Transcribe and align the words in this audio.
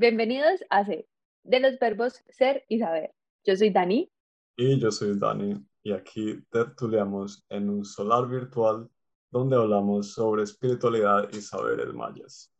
Bienvenidos 0.00 0.60
a 0.70 0.84
C, 0.84 1.08
de 1.42 1.58
los 1.58 1.76
verbos 1.80 2.22
ser 2.28 2.64
y 2.68 2.78
saber. 2.78 3.12
Yo 3.44 3.56
soy 3.56 3.70
Dani. 3.70 4.08
Y 4.56 4.78
yo 4.78 4.92
soy 4.92 5.18
Dani, 5.18 5.60
y 5.82 5.90
aquí 5.90 6.40
tertuliamos 6.52 7.44
en 7.48 7.68
un 7.68 7.84
solar 7.84 8.28
virtual 8.28 8.88
donde 9.32 9.56
hablamos 9.56 10.12
sobre 10.12 10.44
espiritualidad 10.44 11.28
y 11.32 11.40
saberes 11.40 11.92
mayas. 11.92 12.54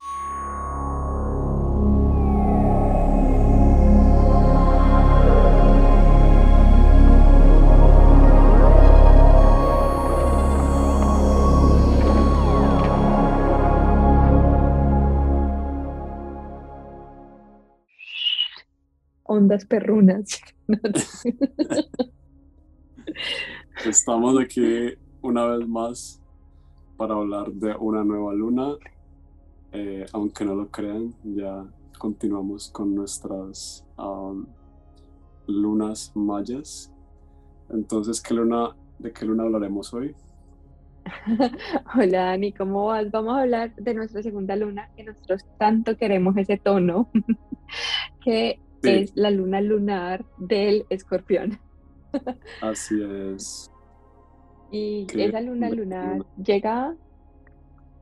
Ondas 19.38 19.64
perrunas. 19.64 20.40
Estamos 23.86 24.38
aquí 24.40 24.94
una 25.22 25.46
vez 25.46 25.68
más 25.68 26.20
para 26.96 27.14
hablar 27.14 27.52
de 27.52 27.76
una 27.76 28.02
nueva 28.02 28.34
luna. 28.34 28.74
Eh, 29.70 30.04
aunque 30.12 30.44
no 30.44 30.56
lo 30.56 30.68
crean, 30.68 31.14
ya 31.22 31.64
continuamos 31.98 32.70
con 32.70 32.94
nuestras 32.94 33.86
um, 33.96 34.46
lunas 35.46 36.10
mayas. 36.16 36.92
Entonces, 37.70 38.20
¿qué 38.20 38.34
luna, 38.34 38.74
¿de 38.98 39.12
qué 39.12 39.24
luna 39.24 39.44
hablaremos 39.44 39.94
hoy? 39.94 40.16
Hola 41.96 42.24
Dani, 42.24 42.52
¿cómo 42.52 42.86
vas? 42.86 43.10
Vamos 43.10 43.36
a 43.36 43.42
hablar 43.42 43.74
de 43.76 43.94
nuestra 43.94 44.22
segunda 44.22 44.56
luna, 44.56 44.90
que 44.96 45.04
nosotros 45.04 45.44
tanto 45.58 45.96
queremos 45.96 46.36
ese 46.36 46.56
tono, 46.56 47.08
que 48.24 48.60
es 48.82 49.12
la 49.14 49.30
luna 49.30 49.60
lunar 49.60 50.24
del 50.38 50.86
escorpión. 50.90 51.58
Así 52.62 52.94
es. 53.02 53.70
Y 54.70 55.06
esa 55.14 55.40
luna 55.40 55.70
lunar 55.70 56.24
llega, 56.42 56.94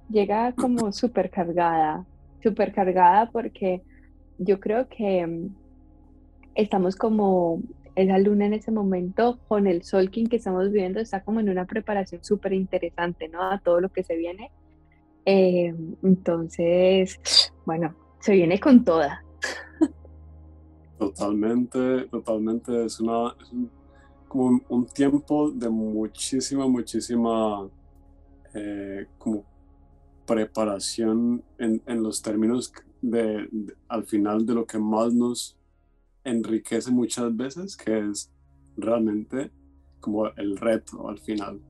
llega 0.09 0.53
como 0.53 0.93
súper 0.93 1.31
cargada, 1.31 2.05
súper 2.43 2.73
cargada 2.73 3.31
porque 3.31 3.83
yo 4.39 4.59
creo 4.61 4.89
que 4.89 5.27
mm, 5.27 5.55
estamos 6.55 6.97
como, 6.97 7.63
esa 7.95 8.19
luna 8.19 8.47
en 8.47 8.53
ese 8.53 8.71
momento 8.71 9.39
con 9.49 9.67
el 9.67 9.83
sol 9.83 10.11
que 10.11 10.29
estamos 10.31 10.71
viviendo 10.71 11.01
está 11.01 11.23
como 11.23 11.41
en 11.41 11.49
una 11.49 11.65
preparación 11.65 12.23
súper 12.23 12.53
interesante, 12.53 13.29
¿no? 13.29 13.43
A 13.43 13.59
todo 13.59 13.81
lo 13.81 13.89
que 13.89 14.03
se 14.05 14.17
viene. 14.17 14.51
Eh, 15.25 15.75
entonces, 16.03 17.19
bueno, 17.65 17.95
se 18.21 18.35
viene 18.35 18.61
con 18.61 18.85
toda. 18.85 19.26
Totalmente, 20.99 22.07
totalmente. 22.07 22.85
Es, 22.85 23.01
una, 23.01 23.35
como 24.29 24.61
un 24.69 24.87
tiempo 24.87 25.51
de 25.51 25.69
muchísima, 25.69 26.67
muchísima 26.67 27.69
eh, 28.55 29.07
como 29.19 29.45
preparación 30.27 31.43
en, 31.59 31.83
en 31.87 32.03
los 32.03 32.21
términos 32.23 32.73
de, 33.01 33.49
al 33.89 34.05
final 34.05 34.45
de 34.45 34.55
lo 34.55 34.67
que 34.67 34.79
más 34.79 35.13
nos 35.13 35.57
enriquece 36.25 36.91
muchas 36.91 37.35
veces, 37.37 37.77
que 37.77 38.11
es 38.11 38.31
realmente 38.77 39.51
como 40.01 40.27
el 40.29 40.57
reto 40.57 41.09
al 41.09 41.19
final. 41.19 41.61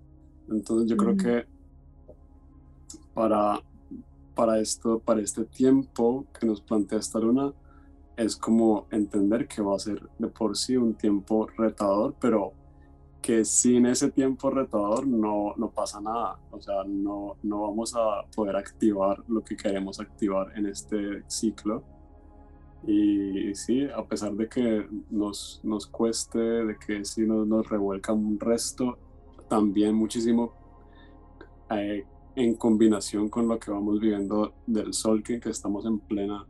Entonces 0.48 0.88
yo 0.88 0.96
creo 0.96 1.16
que 1.16 1.46
para, 3.12 3.60
para 4.34 4.60
esto, 4.60 4.98
para 4.98 5.20
este 5.20 5.44
tiempo 5.44 6.26
que 6.38 6.46
nos 6.46 6.60
plantea 6.60 6.98
esta 6.98 7.18
luna, 7.18 7.52
es 8.16 8.36
como 8.36 8.86
entender 8.90 9.46
que 9.46 9.62
va 9.62 9.76
a 9.76 9.78
ser 9.78 10.08
de 10.18 10.28
por 10.28 10.56
sí 10.56 10.76
un 10.76 10.94
tiempo 10.94 11.46
retador, 11.56 12.14
pero 12.20 12.52
que 13.20 13.44
sin 13.44 13.86
ese 13.86 14.10
tiempo 14.10 14.50
retador 14.50 15.06
no, 15.06 15.52
no 15.56 15.70
pasa 15.70 16.00
nada. 16.00 16.38
O 16.50 16.60
sea, 16.60 16.84
no, 16.86 17.36
no 17.42 17.62
vamos 17.62 17.94
a 17.94 18.24
poder 18.34 18.56
activar 18.56 19.22
lo 19.28 19.42
que 19.42 19.56
queremos 19.56 20.00
activar 20.00 20.56
en 20.56 20.66
este 20.66 21.22
ciclo. 21.26 21.82
Y, 22.86 23.54
sí, 23.54 23.84
a 23.84 24.04
pesar 24.04 24.32
de 24.34 24.48
que 24.48 24.86
nos, 25.10 25.60
nos 25.64 25.86
cueste, 25.86 26.38
de 26.38 26.76
que 26.78 27.04
sí 27.04 27.26
nos, 27.26 27.46
nos 27.46 27.68
revuelca 27.68 28.12
un 28.12 28.38
resto, 28.38 28.96
también 29.48 29.94
muchísimo 29.94 30.52
eh, 31.70 32.04
en 32.36 32.54
combinación 32.54 33.28
con 33.28 33.48
lo 33.48 33.58
que 33.58 33.70
vamos 33.70 33.98
viviendo 33.98 34.54
del 34.66 34.92
sol, 34.92 35.22
que, 35.22 35.40
que 35.40 35.50
estamos 35.50 35.84
en 35.84 35.98
plena 35.98 36.46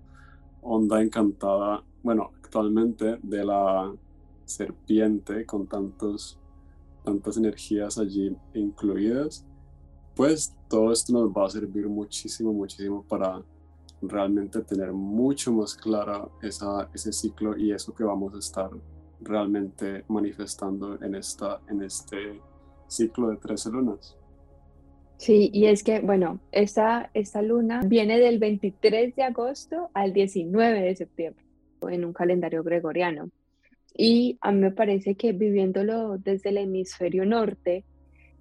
onda 0.67 1.03
encantada, 1.03 1.83
bueno, 2.03 2.33
actualmente 2.43 3.19
de 3.23 3.45
la 3.45 3.93
serpiente 4.45 5.45
con 5.45 5.67
tantos, 5.67 6.39
tantas 7.05 7.37
energías 7.37 7.99
allí 7.99 8.37
incluidas, 8.55 9.45
pues 10.15 10.57
todo 10.69 10.93
esto 10.93 11.13
nos 11.13 11.31
va 11.31 11.47
a 11.47 11.51
servir 11.51 11.89
muchísimo, 11.89 12.53
muchísimo 12.53 13.03
para 13.03 13.43
realmente 14.03 14.61
tener 14.63 14.93
mucho 14.93 15.53
más 15.53 15.75
clara 15.75 16.29
esa, 16.43 16.89
ese 16.95 17.13
ciclo 17.13 17.57
y 17.57 17.73
eso 17.73 17.95
que 17.95 18.05
vamos 18.05 18.35
a 18.35 18.39
estar 18.39 18.71
realmente 19.21 20.05
manifestando 20.09 21.01
en, 21.03 21.15
esta, 21.15 21.61
en 21.69 21.83
este 21.83 22.41
ciclo 22.87 23.29
de 23.29 23.37
13 23.37 23.71
lunas. 23.71 24.17
Sí, 25.19 25.51
y 25.53 25.67
es 25.67 25.83
que, 25.83 26.01
bueno, 26.01 26.41
esta, 26.53 27.11
luna 27.43 27.81
viene 27.87 28.19
del 28.19 28.39
23 28.39 29.17
de 29.17 29.23
agosto 29.23 29.91
al 29.95 30.13
19 30.13 30.83
de 30.83 30.95
septiembre 30.95 31.45
en 31.89 32.05
un 32.05 32.13
calendario 32.13 32.63
gregoriano. 32.63 33.31
Y 33.97 34.37
a 34.43 34.53
mí 34.53 34.61
me 34.61 34.73
parece 34.73 35.15
que 35.15 35.33
viviéndolo 35.33 36.19
desde 36.19 36.51
el 36.51 36.59
hemisferio 36.59 37.25
norte, 37.25 37.85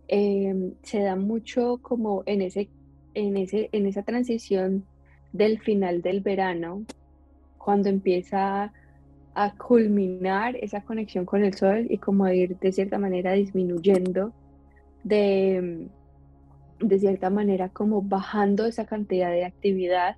em, 0.07 0.73
se 0.83 0.99
da 0.99 1.15
mucho 1.15 1.79
como 1.81 2.23
en, 2.25 2.41
ese, 2.41 2.69
en, 3.13 3.37
ese, 3.37 3.69
en 3.71 3.85
esa 3.85 4.03
transición 4.03 4.85
del 5.31 5.59
final 5.61 6.01
del 6.01 6.21
verano, 6.21 6.85
cuando 7.57 7.89
empieza 7.89 8.73
a 9.33 9.55
culminar 9.57 10.55
esa 10.57 10.81
conexión 10.81 11.25
con 11.25 11.43
el 11.43 11.53
sol 11.53 11.87
y 11.89 11.97
como 11.97 12.27
ir 12.27 12.57
de 12.59 12.71
cierta 12.71 12.97
manera 12.99 13.33
disminuyendo 13.33 14.33
de 15.03 15.87
de 16.79 16.99
cierta 16.99 17.29
manera 17.29 17.69
como 17.69 18.01
bajando 18.01 18.65
esa 18.65 18.85
cantidad 18.85 19.31
de 19.31 19.45
actividad 19.45 20.17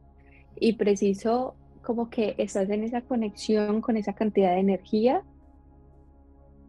y 0.59 0.73
preciso 0.73 1.55
como 1.81 2.09
que 2.09 2.35
estás 2.37 2.69
en 2.69 2.83
esa 2.83 3.01
conexión 3.01 3.81
con 3.81 3.95
esa 3.95 4.13
cantidad 4.13 4.53
de 4.53 4.59
energía 4.59 5.23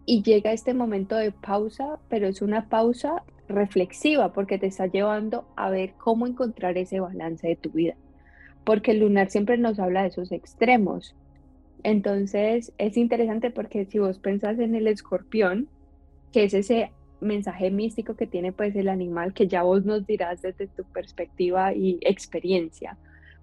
y 0.04 0.22
llega 0.22 0.52
este 0.52 0.72
momento 0.72 1.16
de 1.16 1.32
pausa, 1.32 1.98
pero 2.08 2.28
es 2.28 2.40
una 2.40 2.68
pausa 2.68 3.24
reflexiva 3.48 4.32
porque 4.32 4.58
te 4.58 4.66
está 4.66 4.86
llevando 4.86 5.46
a 5.56 5.70
ver 5.70 5.94
cómo 5.98 6.26
encontrar 6.26 6.78
ese 6.78 7.00
balance 7.00 7.46
de 7.46 7.56
tu 7.56 7.70
vida. 7.70 7.94
Porque 8.64 8.92
el 8.92 9.00
lunar 9.00 9.30
siempre 9.30 9.58
nos 9.58 9.78
habla 9.78 10.02
de 10.02 10.08
esos 10.08 10.32
extremos. 10.32 11.14
Entonces 11.82 12.72
es 12.78 12.96
interesante 12.96 13.50
porque 13.50 13.84
si 13.84 13.98
vos 13.98 14.18
pensás 14.18 14.58
en 14.58 14.74
el 14.74 14.86
escorpión, 14.86 15.68
que 16.32 16.44
es 16.44 16.54
ese 16.54 16.90
mensaje 17.20 17.70
místico 17.70 18.14
que 18.14 18.26
tiene 18.26 18.52
pues 18.52 18.74
el 18.76 18.88
animal 18.88 19.32
que 19.34 19.48
ya 19.48 19.62
vos 19.62 19.84
nos 19.84 20.06
dirás 20.06 20.42
desde 20.42 20.66
tu 20.66 20.84
perspectiva 20.84 21.74
y 21.74 21.98
experiencia. 22.02 22.96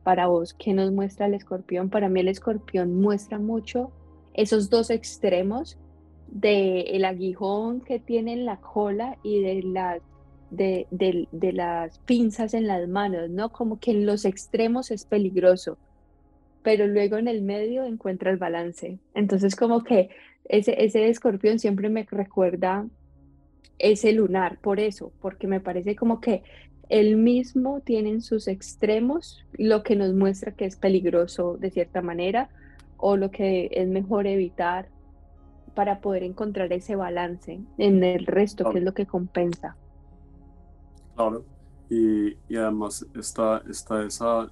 Para 0.03 0.27
vos, 0.27 0.53
¿qué 0.53 0.73
nos 0.73 0.91
muestra 0.91 1.25
el 1.25 1.33
escorpión? 1.33 1.89
Para 1.89 2.09
mí 2.09 2.19
el 2.19 2.27
escorpión 2.27 2.99
muestra 3.01 3.39
mucho 3.39 3.91
esos 4.33 4.69
dos 4.69 4.89
extremos 4.89 5.77
del 6.27 6.87
el 6.87 7.05
aguijón 7.05 7.81
que 7.81 7.99
tiene 7.99 8.33
en 8.33 8.45
la 8.45 8.57
cola 8.57 9.17
y 9.23 9.41
de 9.41 9.63
las, 9.63 10.01
de, 10.51 10.87
de, 10.91 11.53
las 11.53 11.99
pinzas 11.99 12.53
en 12.53 12.67
las 12.67 12.87
manos, 12.87 13.29
¿no? 13.29 13.51
Como 13.51 13.79
que 13.79 13.91
en 13.91 14.05
los 14.05 14.25
extremos 14.25 14.91
es 14.91 15.05
peligroso, 15.05 15.77
pero 16.63 16.87
luego 16.87 17.17
en 17.17 17.27
el 17.27 17.41
medio 17.41 17.83
encuentra 17.85 18.31
el 18.31 18.37
balance. 18.37 18.99
Entonces 19.13 19.55
como 19.55 19.83
que 19.83 20.09
ese, 20.45 20.83
ese 20.83 21.07
escorpión 21.09 21.59
siempre 21.59 21.89
me 21.89 22.03
recuerda 22.03 22.85
ese 23.79 24.11
lunar, 24.13 24.59
por 24.59 24.79
eso, 24.79 25.11
porque 25.21 25.47
me 25.47 25.59
parece 25.59 25.95
como 25.95 26.21
que 26.21 26.43
el 26.89 27.17
mismo 27.17 27.81
tiene 27.81 28.09
en 28.09 28.21
sus 28.21 28.47
extremos 28.47 29.43
lo 29.53 29.83
que 29.83 29.95
nos 29.95 30.13
muestra 30.13 30.53
que 30.53 30.65
es 30.65 30.75
peligroso 30.75 31.57
de 31.57 31.71
cierta 31.71 32.01
manera 32.01 32.49
o 32.97 33.17
lo 33.17 33.31
que 33.31 33.69
es 33.71 33.87
mejor 33.87 34.27
evitar 34.27 34.87
para 35.73 35.99
poder 35.99 36.23
encontrar 36.23 36.71
ese 36.71 36.95
balance 36.95 37.59
en 37.77 38.03
el 38.03 38.25
resto, 38.25 38.69
que 38.71 38.77
es 38.77 38.83
lo 38.83 38.93
que 38.93 39.05
compensa. 39.05 39.75
Claro, 41.15 41.43
y, 41.89 42.29
y 42.47 42.55
además 42.55 43.05
está, 43.13 43.61
está 43.69 44.03
esa, 44.03 44.49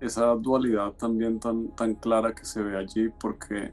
esa 0.00 0.26
dualidad 0.34 0.92
también 0.92 1.40
tan, 1.40 1.68
tan 1.74 1.94
clara 1.94 2.34
que 2.34 2.44
se 2.44 2.62
ve 2.62 2.76
allí, 2.76 3.08
porque 3.20 3.72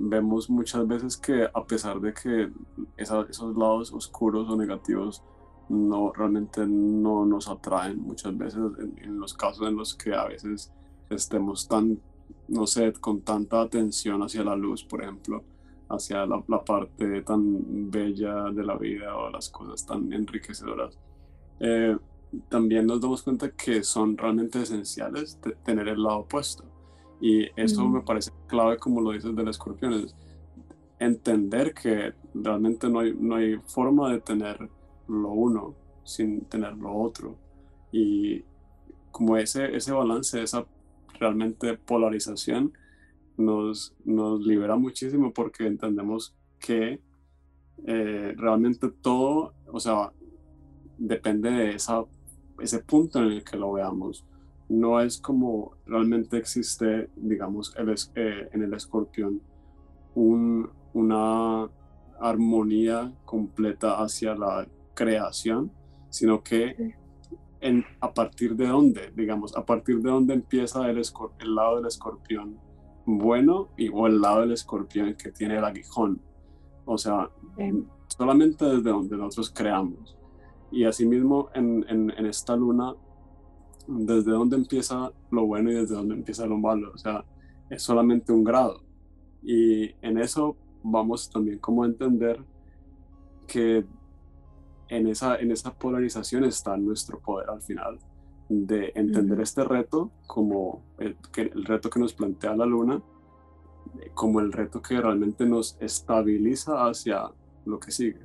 vemos 0.00 0.48
muchas 0.50 0.86
veces 0.86 1.16
que 1.16 1.48
a 1.52 1.64
pesar 1.64 2.00
de 2.00 2.12
que 2.14 2.50
esos 2.96 3.56
lados 3.56 3.92
oscuros 3.92 4.48
o 4.48 4.56
negativos 4.56 5.22
no 5.68 6.12
realmente 6.12 6.66
no 6.66 7.26
nos 7.26 7.48
atraen 7.48 8.00
muchas 8.00 8.36
veces 8.36 8.60
en, 8.78 9.18
los 9.18 9.34
casos 9.34 9.68
en 9.68 9.76
los 9.76 9.94
que 9.94 10.14
a 10.14 10.24
veces 10.24 10.72
estemos 11.10 11.68
tan 11.68 12.00
no 12.48 12.66
sé, 12.66 12.92
con 12.94 13.20
tanta 13.20 13.60
atención 13.60 14.22
hacia 14.22 14.42
la 14.42 14.56
luz, 14.56 14.84
por 14.84 15.02
ejemplo, 15.02 15.44
hacia 15.90 16.26
la, 16.26 16.42
parte 16.64 17.22
tan 17.22 17.90
bella 17.90 18.50
de 18.50 18.64
la 18.64 18.76
vida 18.76 19.16
o 19.16 19.30
las 19.30 19.48
cosas 19.50 19.84
tan 19.86 20.12
enriquecedoras. 20.12 20.98
Eh, 21.60 21.96
también 22.48 22.86
nos 22.86 23.00
damos 23.00 23.22
cuenta 23.22 23.50
que 23.50 23.82
son 23.82 24.16
realmente 24.16 24.62
esenciales 24.62 25.38
tener 25.64 25.88
el 25.88 26.02
lado 26.02 26.20
opuesto. 26.20 26.64
Y 27.20 27.48
eso 27.60 27.86
me 27.88 28.00
parece 28.02 28.30
clave, 28.46 28.76
como 28.78 29.00
lo 29.00 29.12
dices 29.12 29.34
del 29.34 29.48
escorpión, 29.48 29.92
es 29.94 30.14
entender 30.98 31.74
que 31.74 32.12
realmente 32.34 32.88
no 32.88 33.00
hay, 33.00 33.14
no 33.18 33.36
hay 33.36 33.56
forma 33.66 34.12
de 34.12 34.20
tener 34.20 34.68
lo 35.08 35.30
uno 35.30 35.74
sin 36.04 36.42
tener 36.42 36.76
lo 36.76 36.94
otro. 36.94 37.36
Y 37.92 38.44
como 39.10 39.36
ese, 39.36 39.74
ese 39.74 39.92
balance, 39.92 40.42
esa 40.42 40.64
realmente 41.18 41.76
polarización, 41.76 42.72
nos, 43.36 43.94
nos 44.04 44.40
libera 44.44 44.76
muchísimo 44.76 45.32
porque 45.32 45.66
entendemos 45.66 46.34
que 46.58 47.00
eh, 47.86 48.34
realmente 48.36 48.88
todo, 48.88 49.54
o 49.66 49.80
sea, 49.80 50.12
depende 50.98 51.50
de 51.50 51.70
esa, 51.70 52.04
ese 52.60 52.80
punto 52.80 53.20
en 53.20 53.32
el 53.32 53.44
que 53.44 53.56
lo 53.56 53.72
veamos. 53.72 54.26
No 54.68 55.00
es 55.00 55.18
como 55.18 55.72
realmente 55.86 56.36
existe, 56.36 57.10
digamos, 57.16 57.74
el, 57.76 57.94
eh, 58.14 58.48
en 58.52 58.62
el 58.62 58.74
escorpión 58.74 59.40
un, 60.14 60.70
una 60.92 61.68
armonía 62.20 63.12
completa 63.24 64.02
hacia 64.02 64.34
la 64.34 64.66
creación, 64.94 65.70
sino 66.10 66.42
que 66.42 66.94
en, 67.60 67.84
a 68.00 68.12
partir 68.12 68.56
de 68.56 68.66
dónde, 68.66 69.12
digamos, 69.14 69.56
a 69.56 69.64
partir 69.64 70.00
de 70.00 70.10
dónde 70.10 70.34
empieza 70.34 70.88
el, 70.90 70.98
el 70.98 71.54
lado 71.54 71.76
del 71.76 71.86
escorpión 71.86 72.58
bueno 73.06 73.68
y 73.76 73.88
o 73.88 74.06
el 74.06 74.20
lado 74.20 74.40
del 74.40 74.52
escorpión 74.52 75.14
que 75.14 75.32
tiene 75.32 75.56
el 75.58 75.64
aguijón. 75.64 76.20
O 76.84 76.98
sea, 76.98 77.30
solamente 78.08 78.64
desde 78.64 78.90
donde 78.90 79.16
nosotros 79.16 79.50
creamos. 79.54 80.16
Y 80.70 80.84
asimismo 80.84 81.48
en, 81.54 81.84
en, 81.88 82.10
en 82.10 82.26
esta 82.26 82.56
luna, 82.56 82.94
desde 83.88 84.30
dónde 84.30 84.56
empieza 84.56 85.10
lo 85.30 85.46
bueno 85.46 85.70
y 85.70 85.74
desde 85.74 85.94
dónde 85.94 86.14
empieza 86.14 86.46
lo 86.46 86.58
malo. 86.58 86.92
O 86.94 86.98
sea, 86.98 87.24
es 87.70 87.82
solamente 87.82 88.32
un 88.32 88.44
grado. 88.44 88.82
Y 89.42 89.90
en 90.02 90.18
eso 90.18 90.56
vamos 90.82 91.30
también 91.30 91.58
como 91.58 91.82
a 91.82 91.86
entender 91.86 92.44
que 93.46 93.84
en 94.88 95.06
esa, 95.06 95.36
en 95.36 95.50
esa 95.50 95.74
polarización 95.74 96.44
está 96.44 96.76
nuestro 96.76 97.18
poder 97.18 97.50
al 97.50 97.62
final 97.62 97.98
de 98.48 98.92
entender 98.94 99.40
este 99.40 99.64
reto 99.64 100.10
como 100.26 100.82
el, 100.98 101.16
que, 101.32 101.42
el 101.42 101.64
reto 101.64 101.90
que 101.90 102.00
nos 102.00 102.14
plantea 102.14 102.56
la 102.56 102.64
luna, 102.64 103.02
como 104.14 104.40
el 104.40 104.52
reto 104.52 104.80
que 104.80 105.00
realmente 105.00 105.44
nos 105.46 105.76
estabiliza 105.80 106.86
hacia 106.88 107.30
lo 107.66 107.78
que 107.78 107.90
sigue. 107.90 108.24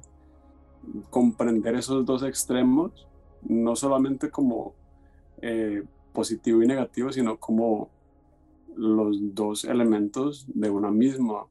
Comprender 1.10 1.76
esos 1.76 2.06
dos 2.06 2.24
extremos, 2.24 3.08
no 3.42 3.76
solamente 3.76 4.30
como 4.30 4.76
eh, 5.46 5.84
positivo 6.14 6.64
y 6.64 6.68
negativo, 6.68 7.12
sino 7.12 7.38
como 7.38 7.90
los 8.78 9.36
dos 9.36 9.66
elementos 9.66 10.48
de 10.48 10.70
una 10.70 10.90
misma 10.90 11.46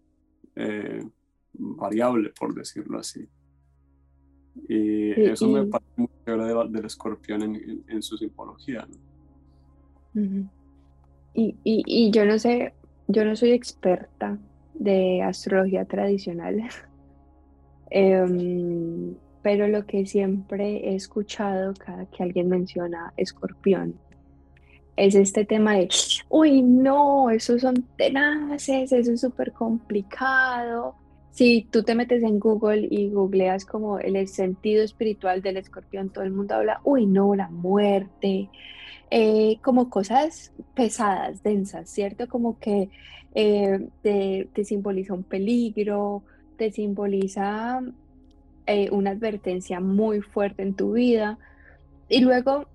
eh, 0.56 1.06
variable, 1.52 2.30
por 2.30 2.54
decirlo 2.54 2.98
así. 2.98 3.28
Y 4.66 5.10
eso 5.20 5.46
me 5.48 5.66
parece 5.66 5.90
muy 5.96 6.08
chévere 6.24 6.70
del 6.70 6.86
escorpión 6.86 7.42
en, 7.42 7.84
en, 7.86 8.02
su 8.02 8.16
simbología. 8.16 8.88
y, 10.14 10.48
y, 11.34 11.54
y, 11.64 12.10
yo 12.10 12.24
no 12.24 12.38
sé, 12.38 12.72
yo 13.08 13.26
no 13.26 13.36
soy 13.36 13.50
experta 13.50 14.38
de 14.72 15.20
astrología 15.22 15.84
tradicional, 15.84 16.62
em, 17.90 19.14
pero 19.42 19.68
lo 19.68 19.86
que 19.86 20.06
siempre 20.06 20.88
he 20.88 20.94
escuchado 20.94 21.74
cada 21.74 22.06
que 22.06 22.22
alguien 22.22 22.48
menciona 22.48 23.12
escorpión 23.16 23.94
es 24.96 25.14
este 25.14 25.44
tema 25.44 25.74
de, 25.74 25.88
uy, 26.28 26.62
no, 26.62 27.30
esos 27.30 27.62
son 27.62 27.86
tenaces, 27.96 28.92
eso 28.92 29.12
es 29.12 29.20
súper 29.20 29.52
complicado, 29.52 30.94
si 31.32 31.66
tú 31.70 31.82
te 31.82 31.94
metes 31.94 32.22
en 32.22 32.38
Google 32.38 32.86
y 32.90 33.08
googleas 33.08 33.64
como 33.64 33.98
el 33.98 34.28
sentido 34.28 34.84
espiritual 34.84 35.40
del 35.40 35.56
escorpión, 35.56 36.10
todo 36.10 36.24
el 36.24 36.30
mundo 36.30 36.54
habla, 36.54 36.80
uy, 36.84 37.06
no, 37.06 37.34
la 37.34 37.48
muerte, 37.48 38.50
eh, 39.10 39.58
como 39.62 39.88
cosas 39.88 40.52
pesadas, 40.74 41.42
densas, 41.42 41.88
¿cierto? 41.88 42.28
Como 42.28 42.58
que 42.58 42.90
eh, 43.34 43.88
te, 44.02 44.64
simboliza 44.64 45.14
un 45.14 45.22
peligro, 45.22 46.22
te 46.58 46.70
simboliza 46.70 47.80
eh, 48.66 48.88
una 48.90 49.10
advertencia 49.10 49.80
muy 49.80 50.20
fuerte 50.20 50.62
en 50.62 50.74
tu 50.74 50.92
vida. 50.92 51.38
Y 52.08 52.20
luego 52.20 52.66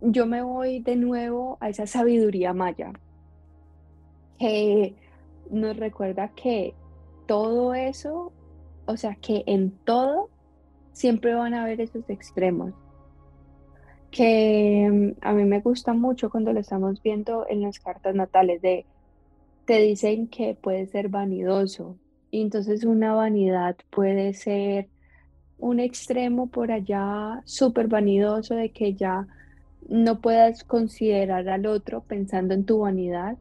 yo 0.00 0.26
me 0.26 0.42
voy 0.42 0.80
de 0.80 0.96
nuevo 0.96 1.58
a 1.60 1.68
esa 1.68 1.86
sabiduría 1.86 2.52
maya, 2.52 2.92
que 4.38 4.94
nos 5.50 5.76
recuerda 5.76 6.28
que 6.28 6.74
todo 7.26 7.74
eso, 7.74 8.32
o 8.86 8.96
sea, 8.96 9.16
que 9.16 9.42
en 9.46 9.72
todo 9.84 10.30
siempre 10.92 11.34
van 11.34 11.54
a 11.54 11.64
haber 11.64 11.80
esos 11.80 12.08
extremos. 12.08 12.72
Que 14.10 14.88
mm, 14.90 15.18
a 15.20 15.32
mí 15.32 15.44
me 15.44 15.60
gusta 15.60 15.92
mucho 15.92 16.30
cuando 16.30 16.52
lo 16.52 16.60
estamos 16.60 17.02
viendo 17.02 17.46
en 17.48 17.62
las 17.62 17.78
cartas 17.78 18.14
natales 18.14 18.62
de 18.62 18.86
te 19.64 19.80
dicen 19.80 20.28
que 20.28 20.54
puede 20.54 20.86
ser 20.86 21.08
vanidoso. 21.08 21.96
Y 22.30 22.40
entonces 22.40 22.84
una 22.84 23.14
vanidad 23.14 23.76
puede 23.90 24.32
ser 24.32 24.88
un 25.58 25.80
extremo 25.80 26.46
por 26.46 26.70
allá 26.70 27.42
súper 27.44 27.88
vanidoso 27.88 28.54
de 28.54 28.70
que 28.70 28.94
ya 28.94 29.26
no 29.88 30.20
puedas 30.20 30.64
considerar 30.64 31.48
al 31.48 31.66
otro 31.66 32.02
pensando 32.02 32.54
en 32.54 32.64
tu 32.64 32.80
vanidad 32.80 33.36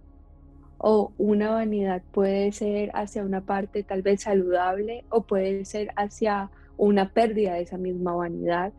o 0.78 1.12
una 1.18 1.52
vanidad 1.52 2.02
puede 2.12 2.52
ser 2.52 2.92
hacia 2.94 3.24
una 3.24 3.42
parte 3.42 3.84
tal 3.84 4.02
vez 4.02 4.22
saludable 4.22 5.04
o 5.10 5.24
puede 5.24 5.66
ser 5.66 5.92
hacia 5.96 6.50
una 6.78 7.12
pérdida 7.14 7.54
de 7.54 7.62
esa 7.62 7.78
misma 7.78 8.14
vanidad. 8.14 8.72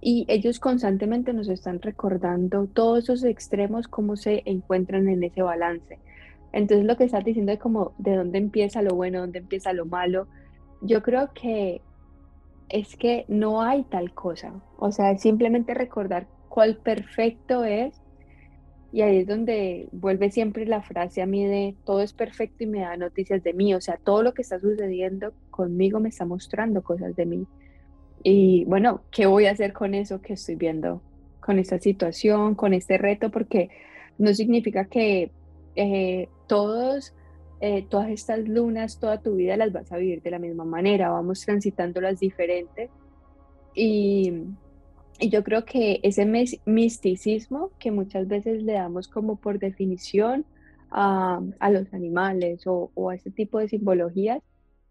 Y 0.00 0.24
ellos 0.28 0.58
constantemente 0.58 1.32
nos 1.32 1.48
están 1.48 1.80
recordando 1.80 2.66
todos 2.66 3.04
esos 3.04 3.24
extremos, 3.24 3.86
cómo 3.86 4.16
se 4.16 4.42
encuentran 4.46 5.08
en 5.08 5.22
ese 5.22 5.42
balance. 5.42 5.98
Entonces 6.52 6.86
lo 6.86 6.96
que 6.96 7.04
estás 7.04 7.24
diciendo 7.24 7.52
es 7.52 7.58
como 7.58 7.92
de 7.98 8.16
dónde 8.16 8.38
empieza 8.38 8.82
lo 8.82 8.94
bueno, 8.94 9.20
dónde 9.20 9.38
empieza 9.38 9.72
lo 9.72 9.86
malo. 9.86 10.26
Yo 10.80 11.02
creo 11.02 11.30
que 11.34 11.82
es 12.68 12.96
que 12.96 13.24
no 13.28 13.62
hay 13.62 13.84
tal 13.84 14.12
cosa. 14.14 14.52
O 14.78 14.92
sea, 14.92 15.16
simplemente 15.18 15.74
recordar 15.74 16.26
cuál 16.48 16.76
perfecto 16.76 17.64
es 17.64 18.02
y 18.92 19.00
ahí 19.00 19.18
es 19.18 19.26
donde 19.26 19.88
vuelve 19.90 20.30
siempre 20.30 20.66
la 20.66 20.82
frase 20.82 21.22
a 21.22 21.26
mí 21.26 21.46
de 21.46 21.74
todo 21.84 22.02
es 22.02 22.12
perfecto 22.12 22.64
y 22.64 22.66
me 22.66 22.80
da 22.80 22.96
noticias 22.98 23.42
de 23.42 23.54
mí. 23.54 23.74
O 23.74 23.80
sea, 23.80 23.96
todo 23.96 24.22
lo 24.22 24.34
que 24.34 24.42
está 24.42 24.60
sucediendo 24.60 25.32
conmigo 25.50 25.98
me 25.98 26.10
está 26.10 26.26
mostrando 26.26 26.82
cosas 26.82 27.16
de 27.16 27.24
mí. 27.24 27.46
Y 28.22 28.66
bueno, 28.66 29.00
¿qué 29.10 29.24
voy 29.24 29.46
a 29.46 29.52
hacer 29.52 29.72
con 29.72 29.94
eso 29.94 30.20
que 30.20 30.34
estoy 30.34 30.56
viendo? 30.56 31.00
Con 31.40 31.58
esta 31.58 31.78
situación, 31.78 32.54
con 32.54 32.74
este 32.74 32.98
reto, 32.98 33.30
porque 33.30 33.70
no 34.18 34.34
significa 34.34 34.84
que 34.84 35.30
eh, 35.74 36.28
todos, 36.46 37.14
eh, 37.64 37.86
todas 37.88 38.10
estas 38.10 38.40
lunas, 38.48 38.98
toda 38.98 39.22
tu 39.22 39.36
vida 39.36 39.56
las 39.56 39.72
vas 39.72 39.92
a 39.92 39.96
vivir 39.96 40.20
de 40.20 40.32
la 40.32 40.40
misma 40.40 40.64
manera. 40.64 41.10
Vamos 41.10 41.42
transitando 41.42 42.00
las 42.00 42.18
diferentes. 42.18 42.90
Y, 43.72 44.32
y 45.20 45.28
yo 45.28 45.44
creo 45.44 45.64
que 45.64 46.00
ese 46.02 46.26
misticismo 46.66 47.70
que 47.78 47.92
muchas 47.92 48.26
veces 48.26 48.64
le 48.64 48.72
damos 48.72 49.06
como 49.06 49.36
por 49.36 49.60
definición 49.60 50.44
a, 50.90 51.40
los 51.70 51.94
animales 51.94 52.64
o, 52.66 52.90
a 53.08 53.14
ese 53.14 53.30
tipo 53.30 53.60
de 53.60 53.68
simbologías, 53.68 54.42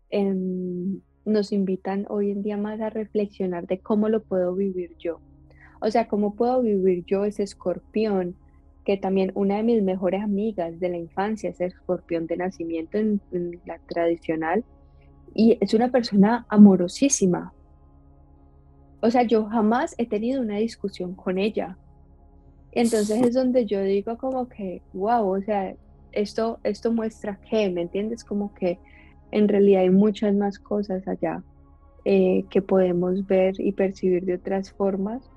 em, 0.09 1.01
nos 1.25 1.51
invitan 1.51 2.05
hoy 2.07 2.31
en 2.31 2.41
día 2.41 2.55
más 2.55 2.79
a 2.79 2.89
reflexionar 2.89 3.67
de 3.67 3.79
cómo 3.79 4.07
lo 4.07 4.23
puedo 4.23 4.55
vivir 4.55 4.95
yo. 4.97 5.19
O 5.81 5.91
sea, 5.91 6.07
cómo 6.07 6.35
puedo 6.35 6.61
vivir 6.61 7.03
yo 7.05 7.25
ese 7.25 7.43
escorpión, 7.43 8.37
también 8.97 9.31
una 9.35 9.57
de 9.57 9.63
mis 9.63 9.83
mejores 9.83 10.23
amigas 10.23 10.79
de 10.79 10.89
la 10.89 10.97
infancia 10.97 11.49
es 11.49 11.61
escorpión 11.61 12.27
de 12.27 12.37
nacimiento 12.37 12.97
en 12.97 13.21
la 13.65 13.79
tradicional, 13.87 14.63
y 15.33 15.57
es 15.61 15.73
una 15.73 15.89
persona 15.89 16.45
amorosísima, 16.49 17.53
o 19.01 19.09
sea, 19.09 19.23
yo 19.23 19.45
jamás 19.45 19.95
he 19.97 20.05
tenido 20.05 20.41
una 20.41 20.57
discusión 20.57 21.15
con 21.15 21.39
ella. 21.39 21.77
Entonces 22.71 23.21
es 23.21 23.33
donde 23.33 23.65
yo 23.65 23.81
digo 23.81 24.17
como 24.17 24.47
que, 24.47 24.81
wow, 24.93 25.37
o 25.37 25.41
sea, 25.41 25.75
esto, 26.11 26.59
esto 26.63 26.93
muestra 26.93 27.39
que, 27.49 27.69
¿me 27.69 27.81
entiendes? 27.81 28.23
Como 28.23 28.53
que 28.53 28.79
en 29.31 29.47
realidad 29.47 29.81
hay 29.81 29.89
muchas 29.89 30.35
más 30.35 30.59
cosas 30.59 31.07
allá 31.07 31.43
eh, 32.05 32.45
que 32.49 32.61
podemos 32.61 33.25
ver 33.25 33.55
y 33.59 33.71
percibir 33.71 34.23
de 34.25 34.35
otras 34.35 34.71
formas. 34.71 35.31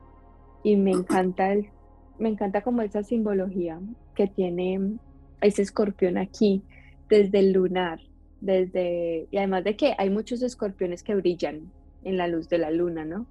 Y 0.62 0.76
me 0.76 0.90
encanta, 0.90 1.52
el, 1.52 1.70
me 2.18 2.28
encanta 2.28 2.62
como 2.62 2.82
esa 2.82 3.02
simbología 3.02 3.80
que 4.14 4.26
tiene 4.26 4.98
ese 5.40 5.62
escorpión 5.62 6.18
aquí, 6.18 6.62
desde 7.08 7.40
el 7.40 7.52
lunar, 7.52 8.00
desde, 8.40 9.28
y 9.30 9.36
además 9.36 9.64
de 9.64 9.76
que 9.76 9.94
hay 9.98 10.10
muchos 10.10 10.42
escorpiones 10.42 11.02
que 11.02 11.14
brillan 11.14 11.70
en 12.02 12.16
la 12.16 12.28
luz 12.28 12.48
de 12.48 12.58
la 12.58 12.70
luna, 12.70 13.04
¿no? 13.04 13.26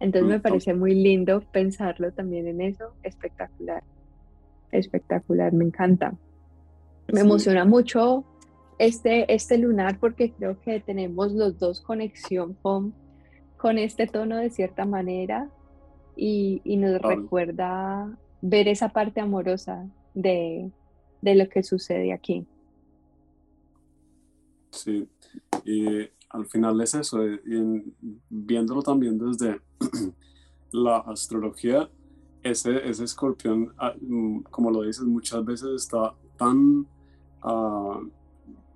Entonces 0.00 0.28
me 0.28 0.40
parece 0.40 0.74
muy 0.74 0.94
lindo 0.94 1.42
pensarlo 1.52 2.12
también 2.12 2.46
en 2.46 2.60
eso, 2.62 2.94
espectacular, 3.02 3.82
espectacular, 4.72 5.52
me 5.52 5.64
encanta. 5.64 6.14
Me 7.12 7.20
emociona 7.20 7.64
mucho 7.64 8.24
este, 8.78 9.32
este 9.32 9.58
lunar 9.58 9.98
porque 9.98 10.32
creo 10.32 10.58
que 10.60 10.80
tenemos 10.80 11.32
los 11.32 11.58
dos 11.58 11.82
conexión 11.82 12.54
con, 12.62 12.94
con 13.58 13.76
este 13.76 14.06
tono 14.06 14.38
de 14.38 14.48
cierta 14.48 14.86
manera 14.86 15.50
y, 16.22 16.76
nos 16.76 17.00
recuerda 17.00 18.14
ver 18.42 18.68
esa 18.68 18.90
parte 18.90 19.20
amorosa 19.20 19.88
de, 20.14 20.70
de 21.22 21.34
lo 21.34 21.48
que 21.48 21.62
sucede 21.62 22.12
aquí. 22.12 22.46
Sí, 24.70 25.08
y 25.64 26.08
al 26.28 26.46
final 26.46 26.80
es 26.82 26.94
eso, 26.94 27.24
eh, 27.24 27.40
viéndolo 28.28 28.82
también 28.82 29.18
desde 29.18 29.60
la 30.72 30.98
astrología, 30.98 31.88
ese, 32.42 32.88
ese 32.88 33.04
escorpión, 33.04 33.72
ah, 33.78 33.94
mm, 34.00 34.42
como 34.50 34.70
lo 34.70 34.82
dices, 34.82 35.04
muchas 35.04 35.44
veces 35.44 35.70
está 35.74 36.14
tan 36.36 36.86
uh, 37.44 38.08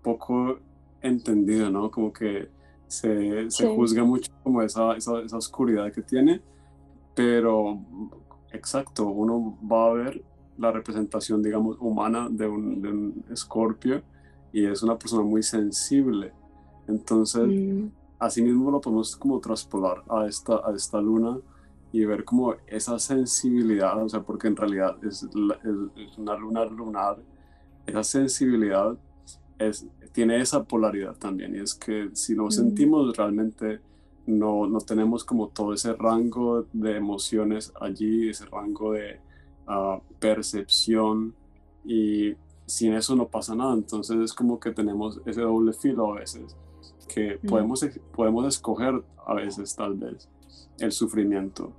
poco 0.03 0.59
entendido, 1.03 1.71
¿no? 1.71 1.91
Como 1.91 2.13
que 2.13 2.49
se, 2.87 3.51
se 3.51 3.69
juzga 3.69 4.05
mucho 4.05 4.33
como 4.43 4.63
esa, 4.63 4.97
esa, 4.97 5.21
esa, 5.21 5.37
oscuridad 5.37 5.93
que 5.93 6.03
tiene, 6.03 6.43
pero 7.15 7.79
exacto, 8.53 9.07
uno 9.07 9.59
va 9.71 9.87
a 9.87 9.93
ver 9.93 10.23
la 10.59 10.71
representación, 10.71 11.43
digamos, 11.43 11.77
humana 11.81 12.29
de 12.31 12.47
un, 12.47 12.81
de 12.81 12.89
un 12.89 13.25
escorpio 13.31 14.03
y 14.53 14.67
es 14.67 14.83
una 14.83 14.97
persona 14.97 15.23
muy 15.23 15.43
sensible. 15.43 16.33
Entonces, 16.87 17.47
mm. 17.47 17.89
así 18.19 18.43
mismo 18.43 18.71
lo 18.71 18.81
podemos 18.81 19.17
como 19.17 19.41
traspolar 19.41 20.05
a 20.09 20.27
esta, 20.27 20.57
a 20.65 20.73
esta 20.75 21.01
luna 21.01 21.39
y 21.93 22.05
ver 22.05 22.25
como 22.25 22.55
esa 22.67 22.99
sensibilidad, 22.99 24.03
o 24.03 24.09
sea, 24.09 24.21
porque 24.21 24.49
en 24.49 24.57
realidad 24.57 24.97
es, 25.05 25.23
es 25.23 26.19
una 26.19 26.37
luna 26.37 26.65
lunar, 26.65 27.19
esa 27.87 28.03
sensibilidad 28.03 28.97
es, 29.59 29.87
tiene 30.13 30.41
esa 30.41 30.65
polaridad 30.65 31.15
también, 31.17 31.55
y 31.55 31.59
es 31.59 31.75
que 31.75 32.11
si 32.13 32.35
lo 32.35 32.47
mm. 32.47 32.51
sentimos 32.51 33.17
realmente 33.17 33.81
no, 34.27 34.67
no 34.67 34.81
tenemos 34.81 35.25
como 35.25 35.49
todo 35.49 35.75
ese 35.75 35.93
rango 35.95 36.67
de 36.73 36.97
emociones 36.97 37.73
allí, 37.81 38.29
ese 38.29 38.47
rango 38.47 38.93
de 38.93 39.21
uh, 39.69 40.01
percepción 40.19 41.35
y 41.85 42.35
sin 42.67 42.95
eso 42.95 43.15
no 43.15 43.29
pasa 43.29 43.55
nada. 43.55 43.75
Entonces 43.75 44.17
es 44.19 44.33
como 44.33 44.59
que 44.59 44.73
tenemos 44.73 45.21
ese 45.27 45.43
doble 45.43 45.73
filo 45.73 46.13
a 46.13 46.21
veces, 46.21 46.57
que 47.09 47.39
podemos, 47.47 47.87
podemos 48.15 48.47
escoger 48.47 49.03
a 49.27 49.35
veces 49.35 49.75
tal 49.75 49.95
vez 49.95 50.29
el 50.79 50.93
sufrimiento 50.93 51.73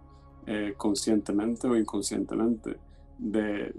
eh, 0.45 0.73
conscientemente 0.77 1.67
o 1.67 1.75
inconscientemente 1.75 2.77
de 3.17 3.73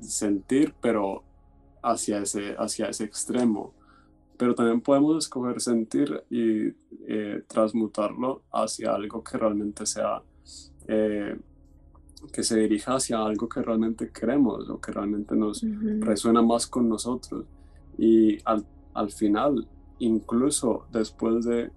sentir, 0.00 0.74
pero 0.80 1.22
hacia 1.82 2.18
ese, 2.18 2.54
hacia 2.58 2.88
ese 2.88 3.04
extremo. 3.04 3.72
Pero 4.38 4.54
también 4.54 4.80
podemos 4.80 5.24
escoger 5.24 5.60
sentir 5.60 6.24
y 6.30 6.68
eh, 7.06 7.42
transmutarlo 7.46 8.42
hacia 8.52 8.94
algo 8.94 9.22
que 9.22 9.36
realmente 9.36 9.84
sea 9.84 10.22
eh, 10.86 11.36
que 12.32 12.42
se 12.42 12.58
dirija 12.58 12.94
hacia 12.94 13.18
algo 13.18 13.48
que 13.48 13.62
realmente 13.62 14.10
queremos 14.10 14.68
o 14.70 14.80
que 14.80 14.92
realmente 14.92 15.36
nos 15.36 15.64
resuena 16.00 16.42
más 16.42 16.66
con 16.66 16.88
nosotros. 16.88 17.44
Y 17.96 18.38
al, 18.44 18.64
al, 18.94 19.10
final, 19.10 19.68
incluso 19.98 20.86
después 20.92 21.44
de 21.44 21.70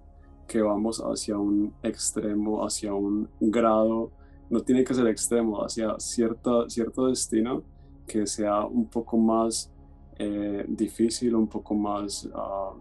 que 0.48 0.60
vamos 0.62 1.00
hacia 1.00 1.38
un 1.38 1.74
extremo, 1.82 2.64
hacia 2.64 2.94
un 2.94 3.28
grado, 3.40 4.10
no 4.50 4.60
tiene 4.60 4.84
que 4.84 4.94
ser 4.94 5.06
extremo, 5.06 5.64
hacia 5.64 5.98
cierta, 5.98 6.68
cierto 6.68 7.06
destino 7.06 7.62
que 8.06 8.26
sea 8.26 8.66
un 8.66 8.86
poco 8.86 9.16
más 9.16 9.71
eh, 10.18 10.64
difícil, 10.68 11.34
un 11.34 11.48
poco 11.48 11.74
más 11.74 12.26
uh, 12.26 12.78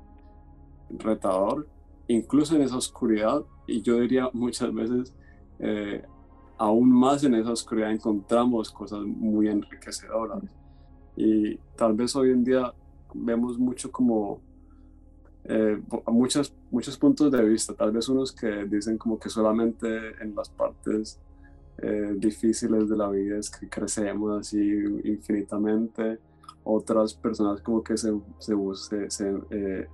retador, 0.97 1.67
incluso 2.07 2.55
en 2.55 2.63
esa 2.63 2.77
oscuridad, 2.77 3.43
y 3.67 3.81
yo 3.81 3.99
diría 3.99 4.29
muchas 4.33 4.73
veces, 4.73 5.13
eh, 5.59 6.03
aún 6.57 6.91
más 6.91 7.23
en 7.23 7.35
esa 7.35 7.51
oscuridad 7.51 7.91
encontramos 7.91 8.71
cosas 8.71 9.01
muy 9.05 9.47
enriquecedoras. 9.47 10.43
Y 11.15 11.55
tal 11.75 11.93
vez 11.93 12.15
hoy 12.15 12.31
en 12.31 12.43
día 12.43 12.73
vemos 13.13 13.57
mucho 13.57 13.91
como 13.91 14.41
eh, 15.45 15.81
muchos, 16.07 16.53
muchos 16.69 16.97
puntos 16.97 17.31
de 17.31 17.43
vista, 17.43 17.73
tal 17.73 17.91
vez 17.91 18.07
unos 18.09 18.31
que 18.31 18.65
dicen 18.65 18.97
como 18.97 19.19
que 19.19 19.29
solamente 19.29 19.87
en 20.21 20.35
las 20.35 20.49
partes 20.49 21.19
eh, 21.79 22.13
difíciles 22.15 22.87
de 22.87 22.95
la 22.95 23.09
vida 23.09 23.39
es 23.39 23.49
que 23.49 23.67
crecemos 23.67 24.39
así 24.39 24.59
infinitamente, 25.03 26.19
otras 26.63 27.13
personas 27.13 27.61
como 27.61 27.83
que 27.83 27.97
se, 27.97 28.11
se, 28.39 29.09
se, 29.09 29.41
eh, 29.49 29.87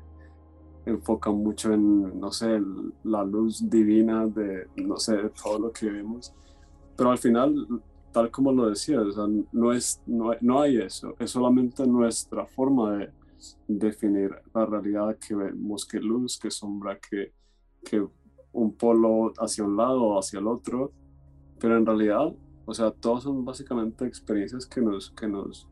enfocan 0.86 1.36
mucho 1.36 1.74
en, 1.74 2.20
no 2.20 2.32
sé, 2.32 2.60
la 3.04 3.24
luz 3.24 3.70
divina 3.70 4.26
de, 4.28 4.68
no 4.78 4.98
sé, 4.98 5.18
de 5.18 5.30
todo 5.30 5.60
lo 5.60 5.72
que 5.72 5.90
vemos. 5.90 6.34
Pero 6.96 7.12
al 7.12 7.18
final, 7.18 7.68
tal 8.12 8.32
como 8.32 8.52
lo 8.52 8.70
decía, 8.70 9.00
no, 9.52 9.74
es, 9.74 10.02
no, 10.06 10.62
hay 10.62 10.78
eso, 10.78 11.16
es 11.20 11.32
solamente 11.32 11.86
nuestra 11.86 12.46
forma 12.46 12.98
de 12.98 13.12
definir 13.68 14.32
la 14.54 14.66
realidad 14.66 15.18
que 15.18 15.36
vemos, 15.36 15.86
que 15.86 16.00
luz, 16.00 16.40
que 16.40 16.50
sombra, 16.50 16.98
que, 17.00 17.34
que 17.84 18.06
un 18.54 18.74
polo 18.74 19.34
hacia 19.38 19.64
un 19.64 19.78
lado 19.78 20.02
o 20.04 20.20
hacia 20.20 20.40
el 20.40 20.48
otro, 20.48 20.92
pero 21.60 21.78
en 21.78 21.86
realidad, 21.86 22.34
o 22.66 22.74
sea, 22.74 22.92
todas 22.92 23.24
son 23.24 23.46
básicamente 23.46 24.06
experiencias 24.06 24.66
que 24.66 24.82
nos, 24.82 25.12
que 25.12 25.28
nos 25.28 25.68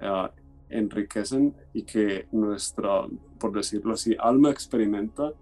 ah, 0.00 0.30
enriquecen 0.68 1.54
y 1.72 1.82
que 1.82 2.26
nuestra, 2.32 3.06
por 3.38 3.52
decirlo 3.52 3.94
así, 3.94 4.16
alma 4.18 4.50
experimenta 4.50 5.32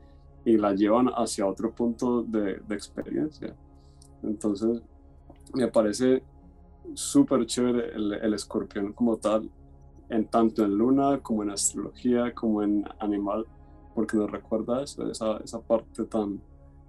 y 0.45 0.57
la 0.57 0.75
llevan 0.75 1.09
hacia 1.09 1.47
otro 1.47 1.73
punto 1.73 2.23
de, 2.23 2.61
de 2.67 2.75
experiencia. 2.75 3.55
Entonces, 4.23 4.83
me 5.55 5.69
parece 5.69 6.23
súper 6.95 7.47
chévere 7.47 7.95
el, 7.95 8.35
escorpión 8.35 8.93
como 8.93 9.17
tal, 9.17 9.50
en 10.09 10.27
tanto 10.27 10.65
en 10.65 10.77
luna 10.77 11.21
como 11.21 11.43
en 11.43 11.50
astrología, 11.50 12.33
como 12.35 12.62
en 12.62 12.85
animal, 12.99 13.47
porque 13.95 14.17
nos 14.17 14.31
recuerda 14.31 14.83
eso, 14.83 15.11
esa, 15.11 15.38
esa 15.38 15.61
parte 15.61 16.05
tan 16.05 16.41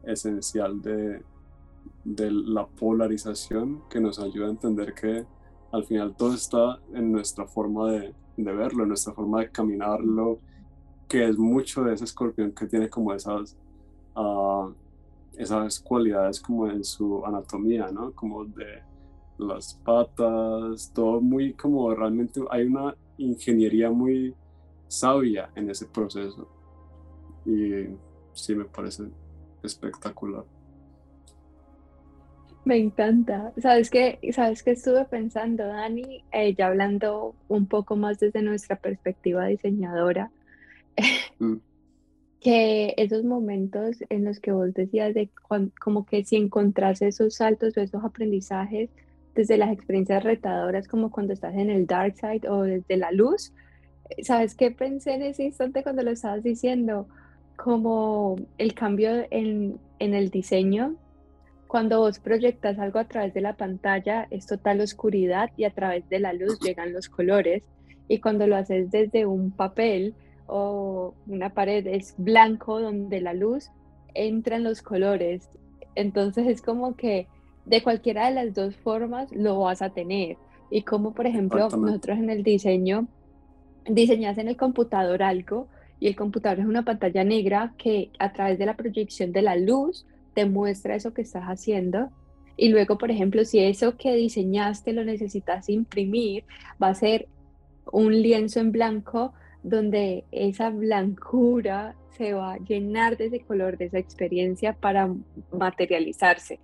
esencial 0.04 0.82
de, 0.82 1.22
de 2.06 2.32
la 2.32 2.66
polarización 2.66 3.84
que 3.90 4.00
nos 4.00 4.20
ayuda 4.20 4.48
a 4.48 4.52
entender 4.52 4.94
que 4.94 5.26
al 5.72 5.86
final 5.86 6.16
todo 6.16 6.34
está 6.34 6.80
en 6.94 7.12
nuestra 7.12 7.46
forma 7.46 7.92
de, 7.92 8.14
verlo, 8.38 8.84
en 8.84 8.90
nuestra 8.90 9.14
forma 9.14 9.42
de 9.42 9.52
caminarlo, 9.52 10.40
que 11.08 11.28
es 11.28 11.38
mucho 11.38 11.84
de 11.84 11.94
ese 11.94 12.06
escorpión 12.06 12.52
que 12.52 12.68
tiene 12.68 12.90
como 12.90 13.14
esas... 13.14 13.58
Uh, 14.16 14.74
esas 15.40 15.80
cualidades 15.80 16.42
como 16.42 16.68
en 16.68 16.84
su 16.84 17.26
anatomía, 17.26 17.90
¿no? 17.92 18.12
Como 18.12 18.44
de 18.44 18.84
las 19.38 19.74
patas, 19.86 20.92
todo 20.94 21.22
muy 21.22 21.54
como 21.54 21.96
realmente 21.96 22.42
hay 22.50 22.66
una 22.66 22.94
ingeniería 23.18 23.90
muy 23.90 24.36
sabia 24.90 25.50
en 25.56 25.70
ese 25.70 25.86
proceso. 25.86 26.46
Y 27.46 27.88
sí, 28.34 28.54
me 28.54 28.66
parece 28.66 29.06
espectacular. 29.64 30.44
Me 32.66 32.78
encanta. 32.78 33.54
¿Sabes 33.58 33.90
qué? 33.90 34.20
¿Sabes 34.34 34.64
qué 34.64 34.72
estuve 34.72 35.06
pensando, 35.06 35.66
Dani? 35.66 36.24
Eh, 36.32 36.54
ya 36.54 36.68
hablando 36.68 37.36
un 37.48 37.66
poco 37.66 37.96
más 37.96 38.20
desde 38.20 38.42
nuestra 38.42 38.76
perspectiva 38.76 39.46
diseñadora. 39.48 40.32
Mm 41.40 41.58
que 42.40 42.94
esos 42.98 43.24
momentos 43.24 43.98
en 44.10 44.24
los 44.24 44.40
que 44.40 44.52
vos 44.52 44.74
decías 44.74 45.14
de 45.14 45.30
como 45.80 46.06
que 46.06 46.24
si 46.24 46.38
encontrás 46.38 47.02
esos 47.02 47.36
saltos 47.36 47.76
o 47.76 47.82
esos 47.82 48.04
aprendizajes 48.04 48.90
desde 49.36 49.58
las 49.58 49.72
experiencias 49.72 50.24
retadoras 50.24 50.88
como 50.88 51.12
cuando 51.12 51.34
estás 51.34 51.56
en 51.56 51.70
el 51.70 51.86
dark 51.86 52.16
side 52.16 52.48
o 52.50 52.64
desde 52.64 52.98
la 52.98 53.12
luz, 53.12 53.54
eh, 54.10 54.24
¿sabes 54.24 54.56
qué 54.56 54.72
pensé 54.72 55.14
en 55.14 55.24
ese 55.24 55.44
instante 55.44 55.84
cuando 55.84 56.04
lo 56.04 56.12
estabas 56.12 56.44
diciendo? 56.44 57.08
Como 57.58 58.38
el 58.58 58.74
cambio 58.74 59.28
en, 59.32 59.78
en 60.00 60.14
el 60.14 60.30
diseño, 60.30 60.96
cuando 61.70 62.00
vos 62.00 62.18
proyectas 62.18 62.80
algo 62.80 62.98
a 62.98 63.04
través 63.04 63.32
de 63.36 63.42
la 63.42 63.54
pantalla 63.56 64.26
es 64.32 64.48
total 64.48 64.82
oscuridad 64.82 65.52
y 65.56 65.66
a 65.66 65.70
través 65.70 66.10
de 66.10 66.20
la 66.20 66.34
luz 66.34 66.60
llegan 66.62 66.94
los 66.94 67.10
colores 67.10 67.62
y 68.08 68.20
cuando 68.20 68.48
lo 68.48 68.56
haces 68.56 68.90
desde 68.90 69.28
un 69.28 69.52
papel, 69.52 70.16
o 70.48 71.14
una 71.28 71.54
pared 71.54 71.86
es 71.86 72.16
blanco 72.18 72.82
donde 72.82 73.22
la 73.22 73.36
luz 73.36 73.70
entra 74.16 74.56
en 74.56 74.64
los 74.64 74.82
colores. 74.82 75.48
Entonces 75.94 76.48
es 76.48 76.64
como 76.64 76.96
que 76.96 77.28
de 77.66 77.84
cualquiera 77.84 78.28
de 78.28 78.34
las 78.34 78.56
dos 78.56 78.76
formas 78.76 79.32
lo 79.32 79.60
vas 79.60 79.84
a 79.84 79.92
tener. 79.92 80.38
Y 80.72 80.82
como 80.82 81.14
por 81.14 81.28
ejemplo 81.28 81.70
nosotros 81.70 82.18
en 82.18 82.32
el 82.32 82.42
diseño 82.42 83.08
diseñas 83.86 84.40
en 84.40 84.48
el 84.48 84.58
computador 84.58 85.22
algo 85.22 85.68
y 86.00 86.08
el 86.08 86.16
computador 86.16 86.62
es 86.62 86.66
una 86.66 86.84
pantalla 86.84 87.24
negra 87.24 87.76
que 87.78 88.10
a 88.18 88.34
través 88.34 88.58
de 88.58 88.66
la 88.66 88.76
proyección 88.76 89.32
de 89.32 89.44
la 89.44 89.56
luz 89.56 90.08
te 90.34 90.46
muestra 90.46 90.96
eso 90.96 91.14
que 91.14 91.22
estás 91.22 91.44
haciendo. 91.44 92.10
Y 92.58 92.70
luego, 92.70 92.98
por 92.98 93.12
ejemplo, 93.12 93.46
si 93.46 93.60
eso 93.60 93.96
que 93.96 94.14
diseñaste 94.16 94.94
lo 94.94 95.04
necesitas 95.04 95.70
imprimir, 95.70 96.44
va 96.82 96.90
a 96.90 96.96
ser 96.96 97.28
un 97.92 98.22
lienzo 98.22 98.60
en 98.60 98.72
blanco 98.72 99.34
donde 99.64 100.26
esa 100.32 100.70
blancura 100.70 101.96
se 102.18 102.34
va 102.34 102.54
a 102.54 102.58
llenar 102.58 103.18
de 103.18 103.28
ese 103.28 103.40
color, 103.40 103.78
de 103.78 103.86
esa 103.86 103.98
experiencia 103.98 104.74
para 104.74 105.14
materializarse. 105.52 106.60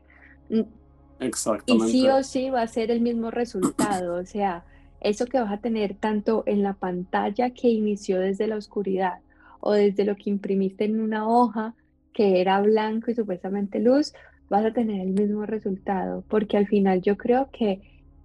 Exactamente. 1.20 1.88
Y 1.88 1.92
sí 1.92 2.08
o 2.10 2.24
sí 2.24 2.50
va 2.50 2.62
a 2.62 2.68
ser 2.68 2.92
el 2.92 3.00
mismo 3.02 3.32
resultado, 3.32 4.16
o 4.16 4.26
sea, 4.26 4.66
eso 5.00 5.28
que 5.28 5.40
vas 5.40 5.52
a 5.52 5.60
tener 5.60 5.96
tanto 5.96 6.44
en 6.46 6.62
la 6.64 6.74
pantalla 6.74 7.52
que 7.52 7.70
inició 7.70 8.20
desde 8.20 8.48
la 8.48 8.58
oscuridad 8.58 9.20
o 9.60 9.74
desde 9.74 10.04
lo 10.04 10.16
que 10.16 10.30
imprimiste 10.30 10.86
en 10.86 11.00
una 11.00 11.28
hoja 11.28 11.74
que 12.16 12.40
era 12.40 12.62
blanco 12.62 13.12
y 13.12 13.16
supuestamente 13.16 13.80
luz, 13.80 14.14
vas 14.50 14.66
a 14.66 14.72
tener 14.72 15.02
el 15.02 15.12
mismo 15.12 15.46
resultado, 15.46 16.24
porque 16.30 16.56
al 16.56 16.66
final 16.66 17.02
yo 17.02 17.18
creo 17.18 17.50
que 17.52 17.82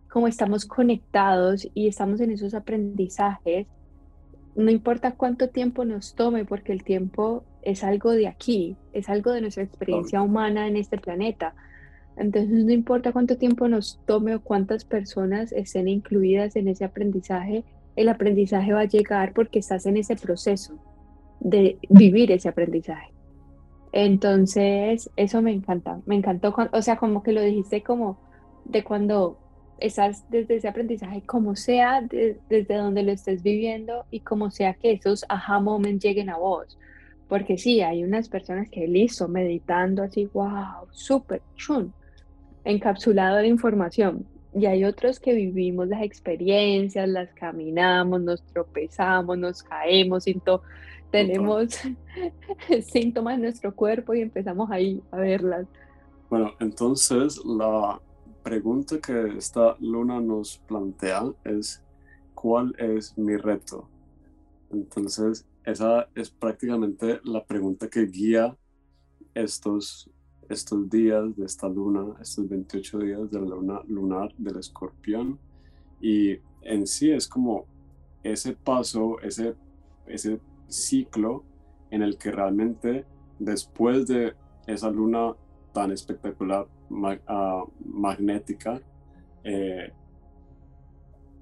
como 0.09 0.29
estamos 0.29 0.65
conectados 0.65 1.69
y 1.75 1.89
estamos 1.89 2.21
en 2.21 2.31
esos 2.31 2.55
aprendizajes, 2.55 3.67
no 4.55 4.71
importa 4.71 5.13
cuánto 5.17 5.49
tiempo 5.49 5.85
nos 5.85 6.15
tome, 6.15 6.45
porque 6.45 6.73
el 6.73 6.85
tiempo 6.85 7.45
es 7.63 7.83
algo 7.83 8.13
de 8.13 8.29
aquí, 8.29 8.77
es 8.93 9.09
algo 9.09 9.33
de 9.33 9.41
nuestra 9.41 9.65
experiencia 9.65 10.23
humana 10.23 10.69
en 10.69 10.77
este 10.77 10.97
planeta. 10.97 11.55
Entonces 12.17 12.65
no 12.65 12.73
importa 12.73 13.13
cuánto 13.13 13.39
tiempo 13.39 13.67
nos 13.67 14.01
tome 14.07 14.37
o 14.37 14.41
cuántas 14.41 14.85
personas 14.85 15.51
estén 15.53 15.89
incluidas 15.89 16.55
en 16.55 16.69
ese 16.69 16.85
aprendizaje, 16.85 17.65
el 17.97 18.09
aprendizaje 18.09 18.73
va 18.73 18.81
a 18.83 18.89
llegar 18.89 19.33
porque 19.33 19.59
estás 19.59 19.85
en 19.87 19.97
ese 19.97 20.15
proceso 20.15 20.79
de 21.41 21.79
vivir 21.89 22.31
ese 22.31 22.49
aprendizaje. 22.49 23.20
Entonces, 23.93 25.11
eso 25.17 25.43
me 25.43 25.53
encanta, 25.53 26.01
me 26.07 26.15
encantó, 26.15 26.55
o 26.73 26.83
sea, 26.83 26.97
como 26.97 27.23
que 27.23 27.33
lo 27.33 27.43
dijiste 27.43 27.83
como 27.83 28.19
de 28.65 28.85
cuando 28.85 29.37
estás 29.79 30.25
desde 30.31 30.57
ese 30.57 30.69
aprendizaje, 30.69 31.23
como 31.23 31.57
sea, 31.57 32.03
desde 32.03 32.75
donde 32.75 33.03
lo 33.03 33.13
estés 33.13 33.43
viviendo 33.43 34.05
y 34.11 34.21
como 34.21 34.51
sea 34.51 34.75
que 34.75 34.93
esos 34.93 35.25
aha 35.29 35.59
moments 35.61 36.05
lleguen 36.05 36.31
a 36.31 36.37
vos. 36.37 36.79
Porque 37.29 37.59
sí, 37.59 37.81
hay 37.81 38.05
unas 38.05 38.29
personas 38.29 38.69
que 38.69 38.87
listo, 38.87 39.29
meditando 39.29 40.03
así, 40.03 40.29
wow, 40.33 40.87
súper 40.91 41.43
chun, 41.57 41.93
encapsulado 42.65 43.39
de 43.39 43.47
información. 43.47 44.27
Y 44.53 44.67
hay 44.67 44.85
otros 44.85 45.21
que 45.21 45.33
vivimos 45.33 45.89
las 45.89 46.03
experiencias, 46.03 47.09
las 47.09 47.33
caminamos, 47.35 48.21
nos 48.21 48.43
tropezamos, 48.43 49.39
nos 49.39 49.63
caemos, 49.63 50.25
tenemos 51.11 51.69
síntomas 52.93 53.35
en 53.35 53.43
nuestro 53.43 53.75
cuerpo 53.75 54.15
y 54.15 54.21
empezamos 54.21 54.71
ahí 54.71 55.03
a 55.11 55.17
verlas. 55.19 55.67
Bueno, 56.29 56.53
entonces 56.61 57.41
la 57.45 58.01
pregunta 58.43 59.01
que 59.01 59.37
esta 59.37 59.77
luna 59.81 60.21
nos 60.21 60.59
plantea 60.59 61.33
es, 61.45 61.83
¿cuál 62.35 62.75
es 62.79 63.17
mi 63.19 63.37
reto? 63.37 63.89
Entonces, 64.71 65.47
esa 65.65 66.09
es 66.15 66.31
prácticamente 66.31 67.21
la 67.25 67.45
pregunta 67.45 67.89
que 67.89 68.07
guía 68.07 68.57
estos, 69.35 70.09
estos 70.49 70.89
días 70.89 71.37
de 71.37 71.45
esta 71.45 71.69
luna, 71.69 72.15
estos 72.21 72.49
28 72.49 72.99
días 72.99 73.31
de 73.31 73.41
la 73.41 73.47
luna 73.47 73.81
lunar 73.89 74.33
del 74.39 74.59
escorpión. 74.59 75.39
Y 76.01 76.39
en 76.63 76.87
sí 76.87 77.11
es 77.11 77.27
como 77.29 77.67
ese 78.23 78.53
paso, 78.53 79.21
ese, 79.21 79.55
ese 80.07 80.41
ciclo 80.71 81.45
en 81.91 82.03
el 82.03 82.17
que 82.17 82.31
realmente 82.31 83.05
después 83.39 84.07
de 84.07 84.35
esa 84.67 84.91
luna 84.91 85.35
tan 85.73 85.91
espectacular, 85.91 86.67
ah, 87.27 87.65
magnética, 87.85 88.81
eh, 89.45 89.93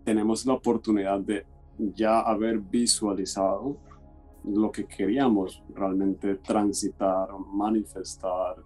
tenemos 0.04 0.46
la 0.46 0.54
oportunidad 0.54 1.20
de 1.20 1.44
ya 1.78 2.20
haber 2.20 2.58
visualizado 2.58 3.76
lo 4.44 4.70
que 4.72 4.86
queríamos 4.86 5.62
realmente 5.74 6.36
transitar, 6.36 7.28
manifestar, 7.52 8.56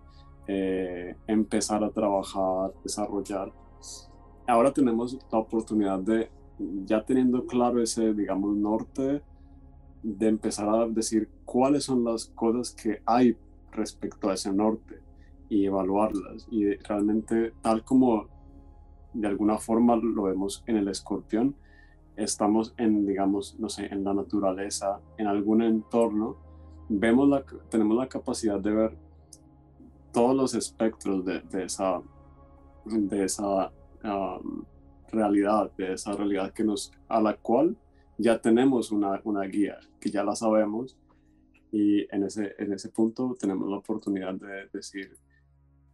eh, 0.46 1.16
empezar 1.26 1.82
a 1.82 1.90
trabajar, 1.90 2.72
desarrollar. 2.82 3.52
Ahora 4.46 4.72
tenemos 4.72 5.18
la 5.30 5.38
oportunidad 5.38 5.98
de, 6.00 6.30
ya 6.84 7.04
teniendo 7.04 7.46
claro 7.46 7.80
ese, 7.80 8.12
digamos, 8.12 8.56
norte, 8.56 9.22
de 10.02 10.28
empezar 10.28 10.68
a 10.68 10.86
decir 10.88 11.28
cuáles 11.44 11.84
son 11.84 12.04
las 12.04 12.26
cosas 12.26 12.72
que 12.72 13.02
hay 13.06 13.36
respecto 13.72 14.28
a 14.28 14.34
ese 14.34 14.52
norte 14.52 15.00
y 15.48 15.66
evaluarlas. 15.66 16.46
Y 16.50 16.74
realmente, 16.76 17.52
tal 17.62 17.84
como 17.84 18.26
de 19.12 19.28
alguna 19.28 19.58
forma 19.58 19.96
lo 19.96 20.24
vemos 20.24 20.64
en 20.66 20.76
el 20.76 20.88
escorpión, 20.88 21.54
estamos 22.16 22.74
en, 22.76 23.06
digamos, 23.06 23.58
no 23.58 23.68
sé, 23.68 23.86
en 23.86 24.04
la 24.04 24.14
naturaleza, 24.14 25.00
en 25.18 25.26
algún 25.26 25.62
entorno, 25.62 26.36
vemos 26.88 27.28
la, 27.28 27.44
tenemos 27.70 27.96
la 27.96 28.08
capacidad 28.08 28.58
de 28.58 28.70
ver 28.72 28.96
todos 30.12 30.36
los 30.36 30.54
espectros 30.54 31.24
de, 31.24 31.42
esa, 31.64 32.02
de 32.84 33.24
esa 33.24 33.72
realidad, 35.10 35.70
de 35.76 35.92
esa 35.94 36.12
realidad 36.12 36.52
que 36.52 36.64
nos, 36.64 36.92
a 37.08 37.20
la 37.20 37.36
cual 37.36 37.76
ya 38.22 38.40
tenemos 38.40 38.92
una, 38.92 39.20
una, 39.24 39.42
guía, 39.42 39.78
que 40.00 40.10
ya 40.10 40.22
la 40.22 40.34
sabemos, 40.34 40.96
y 41.70 42.02
en 42.14 42.24
ese, 42.24 42.54
en 42.58 42.72
ese 42.72 42.90
punto 42.90 43.36
tenemos 43.38 43.68
la 43.68 43.76
oportunidad 43.76 44.34
de 44.34 44.68
decir, 44.72 45.16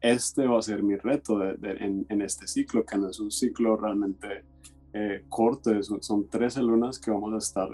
este 0.00 0.46
va 0.46 0.58
a 0.58 0.62
ser 0.62 0.82
mi 0.82 0.96
reto 0.96 1.42
en, 1.44 2.06
en, 2.08 2.22
este 2.22 2.46
ciclo, 2.46 2.84
que 2.84 2.98
no 2.98 3.08
es 3.08 3.18
un 3.18 3.30
ciclo 3.30 3.76
realmente 3.76 4.44
eh, 4.92 5.24
corto, 5.28 5.82
son, 5.82 6.02
son 6.02 6.28
13 6.28 6.62
lunas 6.62 6.98
que 6.98 7.10
vamos 7.10 7.34
a 7.34 7.38
estar 7.38 7.68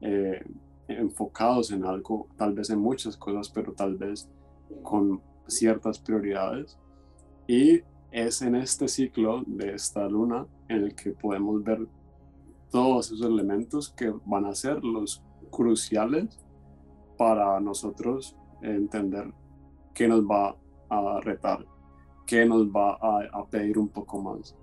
eh, 0.00 0.44
enfocados 0.88 1.70
en 1.70 1.84
algo, 1.84 2.28
tal 2.36 2.54
vez 2.54 2.70
en 2.70 2.78
muchas 2.78 3.16
cosas, 3.16 3.48
pero 3.50 3.72
tal 3.72 3.96
vez 3.96 4.28
con 4.82 5.20
ciertas 5.46 5.98
prioridades. 5.98 6.78
Y 7.46 7.80
es 8.10 8.42
en 8.42 8.54
este 8.56 8.88
ciclo 8.88 9.42
de 9.46 9.74
esta 9.74 10.06
luna 10.08 10.46
en 10.68 10.84
el 10.84 10.94
que 10.94 11.12
podemos 11.12 11.62
ver 11.62 11.86
todos 12.72 13.12
esos 13.12 13.26
elementos 13.26 13.90
que 13.90 14.12
van 14.24 14.46
a 14.46 14.54
ser 14.54 14.82
los 14.82 15.22
cruciales 15.50 16.40
para 17.16 17.60
nosotros 17.60 18.34
entender 18.62 19.32
qué 19.94 20.08
nos 20.08 20.24
va 20.24 20.56
a 20.88 21.20
retar, 21.20 21.64
qué 22.26 22.44
nos 22.46 22.66
va 22.68 22.98
a, 23.00 23.46
pedir 23.50 23.78
un 23.78 23.88
poco 23.88 24.20
más. 24.20 24.56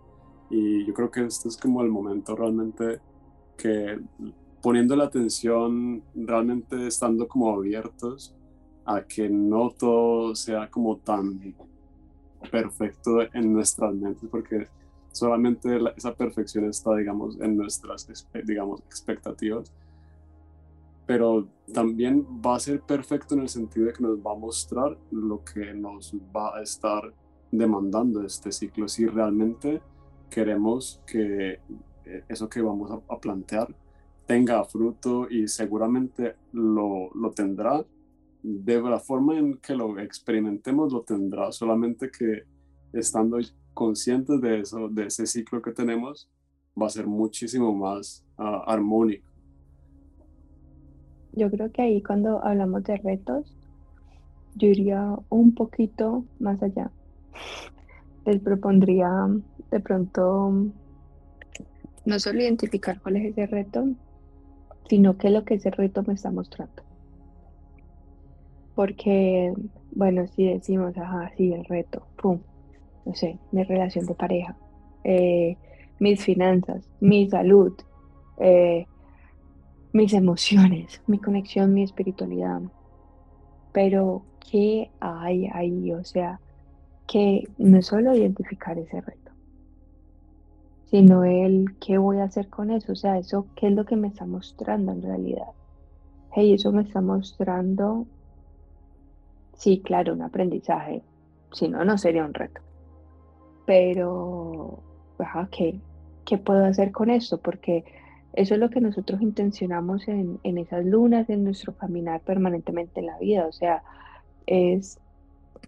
Y 0.50 0.86
yo 0.86 0.94
creo 0.94 1.12
que 1.12 1.26
este 1.26 1.48
es 1.48 1.56
como 1.56 1.82
el 1.84 1.90
momento 1.90 2.36
realmente 2.36 3.00
que 3.56 4.00
poniendo 4.62 4.96
la 4.96 5.06
atención, 5.06 6.04
realmente 6.16 6.88
estando 6.88 7.28
como 7.28 7.54
abiertos 7.54 8.36
a 8.86 9.04
que 9.04 9.30
no 9.30 9.70
todo 9.70 10.36
sea 10.36 10.70
como 10.70 10.98
tan 10.98 11.56
perfecto 12.52 13.22
en 13.34 13.54
nuestras 13.54 13.94
mentes, 13.94 14.28
porque 14.30 14.68
solamente 15.12 15.80
esa 15.96 16.14
perfección 16.14 16.66
está, 16.66 16.96
digamos, 16.96 17.40
en 17.40 17.58
nuestras, 17.58 18.08
digamos, 18.46 18.82
expectativas, 18.82 19.72
pero 21.06 21.48
también 21.74 22.26
va 22.46 22.56
a 22.56 22.60
ser 22.60 22.82
perfecto 22.82 23.36
en 23.36 23.42
el 23.42 23.50
sentido 23.50 23.88
de 23.88 23.94
que 23.94 24.04
nos 24.04 24.20
va 24.20 24.34
a 24.34 24.36
mostrar 24.36 24.98
lo 25.12 25.44
que 25.44 25.74
nos 25.74 26.14
va 26.36 26.58
a 26.58 26.62
estar 26.62 27.14
demandando 27.52 28.24
este 28.24 28.52
ciclo, 28.52 28.88
si 28.88 29.08
realmente 29.08 29.82
queremos 30.30 31.02
que 31.08 31.60
eh, 32.06 32.24
eso 32.28 32.48
que 32.48 32.62
vamos 32.62 32.92
a, 32.92 33.20
plantear 33.20 33.68
tenga 34.26 34.64
fruto 34.64 35.28
y 35.30 35.48
seguramente 35.48 36.36
lo, 36.54 37.10
lo 37.16 37.32
tendrá. 37.32 37.84
De 38.44 38.80
la 38.80 39.00
forma 39.00 39.38
en 39.38 39.58
que 39.58 39.74
lo 39.74 40.00
experimentemos, 40.00 40.94
lo 40.94 41.02
tendrá, 41.02 41.52
solamente 41.52 42.12
que 42.12 42.44
estando 42.94 43.40
conscientes 43.74 44.42
de 44.42 44.60
eso, 44.62 44.90
de 44.90 45.06
ese 45.06 45.26
ciclo 45.26 45.62
que 45.62 45.72
tenemos, 45.72 46.30
va 46.80 46.88
a 46.88 46.90
ser 46.90 47.08
muchísimo 47.08 47.74
más 47.74 48.26
ah, 48.38 48.64
armónico. 48.68 49.28
Yo 51.34 51.50
creo 51.50 51.72
que 51.72 51.82
ahí 51.82 52.02
cuando 52.02 52.44
hablamos 52.44 52.84
de 52.84 52.98
retos, 52.98 53.56
yo 54.56 54.68
iría 54.68 55.16
un 55.30 55.54
poquito 55.54 56.26
más 56.40 56.62
allá. 56.62 56.92
Les 58.26 58.40
propondría 58.42 59.10
de 59.72 59.80
pronto 59.80 60.72
no 62.06 62.20
solo 62.20 62.42
identificar 62.42 63.00
cuál 63.02 63.18
es 63.18 63.32
ese 63.32 63.48
reto, 63.48 63.88
sino 64.90 65.18
qué 65.18 65.28
es 65.28 65.34
lo 65.34 65.46
que 65.46 65.56
ese 65.56 65.70
reto 65.70 66.04
me 66.04 66.14
está 66.14 66.32
mostrando. 66.32 66.84
Porque, 68.76 69.54
bueno, 69.92 70.26
si 70.28 70.46
decimos, 70.46 70.98
ajá, 70.98 71.32
el 71.38 71.66
reto, 71.66 72.08
pum, 72.16 72.40
no 73.10 73.16
sé, 73.16 73.40
mi 73.52 73.64
relación 73.64 74.06
de 74.06 74.14
pareja, 74.14 74.56
eh, 75.04 75.58
mis 75.98 76.24
finanzas, 76.24 76.88
mi 77.00 77.28
salud, 77.28 77.74
eh, 78.38 78.86
mis 79.94 80.14
emociones, 80.14 81.02
mi 81.08 81.18
conexión, 81.18 81.74
mi 81.74 81.82
espiritualidad. 81.82 82.62
Pero, 83.72 84.22
¿qué 84.52 84.92
hay 85.00 85.48
ahí? 85.52 85.92
O 85.92 86.04
sea, 86.04 86.40
que 87.08 87.48
no 87.58 87.80
es 87.80 87.88
solo 87.88 88.16
identificar 88.16 88.78
ese 88.78 89.02
reto, 89.02 89.32
sino 90.86 91.24
el 91.24 91.76
qué 91.80 91.98
voy 91.98 92.20
a 92.20 92.26
hacer 92.26 92.48
con 92.48 92.70
eso. 92.70 92.92
O 92.92 92.96
sea, 92.96 93.18
eso, 93.18 93.48
¿qué 93.56 93.70
es 93.70 93.74
lo 93.74 93.86
que 93.86 93.96
me 93.96 94.10
está 94.10 94.28
mostrando 94.28 94.92
en 94.92 95.02
realidad? 95.02 95.50
Hey, 96.32 96.54
eso 96.54 96.72
me 96.72 96.84
está 96.84 97.02
mostrando, 97.02 98.06
sí, 99.56 99.82
claro, 99.84 100.14
un 100.14 100.22
aprendizaje. 100.22 101.02
Si 101.52 101.68
no, 101.68 101.84
no 101.84 101.98
sería 101.98 102.24
un 102.24 102.36
reto. 102.36 102.62
Pero, 103.70 104.82
¿qué, 105.52 105.80
¿qué 106.26 106.40
puedo 106.40 106.66
hacer 106.66 106.92
con 106.92 107.12
esto? 107.12 107.38
Porque 107.38 107.86
eso 108.34 108.56
es 108.56 108.60
lo 108.60 108.72
que 108.72 108.82
nosotros 108.82 109.22
intencionamos 109.22 110.08
en, 110.08 110.40
en 110.42 110.58
esas 110.58 110.84
lunas, 110.84 111.30
en 111.30 111.44
nuestro 111.44 111.76
caminar 111.76 112.22
permanentemente 112.22 113.00
en 113.00 113.06
la 113.06 113.20
vida. 113.20 113.46
O 113.46 113.52
sea, 113.52 113.84
es 114.48 115.00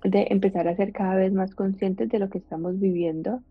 de 0.04 0.26
empezar 0.32 0.68
a 0.68 0.76
ser 0.76 0.94
cada 0.94 1.14
vez 1.14 1.32
más 1.32 1.54
conscientes 1.54 2.10
de 2.10 2.18
lo 2.18 2.32
que 2.32 2.40
estamos 2.40 2.80
viviendo 2.80 3.44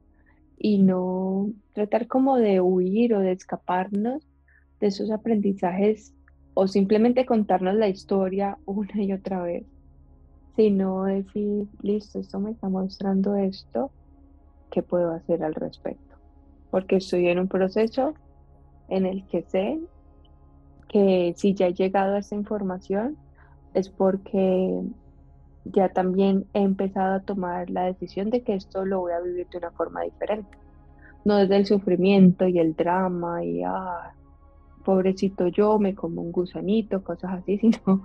y 0.59 0.79
no 0.79 1.53
tratar 1.73 2.09
como 2.09 2.37
de 2.37 2.61
huir 2.61 3.15
o 3.15 3.21
de 3.21 3.31
escaparnos 3.31 4.27
de 4.81 4.89
esos 4.89 5.13
aprendizajes 5.13 6.13
o 6.55 6.67
simplemente 6.67 7.25
contarnos 7.25 7.77
la 7.77 7.87
historia 7.87 8.59
una 8.65 9.01
y 9.01 9.13
otra 9.13 9.43
vez, 9.43 9.65
sino 10.57 11.05
decir, 11.05 11.69
listo, 11.83 12.19
esto 12.19 12.41
me 12.41 12.51
está 12.51 12.69
mostrando 12.69 13.37
esto, 13.37 13.93
¿qué 14.71 14.83
puedo 14.83 15.13
hacer 15.13 15.43
al 15.43 15.55
respecto? 15.55 16.17
Porque 16.71 16.97
estoy 16.97 17.29
en 17.29 17.39
un 17.39 17.49
proceso 17.49 18.15
en 18.89 19.07
el 19.07 19.27
que 19.27 19.43
sé 19.43 19.81
que 20.89 21.35
si 21.37 21.55
ya 21.55 21.69
he 21.69 21.75
llegado 21.75 22.17
a 22.17 22.19
esta 22.19 22.35
información 22.35 23.17
es 23.75 23.89
porque 23.89 24.83
ya 25.65 25.91
también 25.91 26.47
he 26.55 26.63
empezado 26.63 27.15
a 27.15 27.21
tomar 27.21 27.71
la 27.71 27.85
decisión 27.85 28.31
de 28.31 28.43
que 28.43 28.55
esto 28.55 28.85
lo 28.85 29.01
voy 29.01 29.13
a 29.13 29.21
vivir 29.21 29.47
de 29.49 29.59
una 29.59 29.71
forma 29.71 30.03
diferente. 30.03 30.59
No 31.25 31.37
desde 31.37 31.57
el 31.57 31.67
sufrimiento 31.67 32.49
y 32.49 32.59
el 32.59 32.75
drama 32.75 33.45
y, 33.45 33.63
ah, 33.63 34.15
pobrecito 34.85 35.49
yo, 35.49 35.79
me 35.79 35.95
como 35.95 36.23
un 36.23 36.33
gusanito, 36.33 37.05
cosas 37.05 37.35
así, 37.35 37.59
sino, 37.63 38.03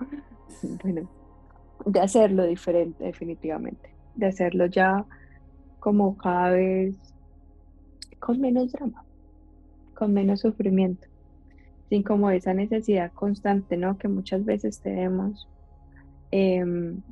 de 1.86 2.00
hacerlo 2.00 2.44
diferente 2.46 3.06
definitivamente, 3.06 3.90
de 4.16 4.28
hacerlo 4.28 4.66
ya 4.68 5.06
como 5.86 6.18
cada 6.18 6.50
vez 6.50 6.96
con 8.20 8.42
menos 8.42 8.72
drama, 8.72 9.06
con 9.94 10.14
menos 10.14 10.40
sufrimiento, 10.40 11.08
sin 11.90 12.02
como 12.02 12.32
esa 12.32 12.56
necesidad 12.56 13.12
constante, 13.14 13.78
¿no? 13.78 13.96
Que 14.00 14.08
muchas 14.08 14.44
veces 14.46 14.80
tenemos 14.80 15.48
em, 16.32 17.04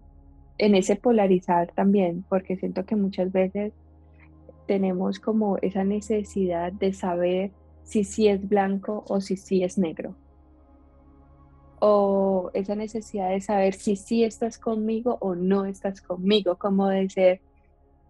en 0.57 0.73
ese 0.73 0.95
polarizar 0.95 1.71
también, 1.75 2.25
porque 2.27 2.57
siento 2.57 2.83
que 2.83 2.95
muchas 2.95 3.31
veces 3.31 3.73
tenemos 4.65 5.19
como 5.19 5.57
esa 5.57 5.83
necesidad 5.83 6.73
de 6.73 6.93
saber 6.93 7.51
si 7.83 8.03
sí 8.03 8.27
es 8.27 8.49
blanco 8.49 9.03
o 9.07 9.21
si 9.21 9.37
sí 9.37 9.63
es 9.63 9.77
negro. 9.77 10.15
O 11.79 12.49
esa 12.55 12.73
necesidad 12.73 13.29
de 13.29 13.41
saber 13.41 13.75
si 13.75 13.97
sí 13.97 14.23
estás 14.23 14.57
conmigo 14.57 15.19
o 15.21 15.35
no 15.35 15.65
estás 15.65 16.01
conmigo, 16.01 16.55
como 16.57 16.87
de 16.87 17.07
ser 17.07 17.41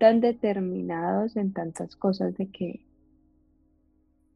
tan 0.04 0.20
determinados 0.20 1.38
en 1.38 1.54
tantas 1.54 1.96
cosas 1.96 2.36
de 2.36 2.50
que 2.50 2.86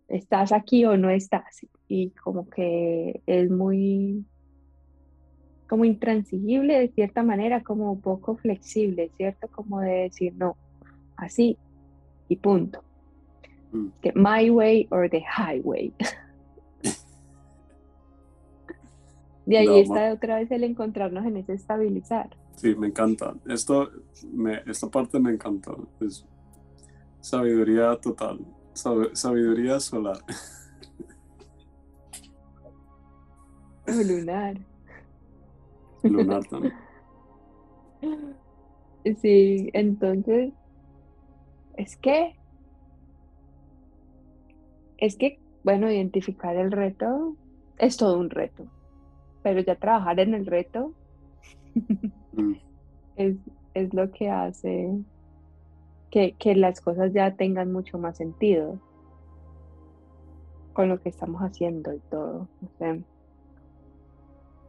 estás 0.07 0.53
aquí 0.53 0.85
o 0.85 0.95
no 0.95 1.09
estás. 1.09 1.67
Y 1.89 2.11
como 2.11 2.49
que 2.49 3.21
es 3.25 3.51
muy 3.51 4.25
como 5.67 5.83
intransigible 5.83 6.79
de 6.79 6.87
cierta 6.87 7.21
manera, 7.21 7.63
como 7.63 7.99
poco 7.99 8.37
flexible, 8.37 9.11
¿cierto? 9.17 9.49
Como 9.49 9.81
de 9.81 10.03
decir, 10.03 10.33
no, 10.37 10.55
así 11.17 11.57
y 12.29 12.37
punto. 12.37 12.81
Mm. 13.73 13.87
Que 14.01 14.13
my 14.15 14.49
way 14.49 14.87
or 14.89 15.09
the 15.09 15.21
highway. 15.21 15.93
de 19.45 19.57
ahí 19.57 19.81
está 19.81 20.13
otra 20.13 20.37
vez 20.37 20.49
el 20.49 20.63
encontrarnos 20.63 21.25
en 21.25 21.35
ese 21.35 21.55
estabilizar. 21.55 22.29
Sí, 22.57 22.75
me 22.75 22.87
encanta. 22.87 23.35
Esto, 23.45 23.89
me, 24.33 24.63
esta 24.65 24.89
parte 24.89 25.19
me 25.19 25.31
encantó. 25.31 25.87
Es 26.01 26.25
sabiduría 27.21 27.95
total. 27.97 28.39
sabiduría 29.13 29.79
solar. 29.79 30.17
O 33.87 33.91
lunar. 33.91 34.57
Lunar 36.03 36.43
también. 36.45 36.73
Sí, 39.21 39.69
entonces, 39.71 40.51
es 41.77 41.95
que, 41.95 42.35
es 44.97 45.15
que, 45.15 45.39
bueno, 45.63 45.89
identificar 45.89 46.57
el 46.57 46.73
reto 46.73 47.37
es 47.77 47.95
todo 47.95 48.19
un 48.19 48.29
reto, 48.29 48.65
pero 49.43 49.61
ya 49.61 49.75
trabajar 49.75 50.19
en 50.19 50.33
el 50.33 50.45
reto 50.45 50.93
mm. 52.41 52.55
es, 53.15 53.35
es, 53.73 53.93
lo 53.93 54.11
que 54.11 54.29
hace 54.29 54.97
que, 56.09 56.33
que 56.33 56.55
las 56.55 56.81
cosas 56.81 57.13
ya 57.13 57.35
tengan 57.35 57.71
mucho 57.71 57.97
más 57.97 58.17
sentido 58.17 58.79
con 60.73 60.89
lo 60.89 61.01
que 61.01 61.09
estamos 61.09 61.41
haciendo 61.41 61.93
y 61.93 61.99
todo. 62.09 62.47
O 62.63 62.77
sea, 62.77 62.97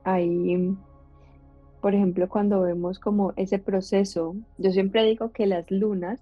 ahí 0.05 0.77
por 1.81 1.95
ejemplo, 1.95 2.29
cuando 2.29 2.63
vemos 2.63 2.99
como 2.99 3.33
ese 3.37 3.59
proceso, 3.59 4.35
yo 4.59 4.73
siempre 4.73 5.05
digo 5.05 5.31
que 5.31 5.47
las 5.47 5.71
lunas 5.71 6.21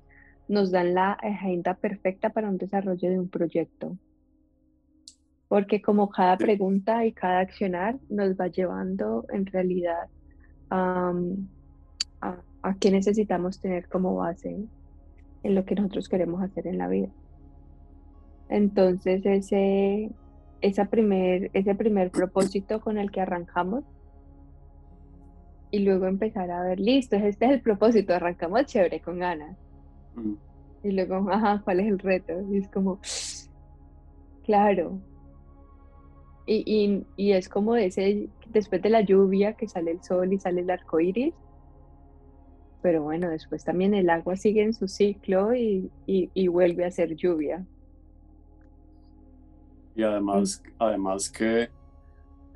nos 0.49 0.71
dan 0.71 0.95
la 0.95 1.13
agenda 1.13 1.75
perfecta 1.75 2.31
para 2.31 2.49
un 2.49 2.59
desarrollo 2.59 3.09
de 3.09 3.19
un 3.19 3.29
proyecto. 3.29 3.97
Porque 5.49 5.81
como 5.81 6.11
cada 6.11 6.37
pregunta 6.37 7.07
y 7.07 7.13
cada 7.13 7.41
accionar 7.41 7.97
nos 8.11 8.35
va 8.37 8.49
llevando 8.49 9.25
en 9.31 9.47
realidad 9.47 10.09
a, 10.71 11.13
a 12.63 12.75
qué 12.81 12.91
necesitamos 12.91 13.61
tener 13.61 13.89
como 13.89 14.17
base 14.17 14.57
en 15.43 15.55
lo 15.55 15.65
que 15.65 15.75
nosotros 15.75 16.09
queremos 16.09 16.43
hacer 16.43 16.67
en 16.67 16.79
la 16.79 16.89
vida. 16.89 17.09
Entonces 18.49 19.25
ese, 19.25 20.11
esa 20.61 20.87
primer, 20.87 21.51
ese 21.53 21.75
primer 21.75 22.11
propósito 22.11 22.81
con 22.81 22.99
el 22.99 23.11
que 23.11 23.21
arrancamos 23.21 23.85
y 25.71 25.81
luego 25.81 26.07
empezar 26.07 26.51
a 26.51 26.63
ver, 26.63 26.81
listo, 26.81 27.17
este 27.17 27.47
es 27.47 27.53
el 27.53 27.61
propósito, 27.61 28.15
arrancamos 28.15 28.67
chévere, 28.67 29.01
con 29.01 29.19
ganas. 29.19 29.57
Mm. 30.15 30.35
Y 30.85 30.93
luego, 30.93 31.29
ajá, 31.31 31.61
¿cuál 31.65 31.81
es 31.81 31.87
el 31.89 31.99
reto? 31.99 32.33
Y 32.53 32.59
es 32.59 32.69
como, 32.69 33.01
claro. 34.45 35.01
Y, 36.47 37.05
y, 37.17 37.33
es 37.33 37.49
como 37.49 37.75
ese, 37.75 38.29
después 38.53 38.83
de 38.83 38.91
la 38.91 39.01
lluvia 39.03 39.55
que 39.55 39.69
sale 39.69 39.91
el 39.93 40.03
sol 40.03 40.33
y 40.33 40.39
sale 40.39 40.61
el 40.63 40.71
arco 40.71 41.01
iris, 41.01 41.35
pero 42.83 43.03
bueno, 43.03 43.29
después 43.29 43.65
también 43.65 43.95
el 43.95 44.11
agua 44.11 44.37
sigue 44.37 44.63
en 44.63 44.73
su 44.73 44.89
ciclo 44.89 45.55
y, 45.55 45.91
y 46.07 46.49
vuelve 46.49 46.85
a 46.85 46.91
ser 46.91 47.17
lluvia. 47.17 47.65
Y 49.97 50.03
además, 50.03 50.63
mm. 50.63 50.71
además 50.79 51.31
que 51.31 51.71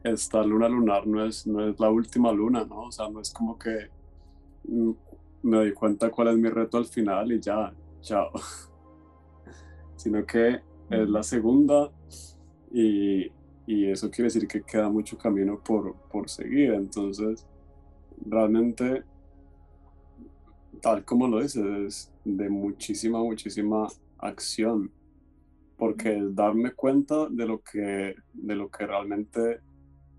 esta 0.04 0.42
luna 0.42 0.68
lunar 0.68 1.06
no 1.06 1.24
es, 1.24 1.46
no 1.46 1.68
es 1.68 1.80
la 1.80 1.90
última 1.90 2.32
luna, 2.32 2.64
¿no? 2.64 2.82
O 2.82 2.92
sea, 2.92 3.08
no 3.08 3.20
es 3.20 3.32
como 3.32 3.58
que 3.58 3.88
mm, 4.68 4.90
me 5.42 5.56
doy 5.56 5.72
cuenta 5.72 6.10
cuál 6.10 6.28
es 6.28 6.36
mi 6.36 6.48
reto 6.48 6.78
al 6.78 6.86
final 6.86 7.32
y 7.32 7.40
ya, 7.40 7.72
chao. 8.02 8.30
Sino 9.96 10.24
que 10.24 10.60
es 10.90 11.08
la 11.08 11.22
segunda 11.22 11.90
y, 12.72 13.30
y, 13.74 13.90
eso 13.90 14.10
quiere 14.10 14.24
decir 14.24 14.46
que 14.46 14.62
queda 14.62 14.88
mucho 14.88 15.16
camino 15.16 15.60
por, 15.62 15.94
por 16.10 16.28
seguir. 16.28 16.72
Entonces, 16.72 17.46
realmente, 18.26 19.02
tal 20.80 21.04
como 21.04 21.28
lo 21.28 21.40
dices, 21.40 21.64
es 21.64 22.12
de 22.24 22.48
muchísima, 22.48 23.18
muchísima 23.18 23.88
acción 24.18 24.90
porque 25.80 26.18
es 26.18 26.34
darme 26.34 26.72
cuenta 26.72 27.26
de 27.30 27.46
lo 27.46 27.62
que, 27.62 28.14
de 28.34 28.54
lo 28.54 28.70
que 28.70 28.86
realmente 28.86 29.60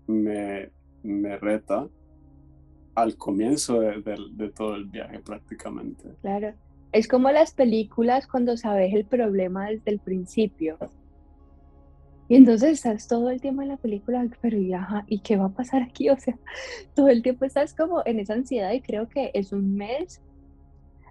me, 0.08 0.70
me 1.04 1.38
reta 1.38 1.88
al 2.96 3.16
comienzo 3.16 3.80
de, 3.80 4.52
todo 4.54 4.74
el 4.74 4.86
viaje 4.86 5.20
prácticamente. 5.20 6.04
Claro, 6.20 6.52
es 6.90 7.06
como 7.06 7.30
las 7.30 7.54
películas 7.54 8.26
cuando 8.26 8.56
sabes 8.56 8.92
el 8.92 9.04
problema 9.04 9.68
desde 9.68 9.92
el 9.92 10.00
principio. 10.00 10.78
Y 12.32 12.36
entonces 12.36 12.70
estás 12.70 13.08
todo 13.08 13.28
el 13.28 13.42
tiempo 13.42 13.60
en 13.60 13.68
la 13.68 13.76
película, 13.76 14.26
pero 14.40 14.56
ya, 14.56 15.04
¿y 15.06 15.18
qué 15.18 15.36
va 15.36 15.44
a 15.44 15.48
pasar 15.50 15.82
aquí? 15.82 16.08
O 16.08 16.16
sea, 16.18 16.34
todo 16.94 17.10
el 17.10 17.22
tiempo 17.22 17.44
estás 17.44 17.74
como 17.74 18.00
en 18.06 18.20
esa 18.20 18.32
ansiedad 18.32 18.72
y 18.72 18.80
creo 18.80 19.06
que 19.06 19.30
es 19.34 19.52
un 19.52 19.74
mes 19.74 20.22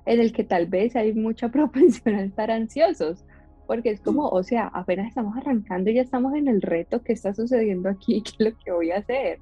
en 0.07 0.19
el 0.19 0.33
que 0.33 0.43
tal 0.43 0.65
vez 0.65 0.95
hay 0.95 1.13
mucha 1.13 1.49
propensión 1.51 2.15
a 2.15 2.23
estar 2.23 2.49
ansiosos 2.49 3.23
porque 3.67 3.91
es 3.91 4.01
como, 4.01 4.29
o 4.29 4.41
sea, 4.41 4.65
apenas 4.73 5.09
estamos 5.09 5.37
arrancando 5.37 5.91
y 5.91 5.93
ya 5.93 6.01
estamos 6.01 6.33
en 6.33 6.47
el 6.47 6.59
reto, 6.59 7.03
¿qué 7.03 7.13
está 7.13 7.35
sucediendo 7.35 7.87
aquí? 7.89 8.21
¿Qué 8.23 8.31
es 8.31 8.53
lo 8.53 8.57
que 8.57 8.71
voy 8.71 8.89
a 8.89 8.97
hacer? 8.97 9.37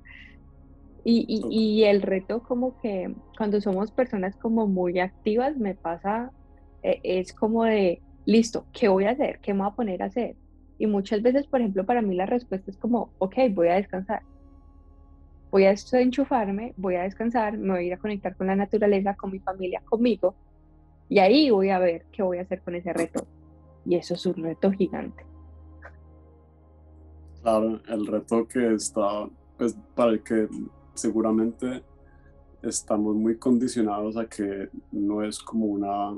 Y, 1.06 1.24
y, 1.30 1.44
y, 1.50 1.84
el 1.86 2.02
reto 2.02 2.44
como 2.44 2.78
que 2.82 3.16
cuando 3.38 3.62
somos 3.62 3.90
personas 3.90 4.36
como 4.36 4.68
muy 4.68 5.00
activas 5.00 5.56
me 5.56 5.76
pasa, 5.76 6.34
eh, 6.84 7.00
es 7.04 7.32
como 7.32 7.64
de, 7.64 8.02
listo, 8.26 8.66
¿qué 8.74 8.90
voy 8.90 9.06
a 9.06 9.12
hacer? 9.12 9.40
¿Qué 9.40 9.54
me 9.54 9.62
voy 9.62 9.70
a 9.70 9.76
poner 9.76 10.04
a 10.04 10.08
hacer? 10.08 10.36
Y 10.80 10.88
muchas 10.88 11.22
veces, 11.22 11.46
por 11.46 11.60
ejemplo, 11.60 11.86
para 11.86 12.02
mí 12.02 12.16
la 12.16 12.26
respuesta 12.26 12.72
es 12.72 12.78
como, 12.78 13.12
ok, 13.20 13.36
voy 13.52 13.68
a 13.68 13.76
descansar. 13.76 14.24
Voy 15.52 15.66
a 15.66 15.74
enchufarme, 15.94 16.74
voy 16.78 16.96
a 16.96 17.04
descansar, 17.04 17.58
me 17.58 17.74
voy 17.74 17.80
a 17.80 17.88
ir 17.88 17.94
a 17.94 17.98
conectar 17.98 18.36
con 18.36 18.48
la 18.48 18.56
naturaleza, 18.56 19.16
con 19.16 19.32
mi 19.32 19.40
familia, 19.40 19.82
conmigo. 19.84 20.36
Y 21.10 21.20
ahí 21.20 21.50
voy 21.50 21.70
a 21.70 21.80
ver 21.80 22.06
qué 22.12 22.24
voy 22.24 22.38
a 22.38 22.44
hacer 22.44 22.62
con 22.62 22.76
ese 22.76 22.94
reto. 22.94 23.28
Y 23.86 23.96
eso 23.96 24.14
es 24.14 24.26
un 24.26 24.36
reto 24.36 24.72
gigante. 24.72 25.26
Claro, 27.42 27.82
el 27.88 28.08
reto 28.08 28.48
que 28.48 28.74
está, 28.74 29.28
pues 29.58 29.76
para 29.96 30.12
el 30.12 30.24
que 30.24 30.48
seguramente 30.94 31.84
estamos 32.62 33.16
muy 33.16 33.38
condicionados 33.38 34.16
a 34.18 34.28
que 34.28 34.70
no 34.92 35.24
es 35.24 35.40
como 35.40 35.66
una 35.66 36.14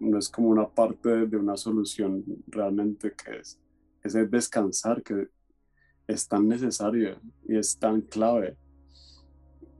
no 0.00 0.18
es 0.18 0.28
como 0.28 0.48
una 0.48 0.68
parte 0.68 1.26
de 1.26 1.36
una 1.36 1.56
solución 1.56 2.24
realmente 2.48 3.12
que 3.12 3.38
es 3.38 3.58
ese 4.02 4.26
descansar 4.26 5.02
que 5.02 5.28
es 6.06 6.28
tan 6.28 6.46
necesario 6.48 7.18
y 7.48 7.56
es 7.56 7.78
tan 7.78 8.00
clave 8.00 8.56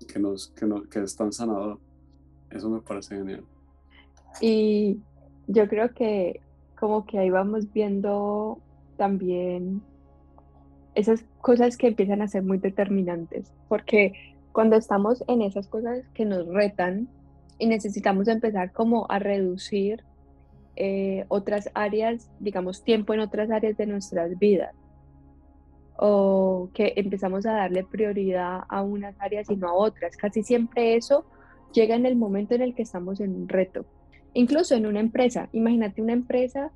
que 0.07 0.19
nos 0.19 0.49
que, 0.49 0.67
que 0.91 1.03
es 1.03 1.17
tan 1.17 1.33
sanador. 1.33 1.79
Eso 2.51 2.69
me 2.69 2.81
parece 2.81 3.17
genial. 3.17 3.45
Y 4.41 5.01
yo 5.47 5.69
creo 5.69 5.93
que 5.95 6.41
como 6.79 7.07
que 7.07 7.19
ahí 7.19 7.31
vamos 7.31 7.73
viendo 7.73 8.61
también 8.97 9.83
esas 10.95 11.25
cosas 11.41 11.77
que 11.77 11.89
empiezan 11.89 12.23
a 12.23 12.29
ser 12.29 12.43
muy 12.43 12.59
determinantes, 12.59 13.53
porque 13.69 14.13
cuando 14.53 14.77
estamos 14.77 15.23
en 15.29 15.43
esas 15.43 15.67
cosas 15.69 16.03
que 16.15 16.25
nos 16.25 16.47
retan 16.47 17.09
y 17.59 17.67
necesitamos 17.67 18.29
empezar 18.29 18.73
como 18.73 19.07
a 19.11 19.19
reducir 19.19 20.05
eh, 20.77 21.25
otras 21.29 21.71
áreas, 21.75 22.31
digamos, 22.39 22.85
tiempo 22.85 23.15
en 23.15 23.21
otras 23.21 23.51
áreas 23.51 23.77
de 23.77 23.87
nuestras 23.87 24.39
vidas, 24.39 24.75
o 25.97 26.69
que 26.75 26.93
empezamos 26.97 27.47
a 27.47 27.53
darle 27.53 27.85
prioridad 27.85 28.61
a 28.69 28.83
unas 28.83 29.19
áreas 29.19 29.49
y 29.51 29.57
no 29.57 29.69
a 29.69 29.75
otras. 29.75 30.17
Casi 30.17 30.43
siempre 30.43 30.97
eso 30.97 31.25
llega 31.73 31.95
en 31.95 32.05
el 32.05 32.17
momento 32.17 32.55
en 32.55 32.63
el 32.63 32.75
que 32.75 32.83
estamos 32.83 33.21
en 33.21 33.35
un 33.35 33.49
reto. 33.49 33.87
Incluso 34.35 34.75
en 34.75 34.85
una 34.85 35.01
empresa, 35.01 35.49
imagínate 35.53 36.03
una 36.03 36.13
empresa 36.13 36.71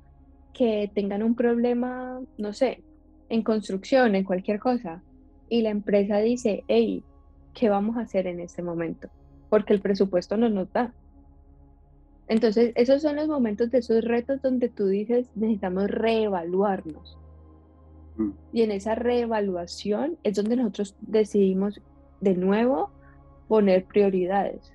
que 0.51 0.91
tengan 0.95 1.21
un 1.21 1.35
problema, 1.35 2.19
no 2.39 2.53
sé, 2.53 2.81
en 3.29 3.43
construcción, 3.43 4.15
en 4.15 4.23
cualquier 4.23 4.59
cosa, 4.59 5.03
y 5.47 5.61
la 5.61 5.69
empresa 5.69 6.17
dice, 6.17 6.63
hey, 6.67 7.03
¿qué 7.53 7.69
vamos 7.69 7.97
a 7.97 8.01
hacer 8.01 8.25
en 8.25 8.39
este 8.39 8.63
momento? 8.63 9.09
Porque 9.51 9.73
el 9.73 9.81
presupuesto 9.81 10.37
no 10.37 10.49
nos 10.49 10.71
da. 10.71 10.93
Entonces, 12.27 12.71
esos 12.75 13.01
son 13.01 13.17
los 13.17 13.27
momentos 13.27 13.69
de 13.71 13.79
esos 13.79 14.05
retos 14.05 14.41
donde 14.41 14.69
tú 14.69 14.87
dices, 14.87 15.29
necesitamos 15.35 15.91
reevaluarnos. 15.91 17.17
Mm. 18.15 18.29
Y 18.53 18.61
en 18.61 18.71
esa 18.71 18.95
reevaluación 18.95 20.17
es 20.23 20.37
donde 20.37 20.55
nosotros 20.55 20.95
decidimos 21.01 21.81
de 22.21 22.35
nuevo 22.35 22.91
poner 23.49 23.83
prioridades. 23.83 24.71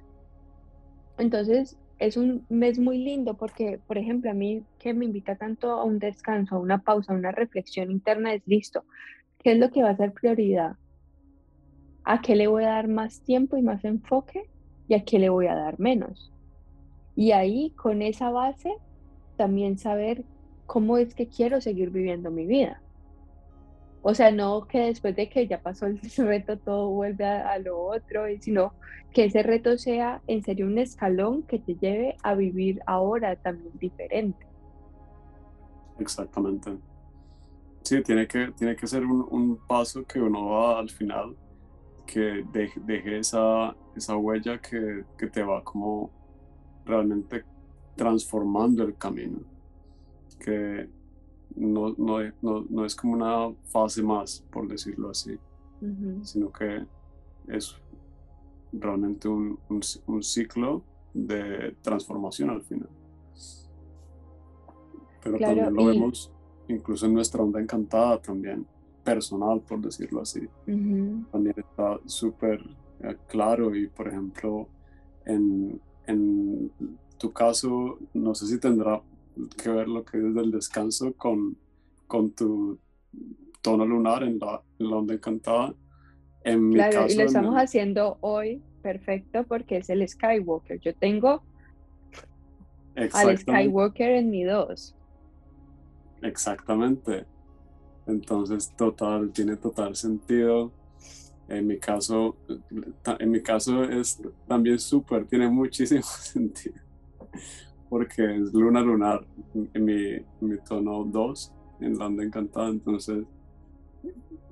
Entonces, 1.16 1.78
es 1.98 2.18
un 2.18 2.44
mes 2.50 2.78
muy 2.78 2.98
lindo 2.98 3.38
porque, 3.38 3.80
por 3.86 3.96
ejemplo, 3.96 4.30
a 4.30 4.34
mí 4.34 4.62
que 4.78 4.92
me 4.92 5.06
invita 5.06 5.36
tanto 5.36 5.70
a 5.70 5.84
un 5.84 5.98
descanso, 5.98 6.56
a 6.56 6.58
una 6.58 6.82
pausa, 6.82 7.14
a 7.14 7.16
una 7.16 7.32
reflexión 7.32 7.90
interna, 7.90 8.34
es 8.34 8.42
listo. 8.46 8.84
¿Qué 9.38 9.52
es 9.52 9.58
lo 9.58 9.70
que 9.70 9.82
va 9.82 9.88
a 9.88 9.96
ser 9.96 10.12
prioridad? 10.12 10.76
¿A 12.04 12.20
qué 12.20 12.36
le 12.36 12.48
voy 12.48 12.64
a 12.64 12.72
dar 12.72 12.88
más 12.88 13.22
tiempo 13.22 13.56
y 13.56 13.62
más 13.62 13.82
enfoque? 13.84 14.50
¿Y 14.88 14.94
a 14.94 15.04
qué 15.04 15.18
le 15.18 15.28
voy 15.28 15.46
a 15.46 15.54
dar 15.54 15.78
menos? 15.78 16.32
Y 17.14 17.32
ahí, 17.32 17.70
con 17.70 18.02
esa 18.02 18.30
base, 18.30 18.74
también 19.36 19.78
saber 19.78 20.24
cómo 20.66 20.98
es 20.98 21.14
que 21.14 21.28
quiero 21.28 21.60
seguir 21.60 21.90
viviendo 21.90 22.30
mi 22.30 22.46
vida. 22.46 22.82
O 24.02 24.14
sea, 24.14 24.30
no 24.30 24.68
que 24.68 24.78
después 24.78 25.16
de 25.16 25.28
que 25.28 25.48
ya 25.48 25.60
pasó 25.60 25.86
el 25.86 26.00
reto 26.18 26.58
todo 26.58 26.90
vuelve 26.90 27.24
a, 27.24 27.58
lo 27.58 27.80
otro, 27.80 28.24
sino 28.40 28.72
que 29.12 29.24
ese 29.24 29.42
reto 29.42 29.78
sea 29.78 30.22
en 30.26 30.44
serio 30.44 30.66
un 30.66 30.78
escalón 30.78 31.42
que 31.42 31.58
te 31.58 31.74
lleve 31.74 32.16
a 32.22 32.34
vivir 32.34 32.80
ahora 32.86 33.34
también 33.34 33.72
diferente. 33.78 34.46
Exactamente. 35.98 36.76
Sí, 37.82 38.02
tiene 38.02 38.26
que, 38.26 38.52
tiene 38.52 38.76
que 38.76 38.86
ser 38.86 39.04
un, 39.04 39.58
paso 39.66 40.04
que 40.04 40.20
uno 40.20 40.50
va 40.50 40.78
al 40.78 40.90
final, 40.90 41.36
que 42.06 42.44
deje, 42.52 43.18
esa, 43.18 43.76
esa 43.94 44.16
huella 44.16 44.60
que, 44.60 45.04
que 45.18 45.26
te 45.26 45.42
va 45.42 45.62
como 45.62 46.10
realmente 46.84 47.44
transformando 47.96 48.84
el 48.84 48.96
camino. 48.96 49.40
Que 50.38 50.88
no, 51.56 51.94
no, 51.96 52.64
no, 52.68 52.84
es 52.84 52.94
como 52.94 53.14
una 53.14 53.54
fase 53.64 54.02
más, 54.02 54.44
por 54.50 54.68
decirlo 54.68 55.10
así, 55.10 55.38
sino 56.22 56.52
que 56.52 56.86
es 57.48 57.76
realmente 58.72 59.28
un, 59.28 59.58
un, 59.68 60.22
ciclo 60.22 60.82
de 61.14 61.74
transformación 61.82 62.50
al 62.50 62.62
final. 62.62 62.90
Pero 65.22 65.38
también 65.38 65.74
lo 65.74 65.86
vemos 65.86 66.30
incluso 66.68 67.06
en 67.06 67.14
nuestra 67.14 67.42
onda 67.42 67.60
encantada 67.60 68.20
también, 68.20 68.66
personal, 69.06 69.60
por 69.60 69.80
decirlo 69.80 70.22
así. 70.22 70.42
También 70.66 71.54
está 71.56 72.00
súper 72.06 72.60
eh, 73.04 73.16
claro 73.28 73.74
y, 73.74 73.86
por 73.86 74.08
ejemplo, 74.08 74.68
en, 75.24 75.80
en 76.06 76.72
tu 77.16 77.32
caso, 77.32 77.98
no 78.12 78.34
sé 78.34 78.46
si 78.46 78.58
tendrá 78.58 79.00
que 79.56 79.70
ver 79.70 79.86
lo 79.86 80.04
que 80.04 80.18
es 80.18 80.34
del 80.34 80.50
descanso 80.50 81.12
con, 81.14 81.56
con 82.08 82.32
tu 82.32 82.78
tono 83.62 83.86
lunar 83.86 84.24
en 84.24 84.38
la, 84.38 84.60
onda 84.78 85.14
encantada. 85.14 85.74
En 86.44 86.68
mi 86.68 86.74
claro, 86.74 87.06
y 87.08 87.14
lo 87.14 87.24
estamos 87.24 87.54
haciendo 87.54 88.18
hoy 88.20 88.62
perfecto 88.82 89.44
porque 89.44 89.78
es 89.78 89.90
el 89.90 90.06
Skywalker. 90.06 90.80
Yo 90.80 90.94
tengo 90.94 91.42
al 93.12 93.38
Skywalker 93.38 94.10
en 94.10 94.30
mi 94.30 94.44
2. 94.44 94.94
Exactamente. 96.22 97.26
Entonces, 98.06 98.72
total, 98.76 99.32
tiene 99.32 99.56
total 99.56 99.96
sentido. 99.96 100.72
En 101.48 101.66
mi 101.66 101.78
caso, 101.78 102.36
en 103.18 103.30
mi 103.30 103.40
caso 103.40 103.84
es 103.84 104.20
también 104.48 104.78
súper, 104.78 105.26
tiene 105.26 105.48
muchísimo 105.48 106.02
sentido 106.20 106.86
porque 107.88 108.36
es 108.36 108.52
luna 108.52 108.80
lunar 108.80 109.24
en 109.54 109.84
mi, 109.84 110.18
mi 110.40 110.58
tono 110.58 111.04
2 111.04 111.52
en 111.80 111.98
la 111.98 112.06
onda 112.06 112.24
encantada, 112.24 112.68
entonces, 112.68 113.24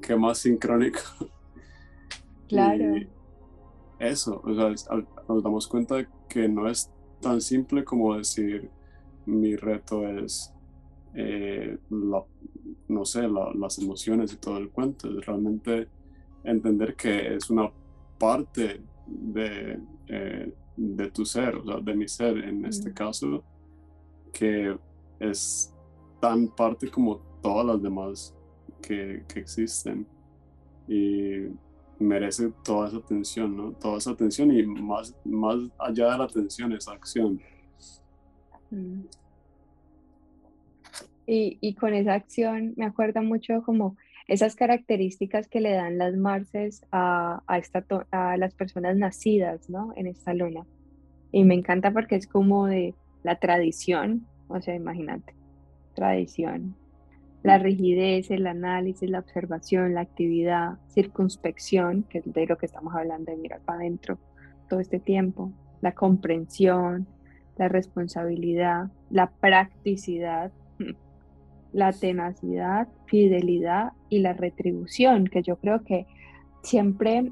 ¿qué 0.00 0.16
más 0.16 0.38
sincrónico? 0.38 1.00
Claro. 2.46 2.94
eso, 3.98 4.40
o 4.44 4.54
sea, 4.54 4.68
nos 5.28 5.42
damos 5.42 5.66
cuenta 5.66 6.06
que 6.28 6.46
no 6.46 6.68
es 6.68 6.92
tan 7.20 7.40
simple 7.40 7.84
como 7.84 8.14
decir 8.16 8.70
mi 9.24 9.56
reto 9.56 10.06
es, 10.06 10.52
eh, 11.14 11.78
no 12.88 13.04
sé, 13.04 13.26
las 13.28 13.78
emociones 13.78 14.32
y 14.32 14.36
todo 14.36 14.58
el 14.58 14.70
cuento, 14.70 15.18
es 15.18 15.24
realmente 15.24 15.88
entender 16.42 16.94
que 16.94 17.34
es 17.34 17.50
una 17.50 17.70
parte 18.18 18.82
de, 19.06 19.78
eh, 20.08 20.52
de 20.76 21.10
tu 21.10 21.24
ser, 21.24 21.56
o 21.56 21.64
sea, 21.64 21.80
de 21.80 21.94
mi 21.94 22.08
ser 22.08 22.38
en 22.38 22.64
este 22.64 22.92
caso, 22.92 23.42
que 24.32 24.76
es 25.20 25.72
tan 26.20 26.48
parte 26.48 26.90
como 26.90 27.18
todas 27.42 27.66
las 27.66 27.82
demás 27.82 28.34
que, 28.82 29.24
que, 29.28 29.40
existen 29.40 30.06
y 30.88 31.48
merece 31.98 32.52
toda 32.62 32.88
esa 32.88 32.98
atención, 32.98 33.56
¿no? 33.56 33.72
Toda 33.72 33.98
esa 33.98 34.10
atención 34.10 34.50
y 34.50 34.64
más, 34.66 35.14
más 35.24 35.56
allá 35.78 36.12
de 36.12 36.18
la 36.18 36.24
atención, 36.24 36.72
esa 36.72 36.92
acción. 36.92 37.40
Y, 41.26 41.74
con 41.74 41.94
esa 41.94 42.14
acción 42.14 42.74
me 42.76 42.84
acuerda 42.84 43.22
mucho 43.22 43.62
como 43.62 43.96
esas 44.28 44.56
características 44.56 45.48
que 45.48 45.60
le 45.60 45.72
dan 45.72 45.98
las 45.98 46.16
marces 46.16 46.84
a, 46.92 47.42
a, 47.46 47.58
esta, 47.58 47.84
a 48.10 48.36
las 48.36 48.54
personas 48.54 48.96
nacidas 48.96 49.68
¿no? 49.70 49.92
en 49.96 50.06
esta 50.06 50.34
luna. 50.34 50.66
Y 51.32 51.44
me 51.44 51.54
encanta 51.54 51.90
porque 51.92 52.16
es 52.16 52.26
como 52.26 52.66
de 52.66 52.94
la 53.22 53.36
tradición, 53.36 54.26
o 54.48 54.60
sea, 54.60 54.74
imagínate, 54.74 55.34
tradición, 55.94 56.76
la 57.44 57.58
rigidez, 57.58 58.30
el 58.30 58.46
análisis, 58.46 59.08
la 59.08 59.18
observación, 59.18 59.94
la 59.94 60.00
actividad, 60.00 60.78
circunspección, 60.88 62.04
que 62.04 62.18
es 62.18 62.32
de 62.32 62.46
lo 62.46 62.56
que 62.56 62.66
estamos 62.66 62.94
hablando 62.94 63.30
de 63.30 63.38
mirar 63.38 63.60
para 63.60 63.80
adentro 63.80 64.18
todo 64.68 64.80
este 64.80 64.98
tiempo, 64.98 65.52
la 65.82 65.92
comprensión, 65.92 67.06
la 67.58 67.68
responsabilidad, 67.68 68.90
la 69.10 69.30
practicidad, 69.30 70.52
la 71.74 71.92
tenacidad, 71.92 72.88
fidelidad 73.06 73.92
y 74.08 74.20
la 74.20 74.32
retribución, 74.32 75.26
que 75.26 75.42
yo 75.42 75.56
creo 75.56 75.82
que 75.82 76.06
siempre, 76.62 77.30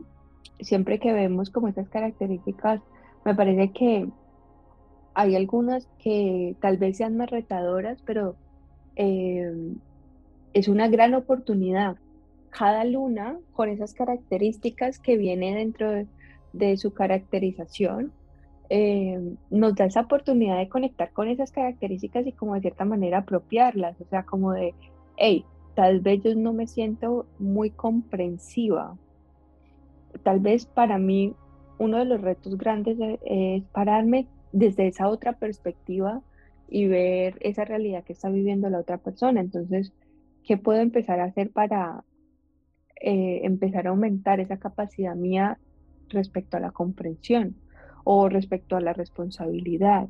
siempre 0.61 0.99
que 0.99 1.13
vemos 1.13 1.51
como 1.51 1.69
estas 1.69 1.89
características, 1.89 2.81
me 3.25 3.35
parece 3.35 3.71
que 3.71 4.09
hay 5.15 5.37
algunas 5.37 5.87
que 6.03 6.57
tal 6.61 6.77
vez 6.77 6.97
sean 6.97 7.17
más 7.17 7.31
retadoras, 7.31 8.03
pero 8.03 8.35
eh, 8.97 9.53
es 10.55 10.67
una 10.67 10.89
gran 10.89 11.15
oportunidad. 11.15 11.97
Cada 12.51 12.85
luna 12.85 13.39
con 13.53 13.69
esas 13.69 13.95
características 13.95 14.99
que 14.99 15.17
viene 15.17 15.55
dentro 15.55 16.05
de, 16.53 16.77
su 16.77 16.93
caracterización, 16.93 18.13
eh, 18.75 19.21
nos 19.51 19.75
da 19.75 19.85
esa 19.85 20.01
oportunidad 20.01 20.57
de 20.57 20.71
conectar 20.71 21.13
con 21.13 21.29
esas 21.29 21.53
características 21.53 22.27
y 22.27 22.33
como 22.33 22.55
de 22.55 22.63
cierta 22.63 22.87
manera 22.87 23.19
apropiarlas, 23.19 24.01
o 24.01 24.07
sea, 24.07 24.23
como 24.23 24.53
de, 24.53 24.75
hey, 25.19 25.45
tal 25.75 26.01
vez 26.01 26.23
yo 26.23 26.35
no 26.35 26.55
me 26.55 26.67
siento 26.67 27.27
muy 27.39 27.69
comprensiva. 27.69 28.97
Tal 30.23 30.41
vez 30.41 30.65
para 30.65 30.97
mí 30.97 31.35
uno 31.79 31.99
de 31.99 32.07
los 32.07 32.23
retos 32.23 32.57
grandes 32.57 32.97
es 33.27 33.63
pararme 33.73 34.27
desde 34.53 34.87
esa 34.87 35.09
otra 35.09 35.35
perspectiva 35.35 36.23
y 36.67 36.87
ver 36.87 37.37
esa 37.41 37.67
realidad 37.67 38.05
que 38.05 38.15
está 38.15 38.31
viviendo 38.31 38.71
la 38.71 38.79
otra 38.79 38.97
persona. 38.97 39.43
Entonces, 39.43 39.93
¿qué 40.45 40.57
puedo 40.57 40.81
empezar 40.81 41.21
a 41.21 41.25
hacer 41.25 41.51
para 41.51 42.05
eh, 43.03 43.41
empezar 43.45 43.87
a 43.87 43.91
aumentar 43.91 44.41
esa 44.41 44.57
capacidad 44.57 45.15
mía 45.15 45.59
respecto 46.09 46.57
a 46.57 46.61
la 46.61 46.71
comprensión 46.71 47.55
o 48.05 48.29
respecto 48.29 48.77
a 48.77 48.81
la 48.81 48.93
responsabilidad 48.93 50.09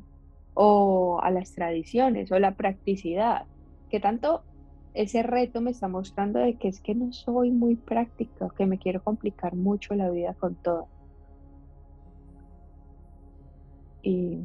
o 0.53 1.19
a 1.21 1.31
las 1.31 1.53
tradiciones 1.53 2.31
o 2.31 2.39
la 2.39 2.55
practicidad? 2.55 3.45
¿Qué 3.89 3.99
tanto 3.99 4.43
ese 4.93 5.23
reto 5.23 5.61
me 5.61 5.71
está 5.71 5.87
mostrando 5.87 6.39
de 6.39 6.55
que 6.55 6.67
es 6.67 6.79
que 6.79 6.95
no 6.95 7.11
soy 7.13 7.51
muy 7.51 7.75
práctica, 7.75 8.49
que 8.57 8.65
me 8.65 8.77
quiero 8.77 9.03
complicar 9.03 9.55
mucho 9.55 9.95
la 9.95 10.09
vida 10.09 10.33
con 10.35 10.55
todo? 10.55 10.87
y 14.03 14.37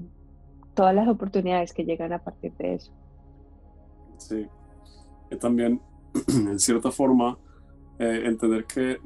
todas 0.75 0.95
las 0.95 1.09
oportunidades 1.09 1.73
que 1.75 1.85
llegan 1.85 2.13
a 2.13 2.21
partir 2.21 2.53
de 2.55 2.75
eso. 2.75 2.93
Sí, 4.17 4.47
y 5.31 5.37
también, 5.37 5.83
en 6.29 6.59
cierta 6.59 6.91
forma, 6.91 7.37
eh, 7.99 8.23
entender 8.25 8.65
que, 8.65 8.99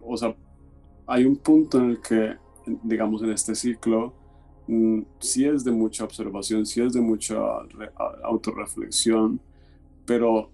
o 0.00 0.16
sea, 0.16 0.34
hay 1.06 1.24
un 1.24 1.36
punto 1.36 1.78
en 1.78 1.90
el 1.90 2.00
que, 2.00 2.36
digamos, 2.82 3.22
en 3.22 3.30
este 3.30 3.54
ciclo, 3.54 4.14
mm, 4.66 5.00
sí 5.18 5.44
es 5.44 5.64
de 5.64 5.72
mucha 5.72 6.04
observación, 6.04 6.66
sí 6.66 6.80
es 6.80 6.92
de 6.92 7.00
mucha 7.00 7.36
autorreflexión, 8.24 9.40
pero 10.06 10.50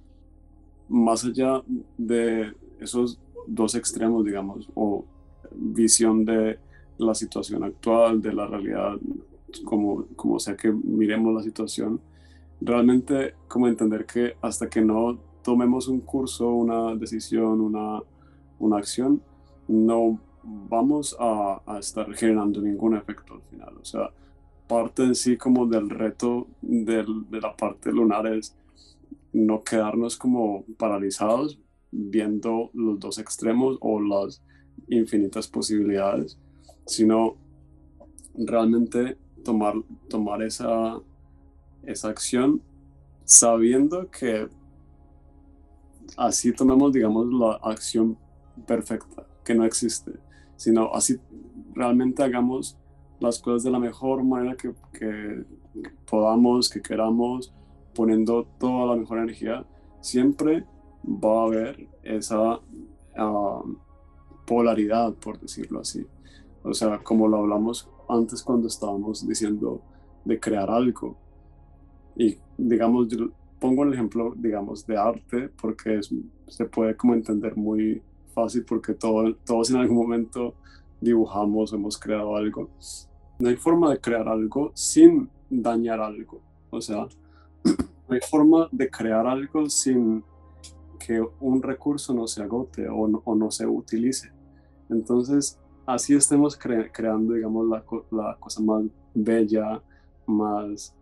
más 0.88 1.24
allá 1.24 1.62
de 1.98 2.52
esos 2.80 3.18
dos 3.46 3.74
extremos, 3.74 4.24
digamos, 4.24 4.68
o 4.74 5.04
visión 5.52 6.24
de 6.24 6.58
la 6.98 7.14
situación 7.14 7.64
actual, 7.64 8.20
de 8.20 8.32
la 8.32 8.46
realidad, 8.46 8.96
como, 9.64 10.06
como 10.16 10.38
sea 10.38 10.56
que 10.56 10.70
miremos 10.72 11.34
la 11.34 11.42
situación, 11.42 12.00
realmente 12.60 13.34
como 13.48 13.68
entender 13.68 14.06
que 14.06 14.36
hasta 14.40 14.68
que 14.68 14.80
no 14.80 15.18
tomemos 15.42 15.88
un 15.88 16.00
curso, 16.00 16.50
una 16.50 16.94
decisión, 16.94 17.60
una, 17.60 18.02
una 18.58 18.78
acción, 18.78 19.22
no 19.68 20.20
vamos 20.46 21.16
a, 21.18 21.60
estar 21.78 22.12
generando 22.14 22.60
ningún 22.60 22.96
efecto 22.96 23.34
al 23.34 23.42
final. 23.42 23.76
O 23.80 23.84
sea, 23.84 24.10
parte 24.68 25.02
en 25.02 25.14
sí 25.14 25.36
como 25.36 25.66
del 25.66 25.90
reto 25.90 26.48
de 26.62 27.04
la 27.40 27.56
parte 27.56 27.92
lunar 27.92 28.26
es 28.26 28.56
no 29.32 29.62
quedarnos 29.62 30.16
como 30.16 30.64
paralizados 30.78 31.60
viendo 31.90 32.70
los 32.74 32.98
dos 32.98 33.18
extremos 33.18 33.76
o 33.80 34.00
las 34.00 34.42
infinitas 34.88 35.48
posibilidades, 35.48 36.38
sino 36.86 37.36
realmente 38.34 39.16
tomar, 39.44 39.74
tomar 40.08 40.42
esa, 40.42 41.00
esa 41.84 42.08
acción 42.08 42.62
sabiendo 43.24 44.10
que 44.10 44.48
así 46.16 46.52
tomemos, 46.52 46.92
digamos, 46.92 47.26
la 47.32 47.58
acción 47.62 48.16
perfecta, 48.66 49.26
que 49.44 49.54
no 49.54 49.64
existe, 49.64 50.12
sino 50.56 50.92
así 50.94 51.18
realmente 51.74 52.22
hagamos 52.22 52.78
las 53.20 53.38
cosas 53.38 53.62
de 53.64 53.70
la 53.70 53.78
mejor 53.78 54.24
manera 54.24 54.56
que, 54.56 54.72
que, 54.92 55.44
podamos, 56.08 56.68
que 56.68 56.80
queramos, 56.80 57.52
poniendo 57.94 58.46
toda 58.58 58.94
la 58.94 58.96
mejor 58.96 59.18
energía, 59.18 59.64
siempre 60.00 60.64
va 61.06 61.40
a 61.40 61.46
haber 61.46 61.88
esa 62.02 62.60
polaridad, 64.46 65.14
por 65.14 65.40
decirlo 65.40 65.80
así. 65.80 66.06
O 66.62 66.74
sea, 66.74 66.98
como 66.98 67.28
lo 67.28 67.38
hablamos 67.38 67.88
antes 68.08 68.42
cuando 68.42 68.68
estábamos 68.68 69.26
diciendo 69.26 69.80
de 70.24 70.38
crear 70.38 70.70
algo. 70.70 71.16
Y 72.16 72.36
digamos, 72.58 73.08
pongo 73.58 73.84
el 73.84 73.94
ejemplo, 73.94 74.34
digamos, 74.36 74.86
de 74.86 74.96
arte 74.96 75.48
porque 75.60 76.00
se 76.48 76.64
puede 76.66 76.96
como 76.96 77.14
entender 77.14 77.56
muy 77.56 78.02
fácil 78.36 78.64
porque 78.64 78.92
todo, 78.92 79.34
todos 79.46 79.70
en 79.70 79.78
algún 79.78 79.96
momento 79.96 80.54
dibujamos, 81.00 81.72
hemos 81.72 81.98
creado 81.98 82.36
algo. 82.36 82.68
No 83.38 83.48
hay 83.48 83.56
forma 83.56 83.90
de 83.90 83.98
crear 83.98 84.28
algo 84.28 84.70
sin 84.74 85.30
dañar 85.48 86.00
algo. 86.00 86.40
O 86.70 86.80
sea, 86.80 87.08
no 87.64 88.14
hay 88.14 88.20
forma 88.20 88.68
de 88.70 88.90
crear 88.90 89.26
algo 89.26 89.68
sin 89.70 90.22
que 90.98 91.24
un 91.40 91.62
recurso 91.62 92.12
no 92.12 92.26
se 92.26 92.42
agote 92.42 92.86
o 92.88 93.08
no, 93.08 93.22
o 93.24 93.34
no 93.34 93.50
se 93.50 93.66
utilice. 93.66 94.30
Entonces, 94.90 95.58
así 95.86 96.14
estemos 96.14 96.58
creando, 96.92 97.34
digamos, 97.34 97.66
la, 97.68 97.84
la, 98.10 98.36
cosa 98.38 98.60
más 98.62 98.84
bella, 99.14 99.80
más 100.26 100.94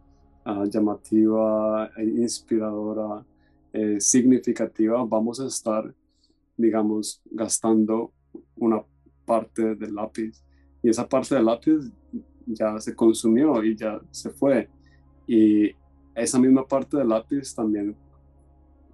ah, 0.44 0.64
llamativa, 0.68 1.90
e 1.96 2.04
inspiradora, 2.04 3.24
eh, 3.72 4.00
significativa, 4.00 5.04
vamos 5.04 5.40
a 5.40 5.46
estar, 5.46 5.92
digamos, 6.56 7.20
gastando 7.24 8.12
una 8.56 8.82
parte 9.24 9.74
del 9.74 9.94
lápiz. 9.94 10.42
Y 10.82 10.90
esa 10.90 11.08
parte 11.08 11.34
del 11.34 11.46
lápiz 11.46 11.90
ya 12.46 12.78
se 12.80 12.94
consumió 12.94 13.62
y 13.62 13.76
ya 13.76 14.00
se 14.10 14.30
fue. 14.30 14.68
Y 15.26 15.70
esa 16.14 16.38
misma 16.38 16.66
parte 16.66 16.96
del 16.96 17.08
lápiz 17.08 17.54
también 17.54 17.96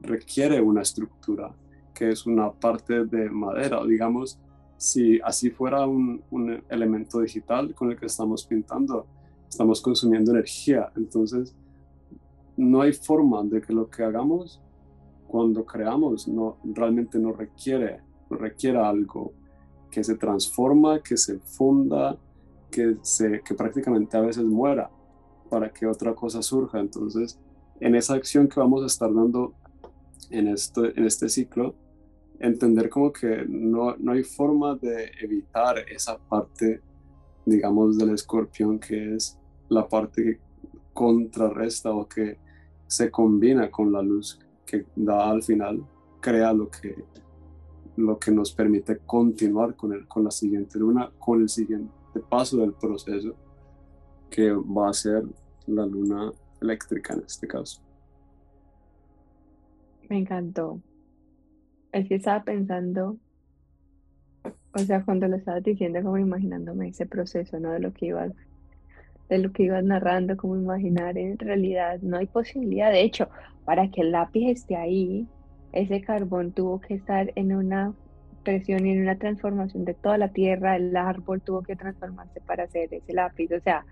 requiere 0.00 0.60
una 0.60 0.82
estructura, 0.82 1.54
que 1.94 2.10
es 2.10 2.26
una 2.26 2.50
parte 2.52 3.04
de 3.04 3.28
madera, 3.28 3.84
digamos, 3.84 4.38
si 4.80 5.20
así 5.22 5.50
fuera 5.50 5.86
un, 5.86 6.22
elemento 6.70 7.20
digital 7.20 7.74
con 7.74 7.90
el 7.90 7.98
que 7.98 8.06
estamos 8.06 8.46
pintando, 8.46 9.06
estamos 9.46 9.82
consumiendo 9.82 10.30
energía. 10.30 10.90
Entonces, 10.96 11.54
no 12.56 12.80
hay 12.80 12.94
forma 12.94 13.42
de 13.44 13.60
que 13.60 13.74
lo 13.74 13.90
que 13.90 14.02
hagamos 14.02 14.58
cuando 15.30 15.64
creamos 15.64 16.26
no, 16.26 16.56
realmente 16.64 17.16
no 17.16 17.32
requiere, 17.32 18.00
no 18.28 18.36
requiere 18.36 18.78
algo 18.78 19.32
que 19.88 20.02
se 20.02 20.16
transforma, 20.16 21.00
que 21.00 21.16
se 21.16 21.38
funda, 21.38 22.18
que, 22.68 22.96
se, 23.02 23.40
que 23.42 23.54
prácticamente 23.54 24.16
a 24.16 24.22
veces 24.22 24.42
muera 24.42 24.90
para 25.48 25.72
que 25.72 25.86
otra 25.86 26.16
cosa 26.16 26.42
surja. 26.42 26.80
Entonces, 26.80 27.38
en 27.78 27.94
esa 27.94 28.14
acción 28.14 28.48
que 28.48 28.58
vamos 28.58 28.82
a 28.82 28.86
estar 28.86 29.14
dando 29.14 29.54
en 30.30 30.48
este, 30.48 30.98
en 30.98 31.06
este 31.06 31.28
ciclo, 31.28 31.76
entender 32.40 32.88
como 32.88 33.12
que 33.12 33.44
no, 33.48 33.94
no 33.98 34.12
hay 34.12 34.24
forma 34.24 34.74
de 34.74 35.12
evitar 35.20 35.78
esa 35.88 36.18
parte, 36.18 36.80
digamos, 37.46 37.96
del 37.96 38.10
escorpión 38.10 38.80
que 38.80 39.14
es 39.14 39.38
la 39.68 39.86
parte 39.86 40.24
que 40.24 40.40
contrarresta 40.92 41.92
o 41.92 42.08
que 42.08 42.36
se 42.88 43.12
combina 43.12 43.70
con 43.70 43.92
la 43.92 44.02
luz 44.02 44.40
que 44.70 44.86
da 44.94 45.30
al 45.30 45.42
final, 45.42 45.84
crea 46.20 46.52
lo 46.52 46.70
que, 46.70 46.94
lo 47.96 48.18
que 48.18 48.30
nos 48.30 48.52
permite 48.52 48.98
continuar 48.98 49.74
con, 49.74 49.92
el, 49.92 50.06
con 50.06 50.22
la 50.22 50.30
siguiente 50.30 50.78
luna, 50.78 51.10
con 51.18 51.42
el 51.42 51.48
siguiente 51.48 51.90
paso 52.28 52.58
del 52.58 52.72
proceso, 52.74 53.34
que 54.30 54.52
va 54.52 54.90
a 54.90 54.92
ser 54.92 55.24
la 55.66 55.84
luna 55.86 56.32
eléctrica 56.60 57.14
en 57.14 57.24
este 57.26 57.48
caso. 57.48 57.82
Me 60.08 60.18
encantó. 60.18 60.80
Es 61.90 62.06
que 62.06 62.14
estaba 62.14 62.44
pensando, 62.44 63.16
o 64.72 64.78
sea, 64.78 65.04
cuando 65.04 65.26
lo 65.26 65.36
estabas 65.36 65.64
diciendo, 65.64 66.00
como 66.02 66.18
imaginándome 66.18 66.88
ese 66.88 67.06
proceso, 67.06 67.58
¿no? 67.58 67.72
De 67.72 67.80
lo 67.80 67.92
que 67.92 68.06
ibas, 68.06 68.32
de 69.30 69.38
lo 69.38 69.52
que 69.52 69.62
ibas 69.62 69.82
narrando, 69.82 70.36
como 70.36 70.56
imaginar 70.56 71.16
en 71.16 71.38
realidad, 71.38 71.98
no 72.02 72.18
hay 72.18 72.26
posibilidad. 72.26 72.92
De 72.92 73.00
hecho, 73.00 73.28
para 73.64 73.90
que 73.90 74.02
el 74.02 74.12
lápiz 74.12 74.50
esté 74.50 74.76
ahí, 74.76 75.26
ese 75.72 76.02
carbón 76.02 76.52
tuvo 76.52 76.80
que 76.80 76.94
estar 76.94 77.32
en 77.36 77.54
una 77.54 77.94
presión 78.42 78.86
y 78.86 78.92
en 78.92 79.02
una 79.02 79.16
transformación 79.16 79.84
de 79.84 79.94
toda 79.94 80.18
la 80.18 80.28
tierra, 80.28 80.76
el 80.76 80.94
árbol 80.96 81.40
tuvo 81.40 81.62
que 81.62 81.76
transformarse 81.76 82.40
para 82.42 82.64
hacer 82.64 82.92
ese 82.92 83.14
lápiz. 83.14 83.50
O 83.52 83.60
sea, 83.60 83.86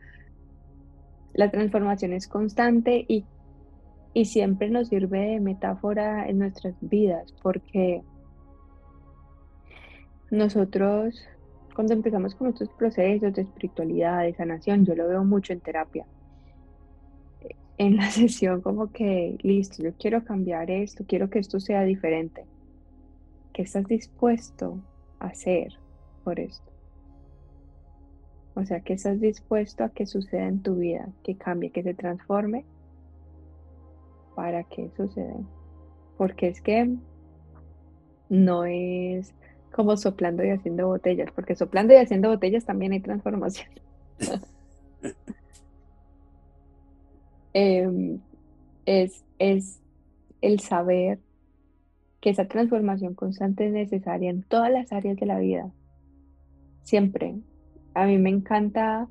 la 1.33 1.51
transformación 1.51 2.13
es 2.13 2.29
constante 2.29 3.05
y 3.09 3.25
y 4.15 4.25
siempre 4.25 4.69
nos 4.69 4.89
sirve 4.89 5.21
de 5.21 5.41
metáfora 5.41 6.29
en 6.29 6.39
nuestras 6.39 6.75
vidas, 6.81 7.33
porque 7.43 8.03
nosotros 10.31 11.23
cuando 11.79 11.95
empezamos 11.95 12.35
con 12.35 12.49
estos 12.49 12.69
procesos 12.71 13.33
de 13.35 13.43
espiritualidad, 13.43 14.25
de 14.25 14.35
sanación, 14.35 14.85
yo 14.85 14.97
lo 14.97 15.07
veo 15.07 15.23
mucho 15.23 15.53
en 15.53 15.61
terapia. 15.61 16.07
En 17.77 17.95
la 17.95 18.11
sesión 18.11 18.63
como 18.63 18.91
que, 18.91 19.39
listo, 19.43 19.85
yo 19.85 19.93
quiero 19.93 20.25
cambiar 20.25 20.73
esto, 20.73 21.05
quiero 21.07 21.31
que 21.31 21.39
esto 21.39 21.61
sea 21.61 21.85
diferente. 21.85 22.45
¿Qué 23.53 23.63
estás 23.63 23.87
dispuesto 23.87 24.81
a 25.21 25.27
hacer 25.27 25.79
por 26.25 26.41
esto? 26.41 26.69
O 28.57 28.65
sea, 28.65 28.81
¿qué 28.81 28.95
estás 28.95 29.21
dispuesto 29.21 29.85
a 29.85 29.91
que 29.91 30.05
suceda 30.05 30.49
en 30.49 30.61
tu 30.61 30.75
vida, 30.75 31.09
que 31.23 31.37
cambie, 31.37 31.71
que 31.71 31.85
se 31.85 31.95
transforme 31.95 32.65
para 34.35 34.65
que 34.65 34.91
suceda. 34.97 35.37
Porque 36.17 36.49
es 36.49 36.61
que 36.61 36.97
no 38.29 38.65
es 38.65 39.33
como 39.79 39.97
soplando 39.97 40.45
y 40.45 40.51
haciendo 40.51 40.89
botellas, 40.89 41.31
porque 41.31 41.55
soplando 41.55 41.95
y 41.95 41.99
haciendo 41.99 42.31
botellas 42.31 42.65
también 42.65 42.91
hay 42.91 42.99
transformación. 42.99 43.69
Em, 47.55 48.21
es, 48.85 49.25
es 49.39 49.81
el 50.43 50.61
saber 50.61 51.19
que 52.21 52.31
esa 52.31 52.47
transformación 52.47 53.15
constante 53.15 53.67
es 53.67 53.73
necesaria 53.73 54.31
en 54.31 54.43
todas 54.43 54.71
las 54.71 54.93
áreas 54.93 55.17
de 55.17 55.27
la 55.27 55.39
vida. 55.39 55.71
Siempre. 56.83 57.37
A 57.95 58.07
mí 58.07 58.19
me 58.19 58.31
encanta 58.31 59.09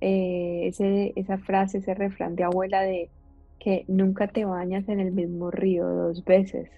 eh, 0.00 0.62
ese, 0.64 1.12
esa 1.14 1.38
frase, 1.38 1.78
ese 1.78 1.94
refrán 1.94 2.36
de 2.36 2.44
abuela 2.44 2.80
de 2.82 3.10
que 3.58 3.84
nunca 3.86 4.28
te 4.28 4.46
bañas 4.46 4.88
en 4.88 5.00
el 5.00 5.12
mismo 5.12 5.50
río 5.50 5.86
dos 5.86 6.24
veces. 6.24 6.70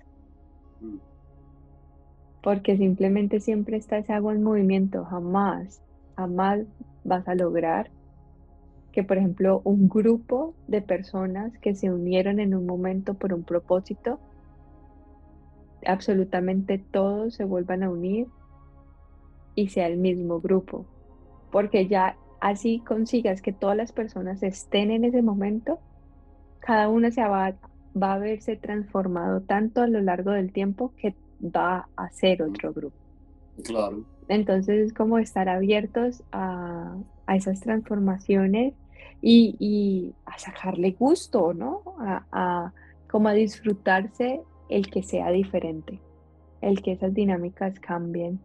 Mm 0.80 1.07
porque 2.42 2.76
simplemente 2.76 3.40
siempre 3.40 3.76
está 3.76 3.98
ese 3.98 4.12
agua 4.12 4.32
en 4.32 4.42
movimiento, 4.42 5.04
jamás, 5.04 5.82
jamás 6.16 6.60
vas 7.04 7.26
a 7.28 7.34
lograr 7.34 7.90
que, 8.92 9.02
por 9.02 9.18
ejemplo, 9.18 9.60
un 9.64 9.88
grupo 9.88 10.54
de 10.66 10.82
personas 10.82 11.56
que 11.58 11.74
se 11.74 11.90
unieron 11.90 12.40
en 12.40 12.54
un 12.54 12.66
momento 12.66 13.14
por 13.14 13.32
un 13.32 13.42
propósito, 13.42 14.18
absolutamente 15.86 16.78
todos 16.78 17.34
se 17.34 17.44
vuelvan 17.44 17.82
a 17.82 17.90
unir 17.90 18.26
y 19.54 19.68
sea 19.68 19.86
el 19.86 19.98
mismo 19.98 20.40
grupo, 20.40 20.86
porque 21.50 21.86
ya 21.86 22.16
así 22.40 22.80
consigas 22.80 23.42
que 23.42 23.52
todas 23.52 23.76
las 23.76 23.92
personas 23.92 24.42
estén 24.42 24.90
en 24.90 25.04
ese 25.04 25.22
momento, 25.22 25.80
cada 26.60 26.88
una 26.88 27.10
se 27.10 27.22
va, 27.22 27.54
va 28.00 28.14
a 28.14 28.18
verse 28.18 28.56
transformado 28.56 29.40
tanto 29.42 29.82
a 29.82 29.86
lo 29.86 30.00
largo 30.00 30.30
del 30.30 30.52
tiempo 30.52 30.92
que 30.96 31.14
va 31.40 31.88
a 31.96 32.10
ser 32.10 32.42
otro 32.42 32.72
grupo. 32.72 32.96
Claro. 33.64 34.04
Entonces 34.28 34.86
es 34.86 34.92
como 34.92 35.18
estar 35.18 35.48
abiertos 35.48 36.22
a, 36.32 36.96
esas 37.34 37.60
transformaciones 37.60 38.74
y, 39.20 40.14
a 40.24 40.38
sacarle 40.38 40.92
gusto, 40.92 41.52
¿no? 41.54 41.82
A, 42.32 42.72
como 43.10 43.28
a 43.28 43.32
disfrutarse 43.32 44.42
el 44.68 44.90
que 44.90 45.02
sea 45.02 45.30
diferente, 45.30 46.00
el 46.60 46.82
que 46.82 46.92
esas 46.92 47.14
dinámicas 47.14 47.80
cambien 47.80 48.38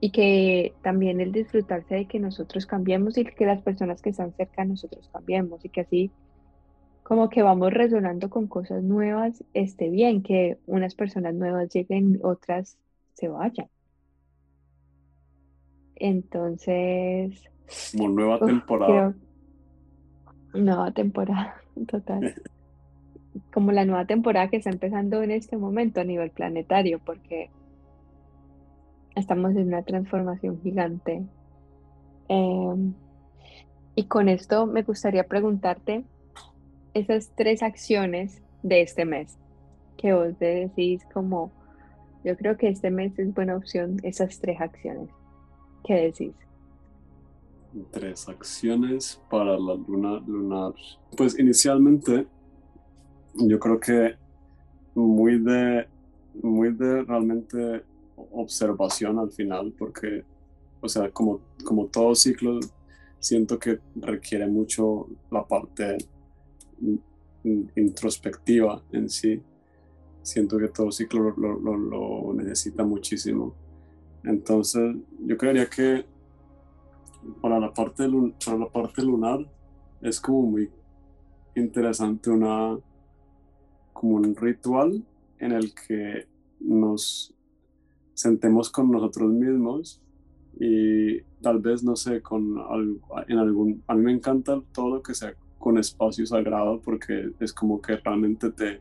y 0.00 0.10
que 0.10 0.74
también 0.82 1.20
el 1.20 1.32
disfrutarse 1.32 1.94
de 1.94 2.04
que 2.06 2.20
nosotros 2.20 2.66
cambiemos 2.66 3.16
y 3.16 3.24
que 3.24 3.46
las 3.46 3.62
personas 3.62 4.02
que 4.02 4.10
están 4.10 4.34
cerca 4.34 4.62
de 4.62 4.68
nosotros 4.68 5.08
cambiemos 5.10 5.64
y 5.64 5.70
que 5.70 5.80
así 5.80 6.10
como 7.06 7.28
que 7.28 7.40
vamos 7.40 7.72
resonando 7.72 8.28
con 8.30 8.48
cosas 8.48 8.82
nuevas, 8.82 9.44
esté 9.54 9.90
bien 9.90 10.24
que 10.24 10.58
unas 10.66 10.96
personas 10.96 11.34
nuevas 11.34 11.72
lleguen, 11.72 12.18
otras 12.24 12.78
se 13.12 13.28
vayan. 13.28 13.68
Entonces... 15.94 17.44
Como 17.96 18.08
nueva 18.08 18.40
temporada. 18.40 19.14
nueva 20.52 20.90
temporada, 20.90 21.62
total. 21.86 22.34
como 23.52 23.70
la 23.70 23.84
nueva 23.84 24.06
temporada 24.06 24.48
que 24.48 24.56
está 24.56 24.70
empezando 24.70 25.22
en 25.22 25.30
este 25.30 25.56
momento 25.56 26.00
a 26.00 26.04
nivel 26.04 26.32
planetario, 26.32 26.98
porque 26.98 27.50
estamos 29.14 29.52
en 29.52 29.68
una 29.68 29.84
transformación 29.84 30.60
gigante. 30.60 31.24
Em, 32.26 32.94
y 33.94 34.06
con 34.06 34.28
esto 34.28 34.66
me 34.66 34.82
gustaría 34.82 35.22
preguntarte, 35.22 36.04
esas 36.98 37.30
tres 37.36 37.62
acciones 37.62 38.40
de 38.62 38.80
este 38.80 39.04
mes 39.04 39.36
que 39.98 40.12
vos 40.14 40.38
decís 40.38 41.02
como, 41.12 41.52
yo 42.24 42.36
creo 42.36 42.56
que 42.56 42.68
este 42.68 42.90
mes 42.90 43.18
es 43.18 43.32
buena 43.34 43.56
opción, 43.56 43.98
esas 44.02 44.40
tres 44.40 44.60
acciones. 44.60 45.10
¿Qué 45.84 45.94
decís? 45.94 46.34
Tres 47.90 48.28
acciones 48.28 49.20
para 49.30 49.58
la 49.58 49.74
luna 49.74 50.20
lunar. 50.26 50.72
Pues 51.16 51.38
inicialmente 51.38 52.26
yo 53.34 53.58
creo 53.58 53.78
que 53.78 54.16
muy 54.94 55.38
de, 55.38 55.86
muy 56.42 56.72
de 56.72 57.02
realmente 57.02 57.84
observación 58.32 59.18
al 59.18 59.30
final, 59.30 59.74
porque, 59.78 60.24
o 60.80 60.88
sea, 60.88 61.10
como, 61.10 61.40
como 61.64 61.86
todo 61.86 62.14
ciclo, 62.14 62.58
siento 63.18 63.58
que 63.58 63.80
requiere 63.96 64.46
mucho 64.46 65.08
la 65.30 65.44
parte 65.44 65.98
introspectiva 67.76 68.82
en 68.92 69.08
sí. 69.08 69.40
Siento 70.22 70.58
que 70.58 70.68
todo 70.68 70.90
ciclo 70.90 71.34
lo, 71.36 72.34
necesita 72.34 72.84
muchísimo. 72.84 73.54
Entonces, 74.24 74.96
yo 75.24 75.36
creería 75.36 75.68
que 75.68 76.04
para 77.40 77.60
la, 77.60 77.72
parte 77.72 78.08
para 78.44 78.58
la 78.58 78.68
parte 78.68 79.02
lunar 79.02 79.40
es 80.00 80.20
como 80.20 80.42
muy 80.42 80.70
interesante 81.54 82.30
una 82.30 82.78
como 83.92 84.16
un 84.16 84.36
ritual 84.36 85.02
en 85.38 85.52
el 85.52 85.72
que 85.74 86.26
nos 86.60 87.34
sentemos 88.14 88.70
con 88.70 88.90
nosotros 88.90 89.32
mismos 89.32 90.00
y 90.58 91.20
tal 91.42 91.60
vez 91.60 91.82
no 91.82 91.96
sé 91.96 92.22
con 92.22 92.56
en 93.28 93.38
algún 93.38 93.82
a 93.86 93.94
mí 93.94 94.02
me 94.02 94.12
encanta 94.12 94.60
todo 94.72 94.96
lo 94.96 95.02
que 95.02 95.14
sea 95.14 95.34
con 95.58 95.78
espacio 95.78 96.26
sagrado 96.26 96.80
porque 96.80 97.30
es 97.40 97.52
como 97.52 97.80
que 97.80 97.96
realmente 97.96 98.50
te, 98.50 98.80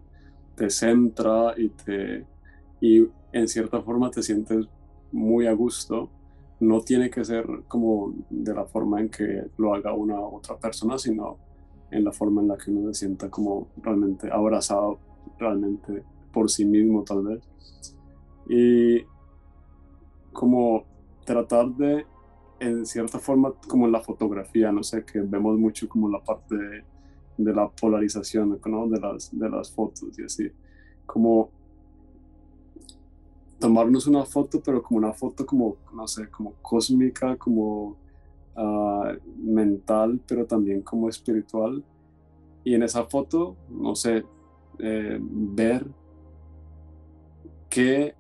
te 0.55 0.69
centra 0.69 1.53
y, 1.57 1.69
te, 1.69 2.26
y 2.82 3.07
en 3.32 3.47
cierta 3.47 3.82
forma 3.82 4.11
te 4.11 4.23
sientes 4.23 4.67
muy 5.11 5.47
a 5.47 5.53
gusto. 5.53 6.09
No 6.59 6.82
tiene 6.82 7.09
que 7.09 7.26
ser 7.26 7.45
como 7.67 8.13
de 8.30 8.53
la 8.53 8.65
forma 8.65 9.01
en 9.01 9.09
que 9.09 9.47
lo 9.57 9.73
haga 9.73 9.93
una 9.93 10.19
otra 10.19 10.57
persona, 10.57 10.97
sino 10.97 11.38
en 11.91 12.03
la 12.03 12.11
forma 12.11 12.41
en 12.41 12.47
la 12.47 12.57
que 12.57 12.71
uno 12.71 12.93
se 12.93 13.05
sienta 13.05 13.30
como 13.30 13.67
realmente 13.82 14.32
abrazado, 14.32 14.99
realmente 15.38 16.03
por 16.32 16.49
sí 16.49 16.65
mismo 16.65 17.03
tal 17.03 17.23
vez. 17.23 17.43
Y 18.47 19.03
como 20.32 20.84
tratar 21.26 21.69
de 21.76 22.05
en 22.60 22.86
cierta 22.86 23.20
forma 23.20 23.53
como 23.68 23.86
en 23.86 23.91
la 23.91 24.01
fotografía, 24.01 24.72
no 24.72 24.84
sé, 24.84 25.03
que 25.03 25.20
vemos 25.20 25.58
mucho 25.58 25.88
como 25.89 26.10
la 26.10 26.24
parte 26.24 26.56
de, 27.38 27.53
la 27.53 27.70
polarización. 27.70 28.60
De 28.62 28.99
las, 28.99 29.38
de 29.38 29.49
las 29.49 29.72
fotos 29.72 30.18
y 30.18 30.24
así. 30.24 30.51
Como 31.06 31.49
tomarnos 33.60 34.08
una 34.08 34.26
foto, 34.26 34.62
pero 34.64 34.82
como 34.82 34.99
una 34.99 35.14
foto 35.14 35.45
como, 35.45 35.78
no 35.93 36.08
sé, 36.08 36.30
como 36.30 36.53
cósmica, 36.62 37.36
como 37.36 37.97
ah, 38.56 39.14
mental, 39.38 40.20
pero 40.28 40.45
también 40.45 40.82
como 40.82 41.10
espiritual. 41.10 41.84
Y 42.64 42.74
en 42.74 42.84
esa 42.84 43.06
foto, 43.06 43.56
no 43.70 43.95
sé, 43.95 44.24
eh, 44.80 45.20
ver 45.22 45.86
qué 47.70 48.16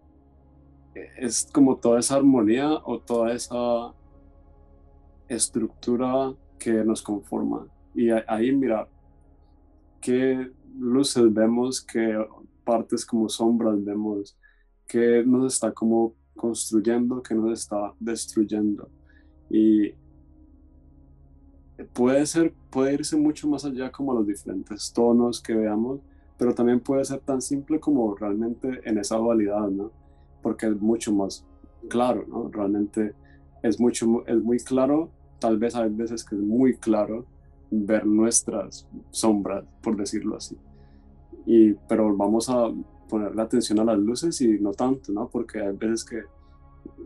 es 1.17 1.49
como 1.51 1.77
toda 1.77 1.99
esa 1.99 2.15
armonía 2.15 2.69
o 2.85 2.99
toda 2.99 3.33
esa 3.33 3.93
estructura 5.27 6.33
que 6.59 6.71
nos 6.83 7.01
conforma. 7.01 7.67
Y 7.93 8.09
ahí 8.09 8.51
mira 8.51 8.87
qué 10.01 10.51
luces 10.77 11.33
vemos, 11.33 11.81
qué 11.81 12.17
partes 12.63 13.05
como 13.05 13.29
sombras 13.29 13.83
vemos, 13.83 14.37
qué 14.87 15.23
nos 15.25 15.53
está 15.53 15.71
como 15.71 16.13
construyendo, 16.35 17.21
qué 17.21 17.35
nos 17.35 17.59
está 17.59 17.93
destruyendo. 17.99 18.89
Y 19.49 19.93
puede 21.93 22.25
ser, 22.25 22.53
puede 22.69 22.93
irse 22.93 23.15
mucho 23.17 23.47
más 23.47 23.65
allá 23.65 23.91
como 23.91 24.13
los 24.13 24.27
diferentes 24.27 24.91
tonos 24.93 25.41
que 25.41 25.53
veamos, 25.53 26.01
pero 26.37 26.53
también 26.53 26.79
puede 26.79 27.05
ser 27.05 27.19
tan 27.19 27.41
simple 27.41 27.79
como 27.79 28.15
realmente 28.15 28.81
en 28.83 28.97
esa 28.97 29.17
dualidad, 29.17 29.69
¿no? 29.69 29.91
Porque 30.41 30.67
es 30.67 30.81
mucho 30.81 31.13
más 31.13 31.45
claro, 31.87 32.25
¿no? 32.27 32.49
Realmente 32.49 33.13
es, 33.63 33.79
mucho, 33.79 34.25
es 34.27 34.41
muy 34.43 34.59
claro, 34.59 35.09
tal 35.45 35.59
vez 35.59 35.75
hay 35.75 35.89
veces 35.89 36.23
que 36.23 36.35
es 36.35 36.41
muy 36.41 36.75
claro 36.75 37.23
ver 37.69 38.03
nuestras 38.03 38.87
sombras, 39.11 39.63
por 39.83 39.95
decirlo 39.95 40.37
así. 40.37 40.57
y, 41.45 41.73
pero 41.87 42.15
vamos 42.17 42.49
a 42.49 42.71
ponerle 43.07 43.39
atención 43.43 43.79
a 43.79 43.83
las 43.83 43.99
luces 43.99 44.41
y 44.41 44.59
no 44.59 44.71
tanto, 44.71 45.11
¿no? 45.11 45.27
Porque 45.27 45.61
hay 45.61 45.75
veces 45.75 46.03
que 46.03 46.23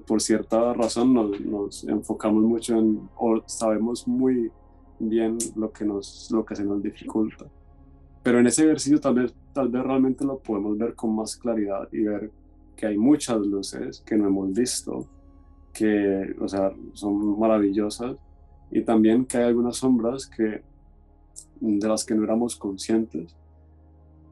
por 0.07 0.21
cierta 0.21 0.73
razón 0.73 1.13
nos, 1.13 1.41
nos 1.41 1.83
enfocamos 1.83 2.41
mucho 2.43 2.77
en, 2.77 3.09
o 3.17 3.41
sabemos 3.45 4.07
muy 4.07 4.49
bien 4.99 5.37
lo 5.57 5.69
que, 5.73 5.83
nos, 5.83 6.29
lo 6.31 6.45
que 6.45 6.55
se 6.55 6.63
nos 6.63 6.81
dificulta. 6.81 7.45
Pero 8.23 8.39
en 8.39 8.47
ese 8.47 8.63
ejercicio 8.63 9.01
tal 9.01 9.15
vez, 9.15 9.35
tal 9.53 9.67
vez 9.67 9.83
realmente 9.83 10.23
lo 10.23 10.39
podemos 10.39 10.77
ver 10.77 10.95
con 10.95 11.13
más 11.13 11.35
claridad 11.35 11.89
y 11.91 12.03
ver 12.03 12.31
que 12.77 12.85
hay 12.87 12.97
muchas 12.97 13.39
luces 13.39 14.01
que 14.05 14.15
no 14.15 14.27
hemos 14.27 14.53
visto, 14.53 15.05
que, 15.73 16.33
o 16.39 16.47
sea, 16.47 16.73
son 16.93 17.37
maravillosas, 17.37 18.15
y 18.71 18.81
también 18.81 19.25
que 19.25 19.37
hay 19.37 19.45
algunas 19.45 19.77
sombras 19.77 20.27
que, 20.27 20.61
de 21.59 21.87
las 21.87 22.05
que 22.05 22.15
no 22.15 22.23
éramos 22.23 22.55
conscientes. 22.55 23.35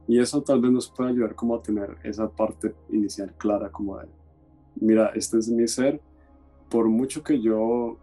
Y 0.07 0.19
eso 0.19 0.41
tal 0.41 0.61
vez 0.61 0.71
nos 0.71 0.89
puede 0.89 1.11
ayudar 1.11 1.35
como 1.35 1.55
a 1.55 1.61
tener 1.61 1.97
esa 2.03 2.29
parte 2.29 2.73
inicial 2.89 3.33
clara, 3.37 3.69
como 3.69 3.97
de, 3.97 4.07
mira, 4.79 5.11
este 5.15 5.37
es 5.37 5.49
mi 5.49 5.67
ser, 5.67 5.99
por 6.69 6.87
mucho 6.87 7.23
que 7.23 7.41
yo, 7.41 7.97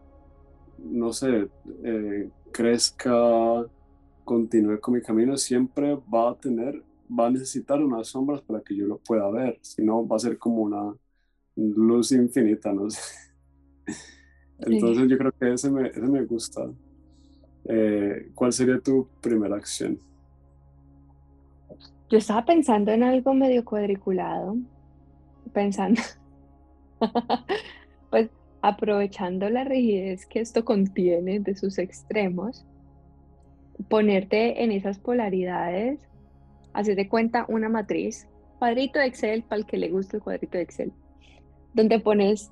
no 0.78 1.12
sé, 1.12 1.49
eh, 1.82 2.28
crezca, 2.53 3.66
continúe 4.24 4.80
con 4.80 4.95
mi 4.95 5.01
camino, 5.01 5.37
siempre 5.37 5.99
va 6.12 6.30
a 6.30 6.35
tener, 6.35 6.82
va 7.09 7.26
a 7.26 7.30
necesitar 7.30 7.82
unas 7.82 8.09
sombras 8.09 8.43
para 8.43 8.61
que 8.61 8.76
yo 8.76 8.87
lo 8.87 8.99
pueda 8.99 9.30
ver, 9.30 9.59
si 9.62 9.82
no 9.82 10.07
va 10.07 10.16
a 10.16 10.20
ser 10.20 10.37
como 10.37 10.62
una 10.62 10.95
luz 11.57 12.12
infinita, 12.12 12.72
no 12.72 12.91
sé. 12.91 13.01
Entonces 14.67 15.09
yo 15.09 15.19
creo 15.19 15.33
que 15.33 15.53
ese 15.53 15.71
me, 15.71 15.89
ese 15.89 16.01
me 16.01 16.23
gusta. 16.25 16.71
Eh, 17.67 18.31
¿Cuál 18.35 18.53
sería 18.53 18.79
tu 18.79 19.09
primera 19.21 19.57
acción? 19.57 19.99
Yo 22.11 22.19
estaba 22.19 22.45
pensando 22.45 22.93
en 22.93 23.03
algo 23.03 23.35
medio 23.35 23.65
cuadriculado, 23.65 24.57
pensando, 25.53 26.01
pues 28.11 28.31
aprovechando 28.61 29.49
la 29.49 29.65
rigidez 29.65 30.27
que 30.27 30.41
esto 30.41 30.65
contiene 30.65 31.41
de 31.41 31.57
sus 31.57 31.79
extremos, 31.79 32.67
ponerte 33.89 34.62
en 34.62 34.71
esas 34.71 34.99
polaridades, 34.99 35.99
hacer 36.73 36.97
de 36.97 37.09
cuenta 37.09 37.47
una 37.49 37.69
matriz, 37.69 38.29
cuadrito 38.59 38.99
de 38.99 39.07
Excel, 39.07 39.43
para 39.43 39.61
el 39.61 39.67
que 39.67 39.79
le 39.79 39.89
guste 39.89 40.19
el 40.19 40.23
cuadrito 40.23 40.59
de 40.59 40.65
Excel, 40.65 40.93
donde 41.73 41.99
pones 41.99 42.51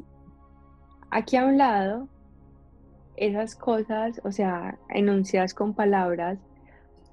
aquí 1.12 1.36
a 1.36 1.44
un 1.44 1.58
lado 1.58 2.08
esas 3.16 3.54
cosas, 3.54 4.20
o 4.24 4.32
sea, 4.32 4.78
enunciadas 4.88 5.52
con 5.52 5.74
palabras, 5.74 6.38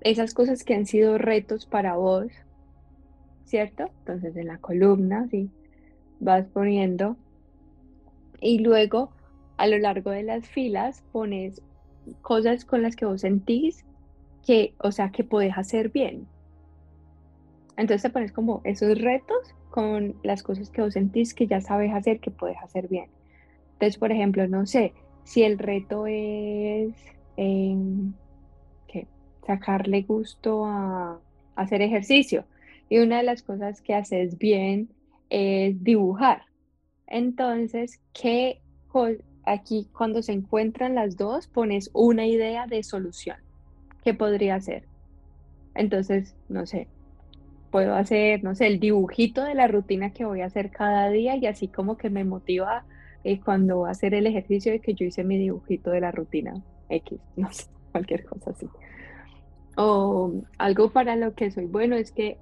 esas 0.02 0.34
cosas 0.34 0.64
que 0.64 0.74
han 0.74 0.86
sido 0.86 1.18
retos 1.18 1.66
para 1.66 1.98
vos, 1.98 2.32
¿cierto? 3.44 3.92
Entonces 4.00 4.38
en 4.38 4.48
la 4.48 4.58
columna, 4.58 5.28
sí, 5.30 5.52
vas 6.22 6.48
poniendo 6.48 7.18
y 8.40 8.60
luego 8.60 9.12
a 9.58 9.68
lo 9.68 9.78
largo 9.78 10.12
de 10.12 10.24
las 10.24 10.48
filas 10.48 11.04
pones 11.12 11.62
cosas 12.22 12.64
con 12.64 12.82
las 12.82 12.96
que 12.96 13.06
vos 13.06 13.22
sentís 13.22 13.86
que, 14.46 14.74
o 14.80 14.94
sea, 14.94 15.12
que 15.12 15.26
podés 15.26 15.58
hacer 15.58 15.90
bien. 15.90 16.26
Entonces 17.76 18.04
te 18.04 18.10
pones 18.10 18.32
como 18.32 18.62
esos 18.64 18.98
retos 18.98 19.54
con 19.70 20.16
las 20.24 20.42
cosas 20.42 20.70
que 20.70 20.82
vos 20.82 20.94
sentís 20.94 21.34
que 21.34 21.48
ya 21.48 21.60
sabes 21.60 21.94
hacer, 21.94 22.22
que 22.22 22.32
puedes 22.32 22.58
hacer 22.64 22.88
bien. 22.88 23.10
Entonces, 23.80 23.98
por 23.98 24.12
ejemplo, 24.12 24.46
no 24.46 24.66
sé, 24.66 24.94
si 25.24 25.44
el 25.44 25.58
reto 25.58 26.06
es 26.06 26.94
em, 27.38 28.12
sacarle 29.48 30.02
gusto 30.02 30.66
a, 30.66 31.20
hacer 31.56 31.82
ejercicio 31.82 32.46
y 32.90 33.00
una 33.00 33.18
de 33.18 33.24
las 33.24 33.42
cosas 33.42 33.82
que 33.82 33.96
haces 33.96 34.38
bien 34.38 34.90
es 35.30 35.82
dibujar. 35.82 36.44
Entonces, 37.08 38.02
¿qué 38.14 38.62
aquí 39.46 39.88
cuando 39.92 40.22
se 40.22 40.34
encuentran 40.34 40.94
las 40.94 41.18
dos 41.18 41.48
pones 41.48 41.90
una 41.94 42.28
idea 42.28 42.68
de 42.68 42.84
solución? 42.84 43.38
¿Qué 44.04 44.14
podría 44.14 44.60
ser? 44.60 44.84
Entonces, 45.74 46.36
no 46.50 46.66
sé, 46.66 46.88
puedo 47.72 47.96
hacer, 47.96 48.44
no 48.44 48.56
sé, 48.56 48.68
el 48.68 48.80
dibujito 48.80 49.44
de 49.44 49.56
la 49.56 49.68
rutina 49.68 50.12
que 50.12 50.26
voy 50.26 50.42
a 50.42 50.48
hacer 50.48 50.70
cada 50.70 51.10
día 51.10 51.36
y 51.38 51.46
así 51.46 51.70
como 51.70 51.98
que 51.98 52.10
me 52.10 52.24
motiva 52.24 52.86
eh, 53.24 53.40
cuando 53.40 53.78
voy 53.78 53.90
a 53.90 53.92
hacer 53.92 54.14
el 54.14 54.28
ejercicio 54.28 54.72
de 54.72 54.80
que 54.80 54.94
yo 54.94 55.06
hice 55.06 55.24
mi 55.24 55.38
dibujito 55.38 55.92
de 55.92 56.02
la 56.02 56.12
rutina 56.12 56.64
X, 56.90 57.20
no 57.36 57.52
sé, 57.52 57.66
cualquier 57.92 58.26
cosa 58.26 58.52
así. 58.52 58.68
O 59.78 60.34
algo 60.58 60.92
para 60.92 61.16
lo 61.16 61.34
que 61.34 61.52
soy 61.52 61.66
bueno 61.66 61.96
es 61.96 62.12
que 62.12 62.38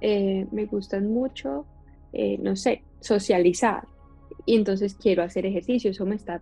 eh, 0.00 0.46
me 0.52 0.66
gustan 0.66 1.08
mucho, 1.08 1.66
eh, 2.12 2.38
no 2.38 2.56
sé, 2.56 2.82
socializar. 3.00 3.86
Y 4.44 4.56
entonces 4.56 4.94
quiero 4.94 5.22
hacer 5.22 5.44
ejercicio, 5.46 5.90
eso 5.90 6.06
me 6.06 6.14
está 6.14 6.40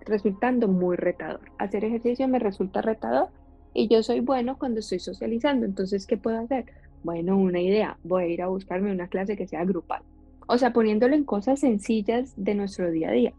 resultando 0.00 0.68
muy 0.68 0.96
retador. 0.96 1.40
Hacer 1.58 1.84
ejercicio 1.84 2.28
me 2.28 2.38
resulta 2.38 2.82
retador 2.82 3.28
y 3.72 3.88
yo 3.88 4.02
soy 4.02 4.20
bueno 4.20 4.58
cuando 4.58 4.80
estoy 4.80 4.98
socializando. 4.98 5.66
Entonces, 5.66 6.06
¿qué 6.06 6.16
puedo 6.16 6.38
hacer? 6.38 6.66
Bueno, 7.02 7.36
una 7.36 7.60
idea, 7.60 7.96
voy 8.02 8.24
a 8.24 8.26
ir 8.26 8.42
a 8.42 8.48
buscarme 8.48 8.92
una 8.92 9.08
clase 9.08 9.36
que 9.36 9.46
sea 9.46 9.64
grupal. 9.64 10.02
O 10.52 10.58
sea, 10.58 10.72
poniéndolo 10.72 11.14
en 11.14 11.22
cosas 11.22 11.60
sencillas 11.60 12.32
de 12.36 12.56
nuestro 12.56 12.90
día 12.90 13.10
a 13.10 13.12
día. 13.12 13.32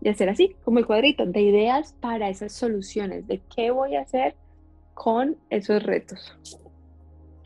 Y 0.00 0.08
hacer 0.08 0.28
así, 0.28 0.56
como 0.64 0.80
el 0.80 0.86
cuadrito, 0.86 1.24
de 1.24 1.40
ideas 1.40 1.94
para 2.00 2.28
esas 2.28 2.52
soluciones, 2.52 3.28
de 3.28 3.40
qué 3.54 3.70
voy 3.70 3.94
a 3.94 4.00
hacer 4.00 4.34
con 4.94 5.36
esos 5.50 5.84
retos. 5.84 6.36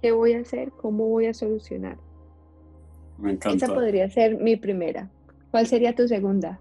¿Qué 0.00 0.12
voy 0.12 0.32
a 0.32 0.40
hacer? 0.40 0.70
¿Cómo 0.70 1.08
voy 1.08 1.26
a 1.26 1.34
solucionar? 1.34 1.98
Me 3.18 3.32
encanta. 3.32 3.66
Esa 3.66 3.74
podría 3.74 4.08
ser 4.08 4.40
mi 4.40 4.56
primera. 4.56 5.10
¿Cuál 5.50 5.66
sería 5.66 5.94
tu 5.94 6.08
segunda? 6.08 6.58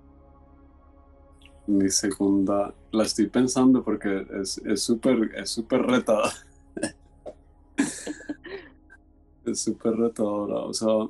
Mi 1.67 1.89
segunda, 1.89 2.73
la 2.91 3.03
estoy 3.03 3.27
pensando 3.27 3.81
porque 3.81 4.27
es 4.41 4.59
súper 4.75 5.31
es 5.37 5.51
súper 5.51 5.83
retada. 5.83 6.33
es 9.45 9.61
súper 9.61 9.93
retadora. 9.93 10.57
O 10.57 10.73
sea, 10.73 11.07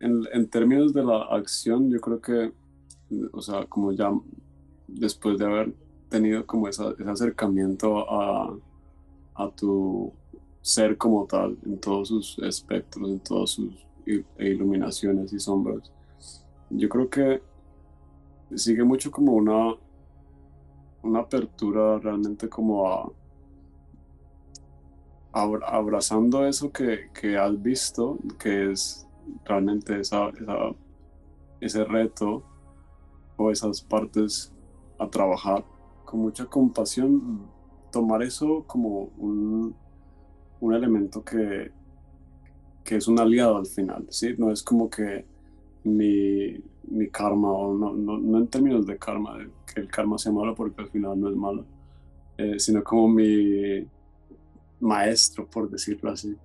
en, 0.00 0.48
términos 0.48 0.92
de 0.92 1.04
la 1.04 1.22
acción, 1.24 1.90
yo 1.90 2.00
creo 2.00 2.20
que, 2.20 2.52
o 3.32 3.42
sea, 3.42 3.66
como 3.66 3.92
ya 3.92 4.10
después 4.88 5.38
de 5.38 5.44
haber 5.44 5.74
tenido 6.08 6.44
como 6.46 6.68
ese 6.68 6.82
acercamiento 7.06 8.10
a, 8.10 8.56
a 9.34 9.50
tu 9.50 10.12
ser 10.62 10.96
como 10.96 11.26
tal, 11.26 11.56
en 11.64 11.78
todos 11.78 12.08
sus 12.08 12.38
espectros, 12.40 13.08
en 13.08 13.20
todas 13.20 13.50
sus 13.50 13.72
iluminaciones 14.38 15.32
y 15.32 15.38
sombras, 15.38 15.92
yo 16.70 16.88
creo 16.88 17.08
que 17.08 17.42
sigue 18.54 18.84
mucho 18.84 19.10
como 19.10 19.32
una, 19.32 19.74
una 21.02 21.20
apertura 21.20 21.98
realmente 21.98 22.48
como 22.48 22.88
a, 22.88 23.12
abrazando 25.32 26.46
eso 26.46 26.72
que, 26.72 27.10
que, 27.12 27.36
has 27.36 27.60
visto, 27.62 28.18
que 28.38 28.72
es 28.72 29.06
realmente 29.44 30.00
esa, 30.00 30.30
ese 31.60 31.84
reto 31.84 32.42
o 33.36 33.50
esas 33.50 33.80
partes 33.80 34.52
a 34.98 35.08
trabajar 35.08 35.64
con 36.04 36.20
mucha 36.20 36.46
compasión, 36.46 37.46
tomar 37.90 38.22
eso 38.22 38.64
como 38.66 39.10
un, 39.18 39.74
un 40.60 40.74
elemento 40.74 41.24
que, 41.24 41.70
que 42.84 42.96
es 42.96 43.08
un 43.08 43.18
aliado 43.18 43.56
al 43.56 43.66
final, 43.66 44.06
¿sí? 44.10 44.34
No 44.36 44.50
es 44.50 44.62
como 44.62 44.90
que 44.90 45.24
mi, 45.84 46.62
mi 46.88 47.08
karma, 47.08 47.50
o 47.50 47.74
no, 47.74 47.94
no, 47.94 48.18
no, 48.18 48.38
en 48.38 48.48
términos 48.48 48.86
de 48.86 48.98
karma, 48.98 49.38
que 49.72 49.80
el 49.80 49.88
karma 49.88 50.18
sea 50.18 50.32
malo 50.32 50.54
porque 50.54 50.82
al 50.82 50.88
final 50.90 51.18
no 51.18 51.30
es 51.30 51.36
malo, 51.36 51.64
eh, 52.36 52.58
sino 52.58 52.82
como 52.84 53.08
mi 53.08 53.86
maestro, 54.80 55.46
por 55.46 55.70
decirlo 55.70 56.10
así 56.10 56.36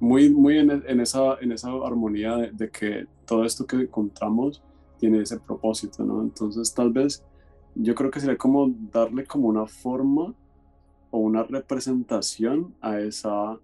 muy, 0.00 0.30
muy 0.30 0.58
en, 0.58 0.70
en, 0.70 1.00
esa, 1.00 1.36
en 1.40 1.52
esa 1.52 1.70
armonía 1.84 2.36
de, 2.36 2.70
que 2.70 3.06
todo 3.26 3.44
esto 3.44 3.66
que 3.66 3.76
encontramos 3.76 4.62
tiene 4.98 5.22
ese 5.22 5.38
propósito, 5.38 6.04
¿no? 6.04 6.22
Entonces 6.22 6.72
tal 6.74 6.92
vez 6.92 7.24
yo 7.74 7.94
creo 7.94 8.10
que 8.10 8.20
sería 8.20 8.36
como 8.36 8.68
darle 8.92 9.24
como 9.24 9.48
una 9.48 9.66
forma 9.66 10.34
o 11.10 11.18
una 11.18 11.42
representación 11.44 12.74
a, 12.80 13.00
esa, 13.00 13.58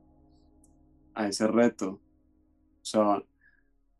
a 1.14 1.28
ese 1.28 1.46
reto. 1.46 1.90
O 1.90 2.84
sea, 2.86 3.22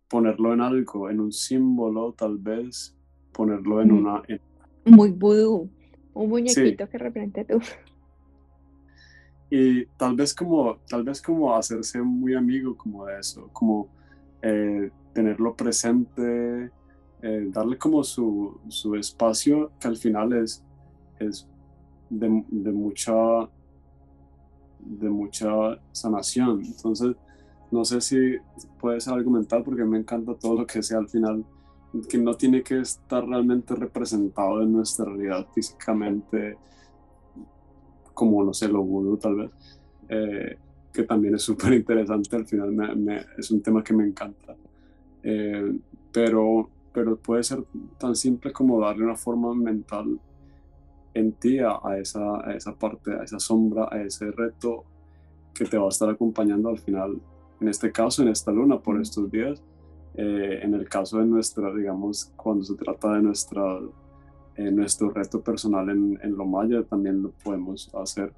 ponerlo 0.09 0.53
en 0.53 0.61
algo, 0.61 1.11
en 1.11 1.21
un 1.21 1.33
símbolo 1.33 2.13
tal 2.13 2.39
vez, 2.39 2.97
ponerlo 3.33 3.81
en 3.81 3.93
una... 3.93 4.23
Muy 4.85 5.11
vudú, 5.11 5.71
un 6.13 6.29
muñequito 6.29 6.89
que 6.89 6.99
represente 6.99 7.45
tú 7.45 7.59
y 9.57 9.87
tal 9.97 10.17
vez 10.17 10.35
como, 10.35 10.79
tal 10.89 11.05
vez 11.05 11.23
como 11.23 11.55
hacerse 11.55 12.03
muy 12.03 12.35
amigo 12.35 12.77
como 12.77 13.07
de 13.07 13.21
eso, 13.21 13.49
como 13.53 13.89
eh, 14.43 14.91
tenerlo 15.13 15.55
presente, 15.55 16.73
eh, 17.23 17.49
darle 17.53 17.79
como 17.79 18.03
su, 18.03 18.59
su, 18.67 18.97
espacio 18.97 19.71
que 19.79 19.87
al 19.87 19.97
final 19.97 20.33
es, 20.33 20.65
es 21.21 21.49
de, 22.11 22.45
de, 22.49 22.73
mucha, 22.73 23.15
de 24.81 25.09
mucha 25.09 25.49
sanación. 25.93 26.65
Entonces, 26.65 27.15
no 27.71 27.85
sé 27.85 28.01
si 28.01 28.37
puede 28.81 29.01
ser 29.01 29.15
argumental 29.15 29.63
porque 29.63 29.85
me 29.85 29.99
encanta 29.99 30.35
todo 30.35 30.63
lo 30.63 30.67
que 30.67 30.83
sea 30.83 30.99
al 30.99 31.09
final, 31.09 31.45
que 32.09 32.19
no 32.19 32.35
tiene 32.35 32.65
que 32.65 32.81
estar 32.81 33.25
realmente 33.25 33.77
representado 33.77 34.63
en 34.63 34.73
nuestra 34.73 35.05
realidad 35.05 35.47
físicamente, 35.55 36.59
como, 38.15 38.43
no 38.45 38.55
sé, 38.55 38.69
lo 38.69 38.83
vudú 38.83 39.17
tal 39.17 39.35
vez, 39.37 39.51
eh, 40.09 40.57
que 40.93 41.03
también 41.03 41.35
es 41.35 41.43
súper 41.43 41.73
interesante, 41.75 42.37
al 42.37 42.47
final 42.47 43.27
es 43.37 43.51
un 43.51 43.61
tema 43.61 43.83
que 43.83 43.93
me 43.93 44.05
encanta. 44.05 44.55
Eh, 45.23 45.77
pero, 46.13 46.69
pero 46.93 47.17
puede 47.17 47.43
ser 47.43 47.65
tan 47.99 48.15
simple 48.15 48.53
como 48.53 48.81
darle 48.81 49.05
una 49.05 49.17
forma 49.17 49.55
mental 49.55 50.21
en 51.15 51.33
ti 51.33 51.59
a, 51.59 51.79
esa, 51.99 52.47
a 52.47 52.55
esa 52.55 52.75
parte, 52.75 53.13
a 53.13 53.25
esa 53.25 53.39
sombra, 53.39 53.89
a 53.91 54.03
ese 54.03 54.31
reto 54.31 54.85
que 55.55 55.65
te 55.65 55.79
va 55.79 55.87
a 55.87 55.89
estar 55.89 56.11
acompañando 56.11 56.69
al 56.69 56.79
final, 56.79 57.21
en 57.61 57.69
este 57.69 57.93
caso, 57.93 58.23
en 58.23 58.29
esta 58.29 58.51
luna, 58.51 58.79
por 58.81 59.01
estos 59.01 59.31
días. 59.31 59.63
Eh, 60.17 60.61
en 60.63 60.75
el 60.75 60.89
caso 60.89 61.19
de 61.19 61.27
nuestra, 61.27 61.73
digamos, 61.75 62.33
cuando 62.37 62.65
se 62.65 62.75
trata 62.75 63.15
de 63.15 63.23
nuestra, 63.23 63.81
eh, 64.57 64.71
nuestro 64.71 65.11
reto 65.11 65.41
personal 65.43 65.91
en, 65.91 66.19
en 66.23 66.37
lo 66.37 66.47
maya, 66.47 66.83
también 66.83 67.23
lo 67.23 67.31
podemos 67.31 67.91
hacer. 67.95 68.33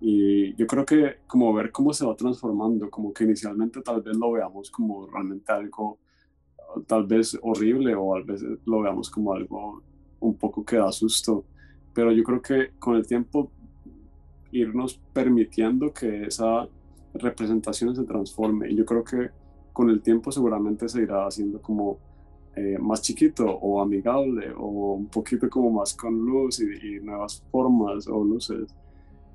Y 0.00 0.54
yo 0.56 0.66
creo 0.66 0.84
que 0.84 1.18
como 1.26 1.52
ver 1.54 1.70
cómo 1.72 1.92
se 1.92 2.04
va 2.04 2.14
transformando, 2.16 2.90
como 2.90 3.12
que 3.12 3.24
inicialmente 3.24 3.80
tal 3.82 4.02
vez 4.02 4.16
lo 4.16 4.32
veamos 4.32 4.70
como 4.70 5.06
realmente 5.06 5.52
algo 5.52 5.98
tal 6.86 7.06
vez 7.06 7.38
horrible 7.42 7.94
o 7.94 8.16
a 8.16 8.22
veces 8.22 8.58
lo 8.64 8.80
veamos 8.80 9.10
como 9.10 9.32
algo 9.32 9.82
un 10.20 10.34
poco 10.36 10.64
que 10.64 10.76
da 10.76 10.90
susto 10.90 11.44
pero 11.94 12.10
yo 12.10 12.24
creo 12.24 12.42
que 12.42 12.70
con 12.78 12.96
el 12.96 13.06
tiempo 13.06 13.50
irnos 14.50 15.00
permitiendo 15.12 15.92
que 15.92 16.24
esa 16.26 16.68
representación 17.14 17.94
se 17.94 18.04
transforme 18.04 18.70
y 18.70 18.76
yo 18.76 18.84
creo 18.84 19.04
que 19.04 19.30
con 19.72 19.88
el 19.88 20.02
tiempo 20.02 20.30
seguramente 20.30 20.88
se 20.88 21.02
irá 21.02 21.26
haciendo 21.26 21.62
como 21.62 21.98
eh, 22.56 22.78
más 22.78 23.02
chiquito 23.02 23.44
o 23.46 23.80
amigable 23.80 24.52
o 24.56 24.94
un 24.94 25.06
poquito 25.06 25.48
como 25.48 25.70
más 25.70 25.94
con 25.94 26.18
luz 26.18 26.60
y, 26.60 27.00
nuevas 27.00 27.42
formas 27.50 28.06
o 28.08 28.22
luces. 28.24 28.74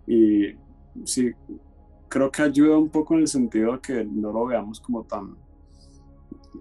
Y 0.07 0.55
sí 1.03 1.31
creo 2.07 2.31
que 2.31 2.41
ayuda 2.41 2.77
un 2.77 2.89
poco 2.89 3.13
en 3.13 3.21
el 3.21 3.27
sentido 3.27 3.73
de 3.73 3.79
que 3.79 4.05
no 4.05 4.31
lo 4.31 4.45
veamos 4.45 4.79
como 4.79 5.03
tan 5.03 5.35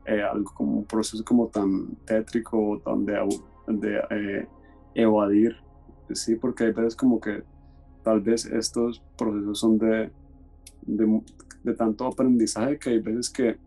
eh, 0.04 0.22
algo 0.22 0.52
como 0.52 0.78
un 0.78 0.84
proceso 0.84 1.24
como 1.24 1.46
tan 1.48 1.96
tétrico 2.04 2.58
o 2.58 2.78
tan 2.78 3.06
de, 3.06 3.14
de 3.68 4.00
eh, 4.10 4.48
evadir 4.94 5.56
sí, 6.14 6.36
porque 6.36 6.64
hay 6.64 6.72
veces 6.72 6.96
como 6.96 7.20
que 7.20 7.42
tal 8.02 8.20
vez 8.20 8.46
estos 8.46 9.02
procesos 9.16 9.58
son 9.58 9.78
de, 9.78 10.10
de, 10.82 11.74
tanto 11.74 12.06
aprendizaje 12.06 12.78
que 12.78 12.90
hay 12.90 12.98
veces 13.00 13.30
que 13.30 13.58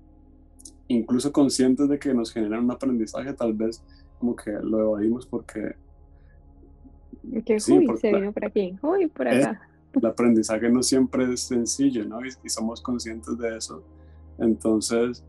incluso 0.92 1.32
conscientes 1.32 1.88
de 1.90 2.00
que 2.00 2.14
nos 2.14 2.32
generan 2.32 2.66
un 2.66 2.72
aprendizaje, 2.72 3.34
tal 3.34 3.54
vez 3.54 3.84
como 4.20 4.36
que 4.36 4.52
lo 4.52 4.80
evadimos 4.80 5.26
porque... 5.26 5.76
Que 7.46 7.60
sí, 7.60 7.78
uy, 7.78 7.98
se 7.98 8.14
vino 8.14 8.32
por 8.32 8.46
aquí, 8.46 8.78
uy, 8.82 9.08
por 9.08 9.28
acá. 9.28 9.62
el 9.94 10.06
aprendizaje 10.06 10.70
no 10.70 10.82
siempre 10.82 11.32
es 11.32 11.42
sencillo, 11.42 12.06
¿no? 12.06 12.26
Y, 12.26 12.32
somos 12.50 12.82
conscientes 12.82 13.38
de 13.38 13.58
eso. 13.58 13.84
Entonces, 14.38 15.24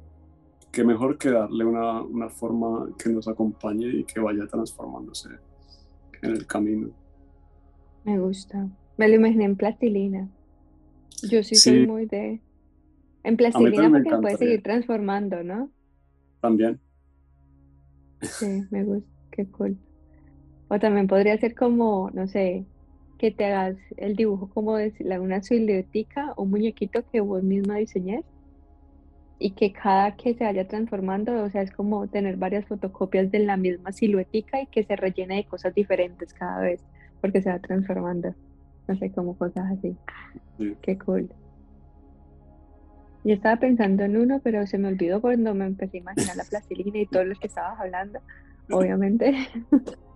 qué 0.70 0.84
mejor 0.84 1.18
que 1.18 1.30
darle 1.30 1.64
una, 1.64 2.02
una 2.02 2.28
forma 2.28 2.88
que 2.96 3.10
nos 3.10 3.28
acompañe 3.28 3.88
y 3.88 4.04
que 4.04 4.20
vaya 4.20 4.46
transformándose 4.46 5.28
en 6.22 6.30
el 6.30 6.46
camino. 6.46 6.90
Me 8.04 8.18
gusta. 8.18 8.68
Me 8.96 9.08
lo 9.08 9.16
imaginé 9.16 9.44
en 9.44 9.56
plastilina. 9.56 10.28
Yo 11.22 11.42
sí, 11.42 11.54
soy 11.54 11.86
muy 11.86 12.06
de... 12.06 12.40
En 13.24 13.36
plastilina 13.36 13.90
porque 13.90 14.16
puede 14.16 14.36
seguir 14.36 14.62
transformando, 14.62 15.42
¿no? 15.42 15.70
También. 16.40 16.80
Sí, 18.20 18.64
me 18.70 18.84
gusta. 18.84 19.08
Qué 19.30 19.46
cool. 19.46 19.76
O 20.68 20.78
también 20.78 21.06
podría 21.06 21.36
ser 21.38 21.54
como, 21.54 22.10
no 22.12 22.26
sé, 22.26 22.66
que 23.18 23.30
te 23.30 23.46
hagas 23.46 23.76
el 23.96 24.16
dibujo 24.16 24.50
como 24.50 24.76
de 24.76 24.92
una 25.20 25.42
siluetica, 25.42 26.34
un 26.36 26.50
muñequito 26.50 27.04
que 27.10 27.20
vos 27.20 27.42
misma 27.42 27.76
diseñes 27.76 28.24
y 29.38 29.52
que 29.52 29.72
cada 29.72 30.16
que 30.16 30.34
se 30.34 30.44
vaya 30.44 30.66
transformando, 30.68 31.42
o 31.42 31.50
sea, 31.50 31.62
es 31.62 31.70
como 31.72 32.06
tener 32.08 32.36
varias 32.36 32.66
fotocopias 32.66 33.30
de 33.30 33.40
la 33.40 33.56
misma 33.56 33.92
siluetica 33.92 34.60
y 34.60 34.66
que 34.66 34.84
se 34.84 34.96
rellene 34.96 35.36
de 35.36 35.44
cosas 35.44 35.74
diferentes 35.74 36.32
cada 36.34 36.60
vez 36.60 36.84
porque 37.20 37.42
se 37.42 37.50
va 37.50 37.58
transformando. 37.58 38.34
No 38.88 38.96
sé, 38.96 39.10
como 39.12 39.36
cosas 39.36 39.70
así. 39.78 39.96
Qué 40.82 40.98
cool. 40.98 41.28
Yo 43.24 43.34
estaba 43.34 43.56
pensando 43.56 44.02
en 44.04 44.16
uno, 44.16 44.40
pero 44.42 44.66
se 44.66 44.78
me 44.78 44.88
olvidó 44.88 45.20
cuando 45.20 45.54
me 45.54 45.66
empecé 45.66 45.98
a 45.98 46.00
imaginar 46.00 46.36
la 46.36 46.44
plastilina 46.44 46.98
y 46.98 47.06
todo 47.06 47.24
lo 47.24 47.34
que 47.36 47.46
estabas 47.46 47.78
hablando, 47.80 48.20
obviamente. 48.70 49.34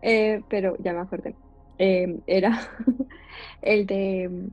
Eh, 0.00 0.42
pero 0.48 0.76
ya 0.78 0.92
me 0.92 1.00
acordé. 1.00 1.34
Eh, 1.76 2.20
era 2.28 2.56
el 3.62 3.84
de, 3.84 4.48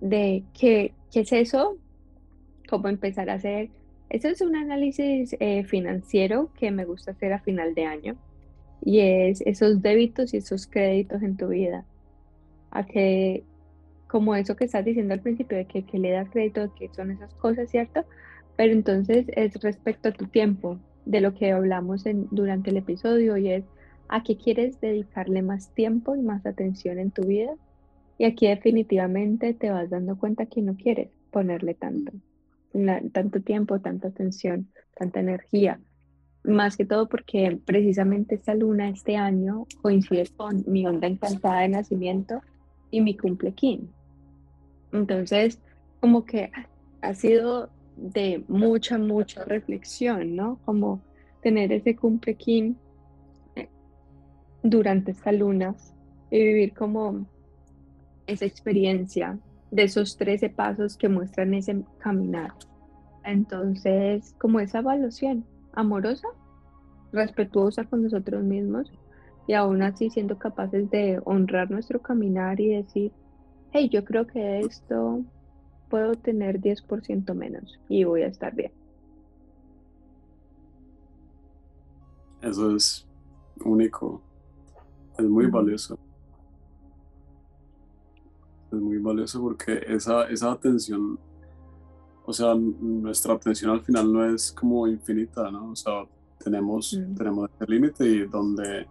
de 0.00 0.44
qué, 0.54 0.94
qué 1.10 1.20
es 1.20 1.32
eso, 1.32 1.76
cómo 2.68 2.88
empezar 2.88 3.30
a 3.30 3.34
hacer. 3.34 3.70
Eso 4.10 4.28
es 4.28 4.40
un 4.40 4.56
análisis 4.56 5.36
eh, 5.40 5.64
financiero 5.64 6.50
que 6.58 6.70
me 6.70 6.84
gusta 6.84 7.10
hacer 7.10 7.32
a 7.32 7.40
final 7.40 7.74
de 7.74 7.84
año 7.84 8.16
y 8.80 9.00
es 9.00 9.40
esos 9.42 9.82
débitos 9.82 10.32
y 10.34 10.38
esos 10.38 10.66
créditos 10.66 11.22
en 11.22 11.36
tu 11.36 11.48
vida. 11.48 11.84
A 12.70 12.84
que, 12.86 13.44
como 14.08 14.34
eso 14.34 14.56
que 14.56 14.64
estás 14.64 14.84
diciendo 14.84 15.14
al 15.14 15.20
principio, 15.20 15.56
de 15.56 15.66
que, 15.66 15.84
le 15.98 16.10
das 16.10 16.28
crédito, 16.30 16.72
que 16.74 16.88
son 16.88 17.10
esas 17.10 17.32
cosas, 17.34 17.70
¿cierto? 17.70 18.04
Pero 18.56 18.72
entonces 18.72 19.26
es 19.28 19.54
respecto 19.62 20.08
a 20.08 20.12
tu 20.12 20.26
tiempo, 20.26 20.78
de 21.04 21.20
lo 21.20 21.34
que 21.34 21.52
hablamos 21.52 22.04
en, 22.06 22.26
durante 22.30 22.70
el 22.70 22.78
episodio, 22.78 23.36
y 23.36 23.50
es 23.50 23.64
a 24.08 24.22
qué 24.22 24.36
quieres 24.36 24.80
dedicarle 24.80 25.42
más 25.42 25.72
tiempo 25.74 26.16
y 26.16 26.22
más 26.22 26.44
atención 26.46 26.98
en 26.98 27.10
tu 27.10 27.22
vida. 27.22 27.52
Y 28.18 28.24
aquí 28.24 28.48
definitivamente 28.48 29.54
te 29.54 29.70
vas 29.70 29.90
dando 29.90 30.18
cuenta 30.18 30.46
que 30.46 30.60
no 30.60 30.74
quieres 30.76 31.10
ponerle 31.30 31.74
tanto, 31.74 32.12
tanto 33.12 33.40
tiempo, 33.42 33.78
tanta 33.80 34.08
atención, 34.08 34.68
tanta 34.96 35.20
energía 35.20 35.78
más 36.48 36.76
que 36.76 36.84
todo 36.84 37.08
porque 37.08 37.60
precisamente 37.64 38.34
esta 38.34 38.54
luna 38.54 38.88
este 38.88 39.16
año 39.16 39.66
coincide 39.82 40.26
con 40.36 40.64
mi 40.66 40.86
onda 40.86 41.06
encantada 41.06 41.60
de 41.60 41.68
nacimiento 41.68 42.40
y 42.90 43.00
mi 43.00 43.16
cumplequín. 43.16 43.90
Entonces, 44.92 45.58
como 46.00 46.24
que 46.24 46.50
ha 47.02 47.14
sido 47.14 47.70
de 47.96 48.44
mucha, 48.48 48.98
mucha 48.98 49.44
reflexión, 49.44 50.36
¿no? 50.36 50.58
Como 50.64 51.02
tener 51.42 51.72
ese 51.72 51.96
cumplequín 51.96 52.76
eh, 53.56 53.68
durante 54.62 55.12
esta 55.12 55.32
luna 55.32 55.74
y 56.30 56.38
vivir 56.38 56.74
como 56.74 57.26
esa 58.26 58.44
experiencia 58.44 59.38
de 59.70 59.82
esos 59.84 60.16
13 60.16 60.50
pasos 60.50 60.96
que 60.96 61.08
muestran 61.08 61.54
ese 61.54 61.82
caminar. 61.98 62.52
Entonces, 63.24 64.34
como 64.38 64.60
esa 64.60 64.78
evaluación 64.78 65.44
amorosa, 65.72 66.28
respetuosa 67.12 67.84
con 67.84 68.02
nosotros 68.02 68.42
mismos 68.44 68.92
y 69.46 69.54
aún 69.54 69.82
así 69.82 70.10
siendo 70.10 70.38
capaces 70.38 70.90
de 70.90 71.20
honrar 71.24 71.70
nuestro 71.70 72.00
caminar 72.00 72.60
y 72.60 72.74
decir, 72.74 73.12
hey, 73.72 73.88
yo 73.88 74.04
creo 74.04 74.26
que 74.26 74.60
esto 74.60 75.22
puedo 75.88 76.14
tener 76.14 76.60
10% 76.60 77.34
menos 77.34 77.78
y 77.88 78.04
voy 78.04 78.22
a 78.22 78.26
estar 78.26 78.54
bien. 78.54 78.72
Eso 82.42 82.74
es 82.76 83.06
único, 83.64 84.22
es 85.18 85.24
muy 85.24 85.46
valioso. 85.46 85.98
Es 88.70 88.78
muy 88.78 88.98
valioso 88.98 89.40
porque 89.40 89.82
esa, 89.88 90.28
esa 90.28 90.52
atención 90.52 91.18
o 92.28 92.32
sea, 92.34 92.54
nuestra 92.54 93.32
atención 93.32 93.70
al 93.70 93.80
final 93.80 94.12
no 94.12 94.22
es 94.22 94.52
como 94.52 94.86
infinita, 94.86 95.50
¿no? 95.50 95.70
O 95.70 95.74
sea, 95.74 96.04
tenemos, 96.38 96.92
mm. 96.92 97.14
tenemos 97.14 97.50
este 97.50 97.72
límite 97.72 98.06
y 98.06 98.26
donde, 98.26 98.86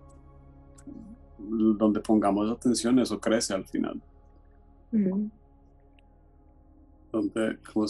donde 1.37 1.99
pongamos 1.99 2.49
atención 2.49 2.97
eso 2.97 3.19
crece 3.19 3.53
al 3.53 3.63
final. 3.65 4.01
Donde, 7.11 7.57
como, 7.71 7.85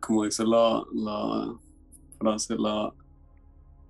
como 0.00 0.24
dice 0.24 0.44
la, 0.44 0.84
la 0.92 1.54
frase, 2.18 2.56
la, 2.56 2.92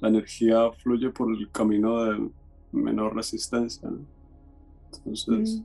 la, 0.00 0.08
energía 0.08 0.70
fluye 0.72 1.10
por 1.10 1.30
el 1.34 1.50
camino 1.50 2.04
de 2.04 2.30
menor 2.72 3.14
resistencia. 3.14 3.90
Entonces, 4.92 5.60
mm. 5.60 5.64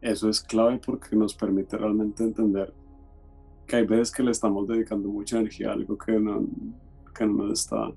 eso 0.00 0.28
es 0.28 0.40
clave 0.40 0.80
porque 0.84 1.16
nos 1.16 1.34
permite 1.34 1.76
realmente 1.76 2.24
entender 2.24 2.72
que 3.66 3.76
hay 3.76 3.86
veces 3.86 4.10
que 4.10 4.24
le 4.24 4.32
estamos 4.32 4.66
dedicando 4.66 5.08
mucha 5.08 5.38
energía 5.38 5.70
a 5.70 5.74
algo 5.74 5.96
que 5.96 6.18
no, 6.18 6.44
que 7.14 7.24
no 7.24 7.44
nos 7.44 7.60
está 7.60 7.92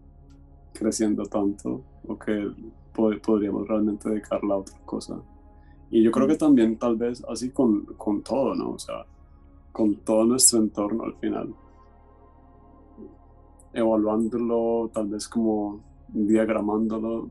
creciendo 0.72 1.26
tanto 1.26 1.84
o 2.08 2.18
que 2.18 2.52
podríamos 2.94 3.68
realmente 3.68 4.10
dedicarla 4.10 4.54
a 4.54 4.58
otra 4.58 4.78
cosa. 4.86 5.20
Y 5.94 6.02
yo 6.02 6.10
creo 6.10 6.28
que 6.28 6.36
también 6.36 6.76
tal 6.80 6.96
vez 6.96 7.24
así 7.30 7.52
con, 7.52 7.86
con 7.86 8.24
todo, 8.24 8.56
¿no? 8.56 8.72
O 8.72 8.80
sea, 8.80 9.06
con 9.72 9.98
todo 9.98 10.26
nuestro 10.26 10.58
entorno 10.58 11.04
al 11.04 11.14
final. 11.18 11.54
Evaluándolo, 13.74 14.90
tal 14.92 15.10
vez 15.10 15.28
como 15.28 15.84
diagramándolo, 16.08 17.30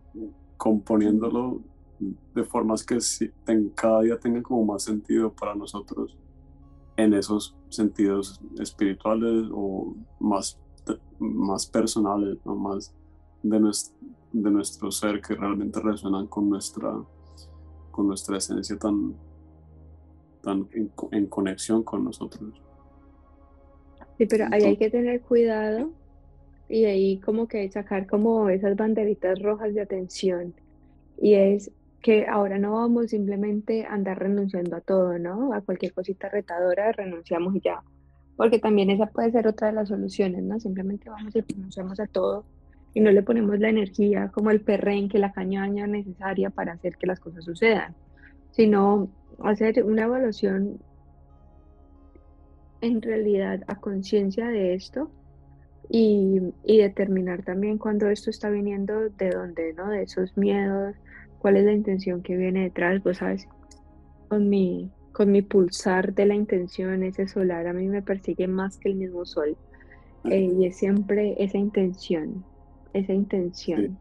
componiéndolo 0.56 1.60
de 2.36 2.44
formas 2.44 2.86
que 2.86 2.98
cada 3.74 4.02
día 4.02 4.20
tengan 4.20 4.44
como 4.44 4.64
más 4.64 4.84
sentido 4.84 5.32
para 5.32 5.56
nosotros 5.56 6.16
en 6.96 7.14
esos 7.14 7.56
sentidos 7.68 8.40
espirituales 8.60 9.48
o 9.52 9.92
más, 10.20 10.56
más 11.18 11.66
personales, 11.66 12.38
¿no? 12.44 12.54
más 12.54 12.94
de 13.42 13.58
nuestro, 13.58 13.96
de 14.30 14.50
nuestro 14.52 14.92
ser 14.92 15.20
que 15.20 15.34
realmente 15.34 15.80
resuenan 15.80 16.28
con 16.28 16.48
nuestra, 16.48 16.94
con 17.92 18.08
nuestra 18.08 18.38
esencia 18.38 18.76
tan, 18.76 19.14
tan 20.42 20.68
en, 21.12 21.26
conexión 21.26 21.84
con 21.84 22.04
nosotros. 22.04 22.60
Sí, 24.18 24.26
pero 24.26 24.46
ahí 24.50 24.64
hay 24.64 24.76
que 24.76 24.90
tener 24.90 25.20
cuidado 25.20 25.92
y 26.68 26.86
ahí 26.86 27.18
como 27.20 27.46
que 27.46 27.70
sacar 27.70 28.06
como 28.06 28.48
esas 28.48 28.76
banderitas 28.76 29.40
rojas 29.40 29.74
de 29.74 29.82
atención. 29.82 30.54
Y 31.20 31.34
es 31.34 31.70
que 32.00 32.26
ahora 32.26 32.58
no 32.58 32.72
vamos 32.72 33.10
simplemente 33.10 33.84
a 33.84 33.92
andar 33.92 34.18
renunciando 34.18 34.74
a 34.76 34.80
todo, 34.80 35.18
¿no? 35.18 35.52
A 35.52 35.60
cualquier 35.60 35.92
cosita 35.92 36.28
retadora 36.28 36.90
renunciamos 36.92 37.54
y 37.54 37.60
ya. 37.60 37.82
Porque 38.36 38.58
también 38.58 38.90
esa 38.90 39.06
puede 39.06 39.30
ser 39.30 39.46
otra 39.46 39.68
de 39.68 39.74
las 39.74 39.88
soluciones, 39.88 40.42
¿no? 40.42 40.58
Simplemente 40.58 41.08
vamos 41.10 41.36
y 41.36 41.42
renunciamos 41.42 42.00
a 42.00 42.06
todo 42.06 42.44
y 42.94 43.00
no 43.00 43.10
le 43.10 43.22
ponemos 43.22 43.58
la 43.58 43.68
energía 43.68 44.28
como 44.28 44.50
el 44.50 44.60
perrenque, 44.60 45.18
la 45.18 45.32
cañaña 45.32 45.86
necesaria 45.86 46.50
para 46.50 46.72
hacer 46.72 46.96
que 46.96 47.06
las 47.06 47.20
cosas 47.20 47.44
sucedan, 47.44 47.94
sino 48.50 49.08
hacer 49.42 49.82
una 49.84 50.04
evaluación 50.04 50.78
en 52.80 53.00
realidad 53.00 53.62
a 53.66 53.76
conciencia 53.76 54.48
de 54.48 54.74
esto 54.74 55.10
y, 55.88 56.40
y, 56.64 56.78
determinar 56.78 57.42
también 57.42 57.78
cuando 57.78 58.08
esto 58.08 58.30
está 58.30 58.50
viniendo, 58.50 59.08
de 59.10 59.30
dónde, 59.30 59.74
¿no? 59.74 59.88
De 59.88 60.02
esos 60.02 60.36
miedos, 60.36 60.96
cuál 61.38 61.56
es 61.56 61.64
la 61.64 61.72
intención 61.72 62.22
que 62.22 62.36
viene 62.36 62.62
detrás, 62.62 63.02
vos 63.02 63.18
sabes, 63.18 63.46
con 64.28 64.48
mi, 64.48 64.90
con 65.12 65.30
mi 65.30 65.42
pulsar 65.42 66.14
de 66.14 66.26
la 66.26 66.34
intención, 66.34 67.02
ese 67.02 67.28
solar 67.28 67.66
a 67.66 67.72
mí 67.72 67.88
me 67.88 68.00
persigue 68.00 68.48
más 68.48 68.78
que 68.78 68.88
el 68.88 68.94
mismo 68.94 69.24
sol. 69.26 69.56
Eh, 70.24 70.52
y 70.56 70.66
es 70.66 70.76
siempre 70.76 71.34
esa 71.38 71.58
intención, 71.58 72.44
esa 72.92 73.12
intención 73.12 73.98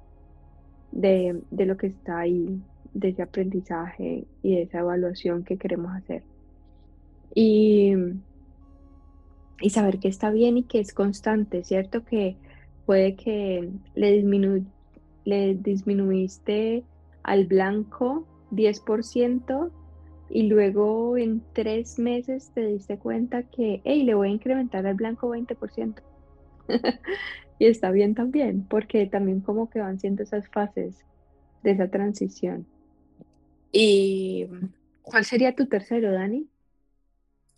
de, 0.91 1.41
de, 1.51 1.65
lo 1.65 1.77
que 1.77 1.87
está 1.87 2.19
ahí, 2.19 2.61
de 2.93 3.09
ese 3.09 3.21
aprendizaje 3.21 4.25
y 4.43 4.55
de 4.55 4.61
esa 4.63 4.79
evaluación 4.79 5.43
que 5.43 5.57
queremos 5.57 5.93
hacer. 5.95 6.23
Y, 7.33 7.93
y 9.61 9.69
saber 9.69 9.99
que 9.99 10.07
está 10.07 10.31
bien 10.31 10.57
y 10.57 10.63
que 10.63 10.79
es 10.79 10.93
constante, 10.93 11.63
¿cierto? 11.63 12.03
Que 12.03 12.35
puede 12.85 13.15
que 13.15 13.69
le, 13.95 14.11
disminu 14.11 14.65
le 15.23 15.55
disminuiste 15.55 16.83
al 17.23 17.45
blanco 17.45 18.25
10% 18.51 19.71
y 20.29 20.43
luego 20.43 21.17
en 21.17 21.41
tres 21.53 21.99
meses 21.99 22.51
te 22.53 22.65
diste 22.65 22.97
cuenta 22.97 23.43
que, 23.43 23.81
hey, 23.83 24.03
le 24.03 24.15
voy 24.15 24.29
a 24.29 24.31
incrementar 24.31 24.85
al 24.87 24.95
blanco 24.95 25.29
20%. 25.29 25.95
y 27.61 27.67
está 27.67 27.91
bien 27.91 28.15
también, 28.15 28.65
porque 28.67 29.05
también 29.05 29.39
como 29.39 29.69
que 29.69 29.79
van 29.79 29.99
siendo 29.99 30.23
esas 30.23 30.47
fases 30.47 30.95
de 31.61 31.69
esa 31.69 31.91
transición. 31.91 32.65
¿Y 33.71 34.47
cuál 35.03 35.25
sería 35.25 35.55
tu 35.55 35.67
tercero, 35.67 36.11
Dani? 36.11 36.47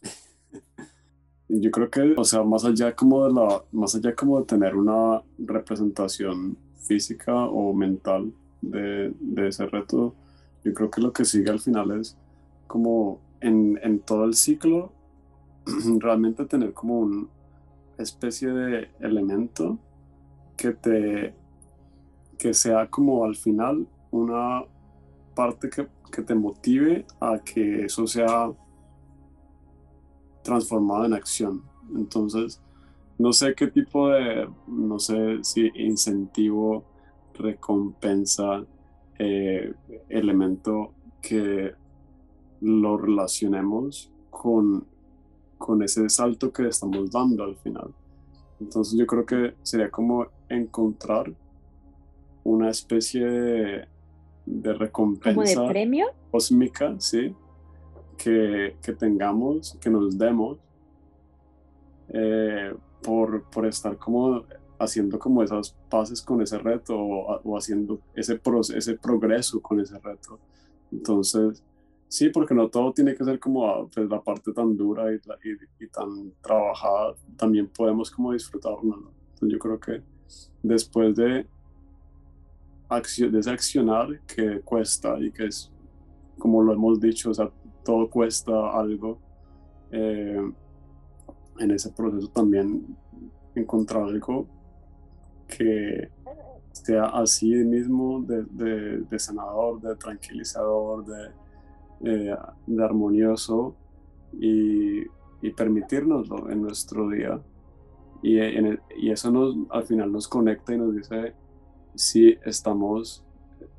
Yo 1.47 1.71
creo 1.71 1.89
que, 1.89 2.01
o 2.17 2.25
sea, 2.25 2.43
más 2.43 2.65
allá 2.65 2.93
como 2.93 3.25
de 3.25 3.33
la, 3.33 3.63
más 3.71 3.95
allá 3.95 4.13
como 4.13 4.41
de 4.41 4.45
tener 4.45 4.75
una 4.75 5.23
representación 5.37 6.57
física 6.85 7.33
o 7.33 7.73
mental 7.73 8.33
de, 8.61 9.13
ese 9.47 9.65
reto, 9.67 10.13
yo 10.65 10.73
creo 10.73 10.91
que 10.91 10.99
lo 10.99 11.13
que 11.13 11.23
sigue 11.23 11.49
al 11.49 11.61
final 11.61 11.97
es 11.97 12.17
como 12.67 13.21
en, 13.39 13.79
en 13.81 13.99
todo 13.99 14.25
el 14.25 14.33
ciclo, 14.33 14.91
realmente 15.99 16.43
tener 16.43 16.73
como 16.73 16.99
una 16.99 17.27
especie 17.97 18.49
de 18.49 18.89
elemento 18.99 19.79
que 20.63 20.71
te 20.71 21.33
que 22.37 22.53
sea 22.53 22.89
como 22.89 23.25
al 23.25 23.35
final 23.35 23.85
una 24.11 24.63
parte 25.35 25.69
que, 25.69 25.87
que 26.11 26.21
te 26.21 26.35
motive 26.35 27.05
a 27.19 27.39
que 27.39 27.85
eso 27.85 28.07
sea 28.07 28.51
transformado 30.41 31.05
en 31.05 31.13
acción. 31.13 31.63
Entonces, 31.95 32.61
no 33.17 33.33
sé 33.33 33.53
qué 33.55 33.67
tipo 33.67 34.09
de, 34.09 34.47
no 34.67 34.99
sé 34.99 35.39
si 35.43 35.69
incentivo 35.75 36.83
recompensa, 37.33 38.65
eh, 39.19 39.73
elemento 40.09 40.93
que 41.21 41.73
lo 42.61 42.97
relacionemos 42.97 44.11
con, 44.29 44.85
con 45.57 45.83
ese 45.83 46.09
salto 46.09 46.51
que 46.51 46.67
estamos 46.67 47.11
dando 47.11 47.43
al 47.43 47.55
final. 47.57 47.93
Entonces 48.59 48.97
yo 48.97 49.05
creo 49.05 49.25
que 49.25 49.55
sería 49.61 49.89
como 49.89 50.27
encontrar 50.49 51.33
una 52.43 52.69
especie 52.69 53.25
de, 53.25 53.87
recompensa 54.73 55.61
de 55.61 55.67
premio? 55.67 56.07
cósmica, 56.31 56.95
sí, 56.99 57.35
que, 58.17 58.75
que 58.81 58.93
tengamos, 58.93 59.77
que 59.81 59.89
nos 59.89 60.17
demos 60.17 60.57
eh, 62.09 62.73
por, 63.01 63.43
por 63.49 63.65
estar 63.65 63.97
como 63.97 64.43
haciendo 64.79 65.17
como 65.17 65.43
esas 65.43 65.75
pases 65.89 66.21
con 66.21 66.41
ese 66.41 66.57
reto 66.57 66.97
o, 66.97 67.57
haciendo 67.57 67.99
ese, 68.15 68.39
ese 68.75 68.97
progreso 68.97 69.61
con 69.61 69.79
ese 69.79 69.97
reto. 69.99 70.39
Entonces, 70.91 71.63
sí, 72.07 72.29
porque 72.29 72.53
no 72.53 72.69
todo 72.69 72.93
tiene 72.93 73.15
que 73.15 73.23
ser 73.23 73.39
como 73.39 73.67
ah, 73.67 73.87
pues, 73.93 74.09
la 74.09 74.21
parte 74.21 74.51
tan 74.53 74.75
dura 74.75 75.13
y, 75.13 75.19
y, 75.79 75.87
tan 75.87 76.33
trabajada, 76.41 77.15
también 77.37 77.67
podemos 77.67 78.11
como 78.11 78.33
disfrutarlo. 78.33 79.11
Entonces, 79.33 79.49
yo 79.49 79.59
creo 79.59 79.79
que 79.79 80.01
después 80.61 81.15
de, 81.15 81.45
de 82.89 83.39
ese 83.39 83.51
accionar 83.51 84.19
que 84.27 84.61
cuesta 84.61 85.19
y 85.19 85.31
que 85.31 85.47
es, 85.47 85.71
como 86.37 86.61
lo 86.61 86.73
hemos 86.73 86.99
dicho, 86.99 87.31
todo 87.83 88.09
cuesta 88.09 88.77
algo, 88.77 89.19
eh, 89.91 90.51
en 91.59 91.71
ese 91.71 91.91
proceso 91.91 92.27
también 92.29 92.97
encontrar 93.55 94.03
algo 94.03 94.47
que 95.47 96.09
sea 96.71 97.05
así 97.05 97.53
mismo 97.53 98.21
de, 98.21 99.03
de, 99.09 99.19
sanador, 99.19 99.79
de 99.81 99.95
tranquilizador, 99.95 101.05
de, 101.05 101.29
eh, 102.05 102.35
armonioso 102.81 103.75
y, 104.33 105.05
permitirnoslo 105.57 106.49
en 106.49 106.61
nuestro 106.61 107.09
día. 107.09 107.39
Y, 108.23 108.39
y 108.97 109.11
eso 109.11 109.29
nos, 109.29 109.55
al 109.69 109.83
final 109.83 110.11
nos 110.11 110.27
conecta 110.27 110.73
y 110.73 110.77
nos 110.77 110.95
dice 110.95 111.33
si 111.93 112.35
estamos, 112.45 113.23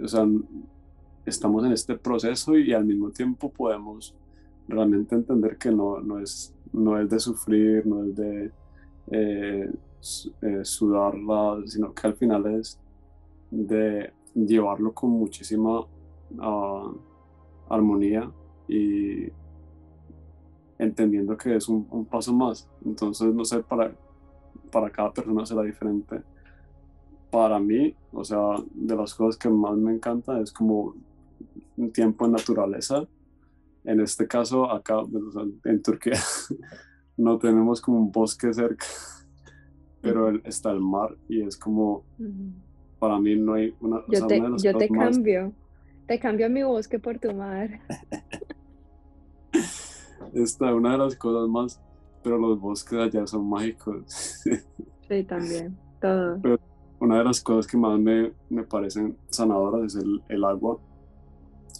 o 0.00 0.06
sea, 0.06 0.26
estamos 1.26 1.64
en 1.64 1.72
este 1.72 1.96
proceso 1.96 2.56
y 2.56 2.72
al 2.72 2.84
mismo 2.84 3.10
tiempo 3.10 3.50
podemos 3.50 4.14
realmente 4.68 5.14
entender 5.14 5.56
que 5.56 5.70
no, 5.70 6.00
no, 6.00 6.18
es, 6.18 6.54
no 6.72 7.00
es 7.00 7.08
de 7.08 7.18
sufrir, 7.18 7.86
no 7.86 8.04
es 8.04 8.14
de 8.14 8.52
eh, 9.10 9.70
eh, 10.42 10.64
sudarla, 10.64 11.62
sino 11.66 11.92
que 11.92 12.06
al 12.06 12.14
final 12.14 12.46
es 12.46 12.78
de 13.50 14.12
llevarlo 14.34 14.92
con 14.92 15.10
muchísima 15.10 15.86
ah, 16.40 16.92
armonía 17.68 18.30
y 18.68 19.28
entendiendo 20.78 21.36
que 21.36 21.56
es 21.56 21.68
un, 21.68 22.06
paso 22.06 22.32
más. 22.32 22.68
Entonces, 22.84 23.32
no 23.32 23.44
sé, 23.44 23.62
para, 23.62 23.94
para 24.74 24.90
cada 24.90 25.12
persona 25.12 25.46
será 25.46 25.62
diferente. 25.62 26.20
Para 27.30 27.60
mí, 27.60 27.94
o 28.12 28.24
sea, 28.24 28.56
de 28.74 28.96
las 28.96 29.14
cosas 29.14 29.36
que 29.38 29.48
más 29.48 29.76
me 29.76 29.92
encanta 29.92 30.40
es 30.40 30.52
como 30.52 30.96
un 31.76 31.92
tiempo 31.92 32.26
en 32.26 32.32
naturaleza. 32.32 33.06
En 33.84 34.00
este 34.00 34.26
caso, 34.26 34.68
acá 34.68 34.96
en 35.64 35.80
Turquía, 35.80 36.18
no 37.16 37.38
tenemos 37.38 37.80
como 37.80 37.98
un 37.98 38.10
bosque 38.10 38.52
cerca 38.52 38.84
pero 40.02 40.28
está 40.44 40.72
el 40.72 40.80
mar 40.80 41.16
y 41.28 41.42
es 41.42 41.56
como, 41.56 42.02
para 42.98 43.20
mí 43.20 43.36
no 43.36 43.54
hay 43.54 43.72
una... 43.80 44.02
Yo 44.08 44.26
te, 44.26 44.42
yo 44.58 44.76
te 44.76 44.88
cambio, 44.88 45.52
te 46.08 46.18
cambio 46.18 46.50
mi 46.50 46.64
bosque 46.64 46.98
por 46.98 47.20
tu 47.20 47.32
mar. 47.32 47.80
Esta 50.34 50.74
una 50.74 50.92
de 50.92 50.98
las 50.98 51.14
cosas 51.14 51.48
más, 51.48 51.80
pero 52.24 52.38
los 52.38 52.58
bosques 52.58 52.98
allá 52.98 53.26
son 53.26 53.48
mágicos. 53.48 54.04
sí, 55.08 55.24
también, 55.24 55.76
todo. 56.00 56.40
Pero 56.42 56.58
una 56.98 57.18
de 57.18 57.24
las 57.24 57.40
cosas 57.42 57.70
que 57.70 57.76
más 57.76 58.00
me, 58.00 58.32
me 58.48 58.64
parecen 58.64 59.16
sanadoras 59.28 59.94
es 59.94 60.02
el, 60.02 60.22
el, 60.28 60.42
agua, 60.42 60.78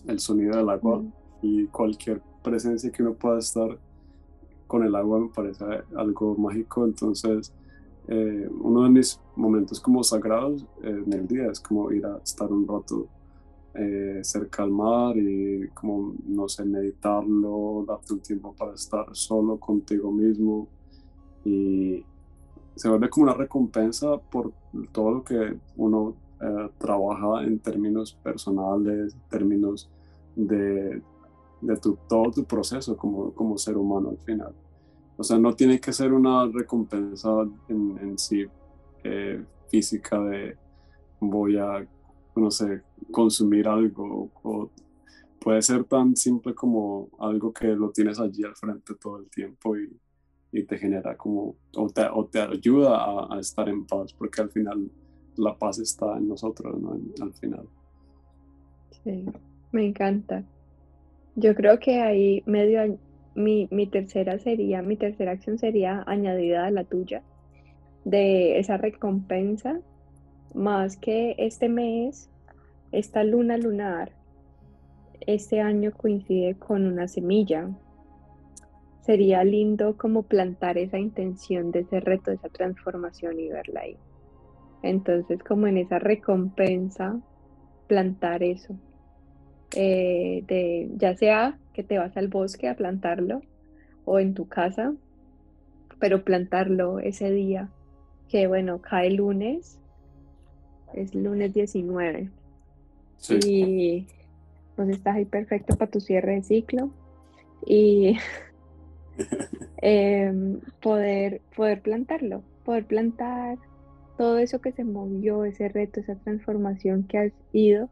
el 0.07 0.21
sonido 0.21 0.57
del 0.57 0.69
agua 0.69 1.03
y 1.43 1.65
cualquier 1.67 2.21
presencia 2.43 2.93
que 2.93 3.03
uno 3.03 3.15
pueda 3.15 3.39
estar 3.39 3.79
con 4.67 4.85
el 4.85 4.95
agua 4.95 5.19
me 5.19 5.29
parece 5.29 5.65
algo 5.97 6.37
mágico. 6.37 6.85
Entonces, 6.85 7.53
eh, 8.09 8.49
uno 8.61 8.83
de 8.83 8.91
mis 8.91 9.19
momentos 9.35 9.81
como 9.81 10.05
sagrados 10.05 10.67
en 10.83 11.11
el 11.11 11.27
día 11.27 11.47
es 11.51 11.59
como 11.59 11.91
ir 11.91 12.05
a 12.05 12.19
estar 12.23 12.53
un 12.53 12.69
rato 12.69 13.09
eh, 13.75 14.21
cerca 14.23 14.63
al 14.63 14.71
mar 14.71 15.17
y 15.17 15.69
como, 15.75 16.15
no 16.27 16.49
sé, 16.49 16.65
meditarlo, 16.65 17.85
darte 17.87 18.13
un 18.13 18.21
tiempo 18.21 18.55
para 18.55 18.75
estar 18.75 19.07
solo 19.13 19.59
contigo 19.59 20.13
mismo 20.13 20.69
y 21.45 22.05
se 22.77 22.89
vuelve 22.89 23.09
como 23.09 23.25
una 23.25 23.35
recompensa 23.35 24.17
por 24.19 24.53
todo 24.93 25.11
lo 25.11 25.25
que 25.25 25.57
uno 25.77 26.15
eh, 26.41 26.71
trabaja 26.79 27.45
en 27.45 27.59
términos 27.59 28.19
personales, 28.23 29.15
en 29.15 29.21
términos 29.29 29.91
de, 30.35 31.03
de 31.61 31.77
tu, 31.77 31.99
todo 32.09 32.31
tu 32.31 32.45
proceso 32.45 32.97
como, 32.97 33.33
como 33.33 33.59
ser 33.59 33.77
humano 33.77 34.11
al 34.11 34.19
final. 34.19 34.55
O 35.17 35.23
sea, 35.23 35.39
no 35.39 35.55
tiene 35.55 35.81
que 35.81 35.93
ser 35.93 36.13
una 36.13 36.47
recompensa 36.47 37.31
en, 37.69 37.99
en 38.01 38.19
sí 38.19 38.45
eh, 39.05 39.45
física 39.69 40.21
de 40.21 40.57
voy 41.21 41.57
a, 41.57 41.87
no 42.37 42.51
sé, 42.51 42.83
consumir 43.11 43.69
algo. 43.69 44.31
Puede 45.39 45.63
ser 45.63 45.85
tan 45.85 46.17
simple 46.17 46.55
como 46.55 47.09
algo 47.19 47.53
que 47.53 47.69
lo 47.69 47.91
tienes 47.91 48.19
allí 48.19 48.45
al 48.45 48.57
frente 48.57 48.95
todo 48.95 49.19
el 49.19 49.29
tiempo 49.29 49.77
y, 49.77 49.95
y 50.53 50.65
te 50.65 50.79
genera 50.79 51.17
como, 51.17 51.57
o 51.77 51.91
te, 51.91 52.07
o 52.11 52.25
te 52.27 52.41
ayuda 52.41 52.97
a, 52.97 53.37
a, 53.37 53.41
estar 53.41 53.69
en 53.69 53.85
paz, 53.85 54.13
porque 54.15 54.41
al 54.41 54.51
final 54.51 54.91
la 55.37 55.57
paz 55.57 55.79
está 55.79 56.17
en 56.17 56.29
nosotros, 56.29 56.81
¿no? 56.81 56.99
al 57.21 57.33
final. 57.35 57.69
Sí, 59.03 59.27
me 59.73 59.87
encanta. 59.87 60.45
Yo 61.37 61.55
creo 61.55 61.79
que 61.79 62.01
ahí 62.01 62.43
medio 62.47 62.99
mi, 63.35 63.69
mi 63.71 63.87
tercera 63.87 64.39
sería, 64.39 64.83
mi 64.83 64.97
tercera 64.97 65.33
acción 65.33 65.59
sería 65.59 66.05
añadida 66.07 66.67
a 66.67 66.71
la 66.71 66.85
tuya, 66.85 67.23
de 68.05 68.59
esa 68.59 68.77
recompensa, 68.77 69.81
más 70.55 70.97
que 70.97 71.35
este 71.39 71.69
mes, 71.69 72.31
esta 72.93 73.25
luna 73.25 73.59
lunar, 73.59 74.13
este 75.27 75.61
año 75.61 75.93
coincide 75.93 76.55
con 76.57 76.87
una 76.87 77.09
semilla. 77.09 77.69
Sería 79.01 79.45
lindo 79.45 79.97
como 79.97 80.23
plantar 80.23 80.79
esa 80.79 80.99
intención 80.99 81.71
de 81.71 81.81
ese 81.81 82.01
reto, 82.01 82.31
de 82.31 82.37
esa 82.37 82.49
transformación 82.49 83.39
y 83.39 83.49
verla 83.49 83.81
ahí. 83.81 83.97
Entonces, 84.83 85.43
como 85.43 85.67
en 85.67 85.79
esa 85.79 85.99
recompensa, 85.99 87.21
plantar 87.87 88.43
eso. 88.43 88.77
Eh, 89.77 90.45
de 90.47 90.91
ya 90.97 91.17
sea 91.17 91.59
que 91.73 91.83
te 91.83 91.99
vas 91.99 92.17
al 92.17 92.29
bosque 92.29 92.69
a 92.69 92.77
plantarlo 92.77 93.41
o 94.05 94.21
en 94.21 94.35
tu 94.35 94.47
casa, 94.47 94.95
pero 95.99 96.23
plantarlo 96.23 97.01
ese 97.01 97.31
día, 97.31 97.71
que 98.29 98.47
bueno, 98.47 98.81
cae 98.81 99.11
lunes, 99.11 99.81
es 100.95 101.15
lunes 101.15 101.55
19. 101.55 102.31
Y 103.29 104.07
pues 104.77 104.89
estás 104.89 105.17
ahí 105.17 105.25
perfecto 105.25 105.77
para 105.77 105.91
tu 105.91 106.01
cierre 106.01 106.35
de 106.35 106.43
ciclo. 106.43 106.91
Y 107.67 108.19
em, 109.79 110.61
poder, 110.81 111.41
poder 111.57 111.81
plantarlo, 111.81 112.43
poder 112.65 112.85
plantar 112.87 113.59
todo 114.17 114.39
eso 114.39 114.61
que 114.61 114.73
se 114.73 114.85
movió, 114.85 115.45
ese 115.45 115.69
reto, 115.69 116.01
esa 116.01 116.17
transformación 116.17 117.05
que 117.05 117.19
has 117.19 117.33
ido 117.53 117.89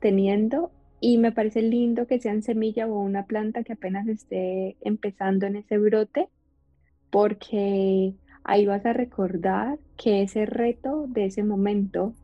teniendo 0.00 0.70
y 1.00 1.16
me 1.18 1.32
parece 1.32 1.62
lindo 1.62 2.06
que 2.06 2.20
sean 2.20 2.42
semilla 2.42 2.86
o 2.86 3.00
una 3.00 3.24
planta 3.24 3.64
que 3.64 3.72
apenas 3.72 4.06
esté 4.06 4.76
empezando 4.82 5.46
en 5.46 5.56
ese 5.56 5.78
brote, 5.78 6.28
porque 7.10 8.14
ahí 8.44 8.66
vas 8.66 8.84
a 8.84 8.92
recordar 8.92 9.78
que 9.96 10.22
ese 10.22 10.44
reto 10.44 11.06
de 11.08 11.26
ese 11.26 11.42
momento, 11.42 12.14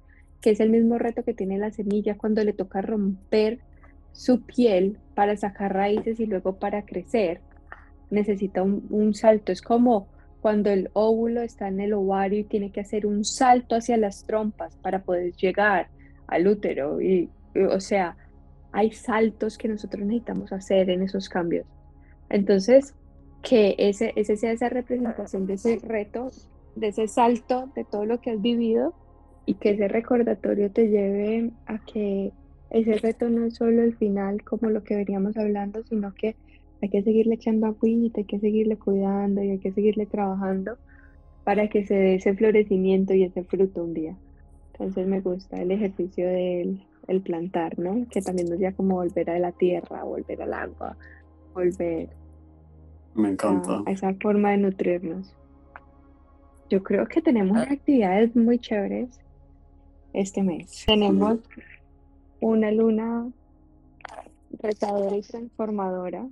que 0.47 0.53
es 0.53 0.61
el 0.61 0.71
mismo 0.71 0.97
reto 0.97 1.25
que 1.25 1.35
tiene 1.35 1.59
la 1.59 1.73
semilla 1.73 2.17
cuando 2.17 2.45
le 2.45 2.53
toca 2.53 2.81
romper 2.81 3.59
su 4.13 4.43
piel 4.43 4.97
para 5.17 5.37
sacar 5.37 5.75
raíces 5.75 6.21
y 6.21 6.27
luego 6.27 6.55
para 6.55 6.83
crecer, 6.83 7.41
necesita 8.11 8.63
un, 8.63 9.13
salto. 9.13 9.51
Es 9.51 9.61
como 9.61 10.07
cuando 10.41 10.71
el 10.71 10.89
óvulo 10.93 11.43
está 11.43 11.67
en 11.67 11.81
el 11.81 11.95
ovario 11.95 12.39
y 12.39 12.45
tiene 12.45 12.71
que 12.71 12.79
hacer 12.79 13.07
un 13.07 13.25
salto 13.25 13.75
hacia 13.75 13.97
las 13.97 14.25
trompas 14.25 14.77
para 14.77 15.03
poder 15.03 15.33
llegar 15.33 15.89
al 16.29 16.47
útero. 16.47 17.01
Y, 17.01 17.29
o 17.69 17.81
sea, 17.81 18.17
hay 18.71 18.93
saltos 18.93 19.59
que 19.59 19.67
nosotros 19.67 20.07
necesitamos 20.07 20.53
hacer 20.53 20.91
en 20.91 21.03
esos 21.03 21.29
cambios. 21.29 21.67
Entonces, 22.29 22.95
que 23.43 23.75
ese, 23.79 24.13
ese 24.15 24.37
sea 24.37 24.53
esa 24.53 24.69
representación 24.69 25.49
de 25.49 25.55
ese 25.55 25.81
reto, 25.83 26.31
de 26.77 26.87
ese 26.87 27.09
salto, 27.09 27.69
de 27.75 27.83
todo 27.83 28.05
lo 28.05 28.21
que 28.21 28.31
has 28.31 28.41
vivido 28.41 28.95
y 29.47 29.55
que 29.55 29.71
ese 29.71 29.89
recordatorio 29.89 30.71
te 30.71 30.89
lleve 30.89 31.53
a 31.67 31.79
que 31.79 32.33
ese 32.71 32.99
reto 32.99 33.31
no 33.31 33.47
es 33.47 33.55
solo 33.55 33.83
el 33.83 33.95
final 33.97 34.43
como 34.43 34.71
lo 34.71 34.83
que 34.83 34.97
veníamos 34.97 35.37
hablando, 35.37 35.85
sino 35.85 36.13
que 36.13 36.35
hay 36.83 36.89
que 36.89 37.03
seguirle 37.03 37.37
echando 37.37 37.69
agüita, 37.69 38.21
hay 38.21 38.25
que 38.25 38.41
seguirle 38.41 38.77
cuidando 38.77 39.43
y 39.43 39.51
hay 39.51 39.59
que 39.59 39.73
seguirle 39.73 40.07
trabajando 40.07 40.77
para 41.45 41.69
que 41.69 41.87
se 41.87 41.95
dé 41.95 42.17
ese 42.17 42.35
florecimiento 42.35 43.15
y 43.15 43.23
ese 43.23 43.45
fruto 43.45 43.85
un 43.85 43.95
día. 43.95 44.17
Entonces 44.73 45.07
me 45.07 45.21
gusta 45.21 45.63
el 45.63 45.71
ejercicio 45.71 46.27
del 46.27 46.83
el 47.07 47.21
plantar, 47.21 47.79
¿no? 47.79 48.05
Que 48.11 48.21
también 48.21 48.49
nos 48.49 48.59
lleva 48.59 48.73
como 48.73 48.97
volver 48.97 49.31
a 49.31 49.39
la 49.39 49.53
tierra, 49.53 50.03
volver 50.03 50.43
al 50.43 50.53
agua, 50.53 50.97
volver 51.55 52.09
Me 53.15 53.29
encanta. 53.31 53.83
a 53.87 53.93
esa 53.93 54.13
forma 54.15 54.51
de 54.51 54.57
nutrirnos. 54.59 55.33
Yo 56.69 56.83
creo 56.83 57.07
que 57.07 57.23
tenemos 57.23 57.59
actividades 57.59 58.35
muy 58.35 58.59
chéveres 58.59 59.21
este 60.17 60.43
mes. 60.43 60.85
Tenemos 60.87 61.39
una 62.41 62.71
luna 62.73 63.31
retadora 64.61 65.17
y 65.17 65.23
transformadora. 65.23 66.27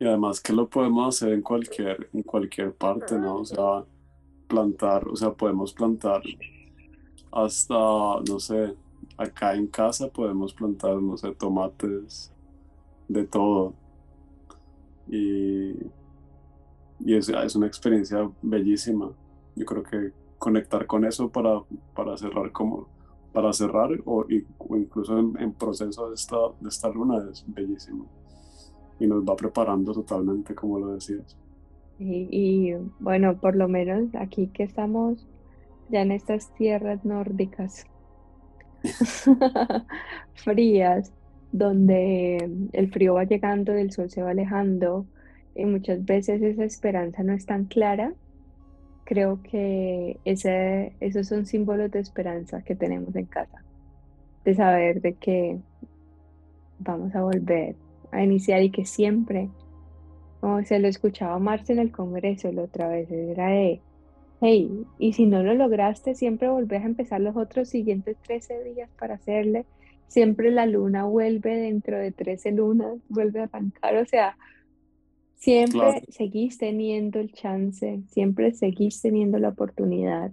Y 0.00 0.06
además 0.06 0.40
que 0.40 0.52
lo 0.52 0.68
podemos 0.68 1.14
hacer 1.14 1.34
en 1.34 1.42
cualquier, 1.42 2.08
en 2.12 2.22
cualquier 2.22 2.72
parte, 2.72 3.18
¿no? 3.18 3.36
O 3.36 3.44
sea, 3.44 3.84
plantar, 4.48 5.06
o 5.06 5.14
sea, 5.14 5.32
podemos 5.32 5.72
plantar 5.72 6.22
hasta, 7.30 7.74
no 7.74 8.40
sé, 8.40 8.74
acá 9.16 9.54
en 9.54 9.66
casa 9.66 10.08
podemos 10.08 10.54
plantar, 10.54 10.96
no 10.96 11.16
sé, 11.16 11.32
tomates, 11.34 12.32
de 13.08 13.24
todo. 13.24 13.74
Y, 15.08 15.72
y 17.00 17.14
es, 17.14 17.28
es, 17.28 17.56
una 17.56 17.66
experiencia 17.66 18.30
bellísima. 18.40 19.12
Yo 19.54 19.66
creo 19.66 19.82
que 19.82 20.12
conectar 20.38 20.86
con 20.86 21.04
eso 21.04 21.28
para, 21.30 21.62
para 21.94 22.16
cerrar 22.16 22.50
como 22.52 22.88
para 23.32 23.52
cerrar 23.52 23.90
o, 24.04 24.24
incluso 24.28 25.18
en, 25.18 25.52
proceso 25.52 26.08
de 26.08 26.14
esta, 26.14 26.36
de 26.60 26.68
esta 26.68 26.88
luna 26.88 27.24
es 27.30 27.44
bellísimo 27.46 28.06
y 29.00 29.06
nos 29.06 29.24
va 29.24 29.34
preparando 29.36 29.92
totalmente 29.92 30.54
como 30.54 30.78
lo 30.78 30.94
decías. 30.94 31.36
Y, 31.98 32.28
y 32.30 32.74
bueno, 33.00 33.38
por 33.38 33.56
lo 33.56 33.68
menos 33.68 34.14
aquí 34.14 34.48
que 34.48 34.64
estamos 34.64 35.26
ya 35.88 36.02
en 36.02 36.12
estas 36.12 36.52
tierras 36.54 37.04
nórdicas, 37.04 37.86
frías, 40.34 41.12
donde 41.52 42.50
el 42.72 42.90
frío 42.90 43.14
va 43.14 43.24
llegando, 43.24 43.72
el 43.72 43.92
sol 43.92 44.10
se 44.10 44.22
va 44.22 44.30
alejando 44.30 45.06
y 45.54 45.66
muchas 45.66 46.04
veces 46.04 46.42
esa 46.42 46.64
esperanza 46.64 47.22
no 47.22 47.34
es 47.34 47.46
tan 47.46 47.66
clara. 47.66 48.14
Creo 49.04 49.40
que 49.42 50.18
ese, 50.24 50.92
esos 51.00 51.28
son 51.28 51.46
símbolos 51.46 51.90
de 51.90 52.00
esperanza 52.00 52.62
que 52.62 52.74
tenemos 52.74 53.14
en 53.16 53.26
casa, 53.26 53.62
de 54.44 54.54
saber 54.54 55.00
de 55.00 55.14
que 55.14 55.58
vamos 56.78 57.14
a 57.14 57.22
volver 57.22 57.76
a 58.10 58.22
iniciar 58.22 58.62
y 58.62 58.70
que 58.70 58.84
siempre, 58.84 59.48
como 60.40 60.62
se 60.64 60.78
lo 60.78 60.88
escuchaba 60.88 61.38
Marce 61.38 61.72
en 61.72 61.78
el 61.78 61.90
Congreso 61.90 62.52
la 62.52 62.62
otra 62.62 62.88
vez, 62.88 63.10
era 63.10 63.48
de 63.48 63.80
Hey, 64.44 64.84
y 64.98 65.12
si 65.12 65.26
no 65.26 65.44
lo 65.44 65.54
lograste, 65.54 66.16
siempre 66.16 66.48
volvés 66.48 66.82
a 66.82 66.86
empezar 66.86 67.20
los 67.20 67.36
otros 67.36 67.68
siguientes 67.68 68.16
13 68.22 68.64
días 68.64 68.90
para 68.98 69.14
hacerle. 69.14 69.66
Siempre 70.08 70.50
la 70.50 70.66
luna 70.66 71.04
vuelve 71.04 71.56
dentro 71.56 71.96
de 71.96 72.10
13 72.10 72.50
lunas, 72.50 72.98
vuelve 73.08 73.38
a 73.38 73.44
arrancar. 73.44 73.96
O 73.98 74.04
sea, 74.04 74.36
siempre 75.42 76.04
seguís 76.08 76.56
teniendo 76.56 77.18
el 77.18 77.32
chance, 77.32 78.02
siempre 78.08 78.52
seguís 78.52 79.02
teniendo 79.02 79.38
la 79.38 79.48
oportunidad 79.48 80.30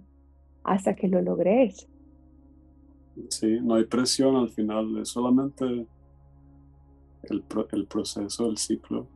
hasta 0.62 0.94
que 0.94 1.08
lo 1.08 1.20
logres. 1.20 1.88
Sí, 3.28 3.58
no 3.60 3.74
hay 3.74 3.84
presión 3.84 4.36
al 4.36 4.50
final, 4.50 4.98
es 4.98 5.08
solamente 5.08 5.64
el, 5.64 7.44
el 7.72 7.86
proceso, 7.86 8.48
el 8.48 8.56
ciclo. 8.56 9.08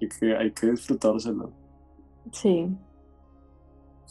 Y 0.00 0.08
que 0.08 0.34
hay 0.34 0.50
que 0.52 0.70
disfrutárselo. 0.70 1.52
Sí, 2.32 2.66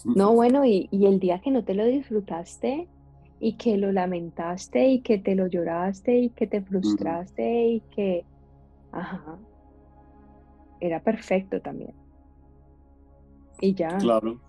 no, 0.06 0.34
bueno, 0.34 0.64
y, 0.66 0.88
el 0.92 1.20
día 1.20 1.42
que 1.42 1.52
no 1.52 1.64
te 1.64 1.74
lo 1.74 1.86
disfrutaste 1.86 2.88
y 3.40 3.54
que 3.54 3.78
lo 3.78 3.92
lamentaste 3.92 4.90
y 4.90 5.02
que 5.02 5.18
te 5.18 5.36
lo 5.36 5.48
lloraste 5.48 6.20
y 6.20 6.30
que 6.30 6.48
te 6.48 6.62
frustraste 6.62 7.66
y 7.66 7.80
que 7.96 8.26
Ajá. 8.92 9.40
Era 10.82 11.00
perfecto 11.00 11.62
también. 11.62 11.94
Y 13.62 13.74
ya. 13.76 13.98
Claro. 14.00 14.40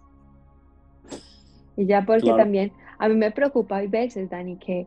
Y 1.77 1.87
ya 1.87 2.05
porque 2.05 2.23
Claro. 2.23 2.39
también 2.39 2.73
a 2.99 3.09
mí 3.09 3.15
me 3.15 3.31
preocupa 3.31 3.77
hay 3.77 3.89
veces, 3.89 4.31
Dani, 4.31 4.57
que, 4.57 4.87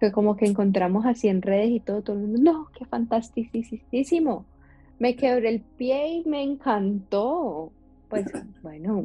que 0.00 0.12
como 0.12 0.36
que 0.36 0.46
encontramos 0.46 1.06
así 1.06 1.28
en 1.28 1.42
redes 1.42 1.70
y 1.70 1.80
todo, 1.80 2.02
todo 2.02 2.16
el 2.16 2.22
mundo, 2.26 2.52
no, 2.52 2.68
qué 2.76 2.84
fantasticísimo. 2.84 4.44
Me 4.98 5.16
quebré 5.16 5.48
el 5.48 5.60
pie 5.60 6.08
y 6.18 6.28
me 6.28 6.42
encantó. 6.42 7.72
Pues 8.08 8.26
bueno, 8.62 9.04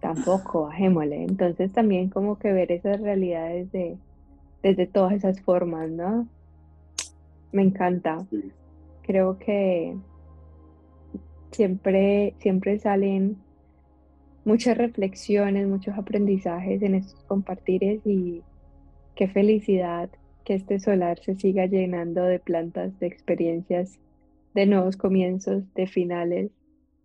tampoco, 0.00 0.64
bajémosle. 0.64 1.24
Entonces 1.24 1.72
también 1.72 2.08
como 2.10 2.38
que 2.38 2.52
ver 2.52 2.72
esas 2.72 3.00
realidades 3.00 3.70
de, 3.72 3.96
desde 4.62 4.86
todas 4.86 5.12
esas 5.12 5.40
formas, 5.42 5.90
¿no? 5.90 6.26
Me 7.52 7.62
encanta. 7.62 8.18
Sí. 8.30 8.50
Creo 9.02 9.38
que 9.38 9.96
siempre, 11.50 12.34
siempre 12.38 12.78
salen 12.78 13.36
muchas 14.44 14.76
reflexiones, 14.76 15.68
muchos 15.68 15.96
aprendizajes 15.96 16.82
en 16.82 16.94
estos 16.94 17.22
compartires 17.24 18.00
y 18.04 18.42
qué 19.14 19.28
felicidad 19.28 20.10
que 20.44 20.54
este 20.54 20.80
solar 20.80 21.18
se 21.22 21.34
siga 21.34 21.66
llenando 21.66 22.24
de 22.24 22.38
plantas, 22.38 22.98
de 22.98 23.06
experiencias, 23.06 23.98
de 24.54 24.66
nuevos 24.66 24.96
comienzos, 24.96 25.62
de 25.74 25.86
finales, 25.86 26.50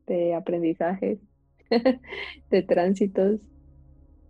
de 0.07 0.33
aprendizajes, 0.33 1.19
de 2.49 2.61
tránsitos, 2.63 3.41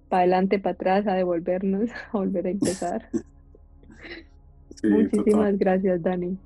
para 0.09 0.24
adelante, 0.24 0.59
para 0.59 0.74
atrás, 0.74 1.07
a 1.07 1.13
devolvernos, 1.13 1.89
a 2.11 2.18
volver 2.18 2.47
a 2.47 2.51
empezar. 2.51 3.09
Sí, 4.76 4.88
Muchísimas 4.88 5.53
total. 5.53 5.57
gracias, 5.57 6.01
Dani. 6.01 6.38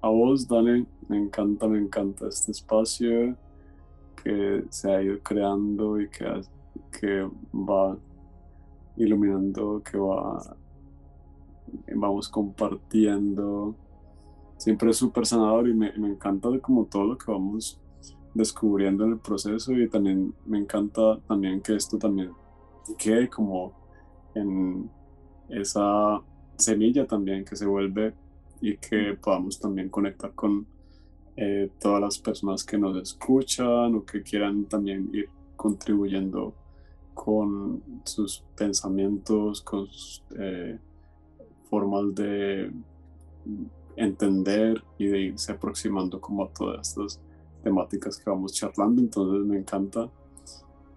A 0.00 0.08
vos, 0.08 0.46
Dani, 0.46 0.86
me 1.08 1.18
encanta, 1.18 1.66
me 1.68 1.78
encanta 1.78 2.28
este 2.28 2.52
espacio 2.52 3.36
que 4.22 4.64
se 4.70 4.90
ha 4.90 5.02
ido 5.02 5.18
creando 5.22 6.00
y 6.00 6.08
que, 6.08 6.24
que 6.98 7.28
va 7.52 7.96
iluminando, 8.96 9.82
que 9.82 9.98
va, 9.98 10.56
vamos 11.94 12.28
compartiendo. 12.28 13.74
Siempre 14.56 14.90
es 14.90 14.96
súper 14.96 15.26
sanador 15.26 15.68
y 15.68 15.74
me, 15.74 15.92
me 15.98 16.08
encanta 16.08 16.48
como 16.60 16.86
todo 16.86 17.04
lo 17.04 17.18
que 17.18 17.30
vamos 17.30 17.80
descubriendo 18.34 19.04
en 19.04 19.12
el 19.12 19.18
proceso 19.18 19.72
y 19.72 19.88
también 19.88 20.34
me 20.44 20.58
encanta 20.58 21.20
también 21.28 21.60
que 21.60 21.76
esto 21.76 21.98
también 21.98 22.32
quede 22.98 23.28
como 23.28 23.72
en 24.34 24.90
esa 25.48 26.20
semilla 26.56 27.06
también 27.06 27.44
que 27.44 27.56
se 27.56 27.66
vuelve 27.66 28.14
y 28.64 28.78
que 28.78 29.14
podamos 29.22 29.60
también 29.60 29.90
conectar 29.90 30.32
con 30.34 30.66
eh, 31.36 31.70
todas 31.78 32.00
las 32.00 32.18
personas 32.18 32.64
que 32.64 32.78
nos 32.78 32.96
escuchan 32.96 33.94
o 33.94 34.06
que 34.06 34.22
quieran 34.22 34.64
también 34.64 35.10
ir 35.12 35.28
contribuyendo 35.54 36.54
con 37.12 37.82
sus 38.04 38.42
pensamientos, 38.56 39.60
con 39.60 39.86
sus 39.88 40.24
eh, 40.38 40.78
formas 41.68 42.14
de 42.14 42.72
entender 43.96 44.82
y 44.96 45.08
de 45.08 45.20
irse 45.20 45.52
aproximando 45.52 46.18
como 46.18 46.44
a 46.44 46.48
todas 46.48 46.88
estas 46.88 47.20
temáticas 47.62 48.16
que 48.16 48.30
vamos 48.30 48.54
charlando. 48.54 49.02
Entonces 49.02 49.46
me 49.46 49.58
encanta 49.58 50.08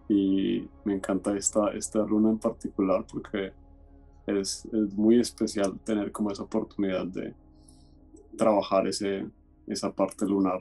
y 0.08 0.66
me 0.86 0.96
encanta 0.96 1.36
esta, 1.36 1.72
esta 1.72 2.00
luna 2.06 2.30
en 2.30 2.40
particular 2.40 3.06
porque 3.12 3.52
es, 4.26 4.64
es 4.72 4.94
muy 4.94 5.20
especial 5.20 5.78
tener 5.84 6.14
como 6.14 6.32
esa 6.32 6.44
oportunidad 6.44 7.06
de 7.08 7.36
trabajar 8.38 8.88
ese, 8.88 9.26
esa 9.68 9.94
parte 9.94 10.26
lunar. 10.26 10.60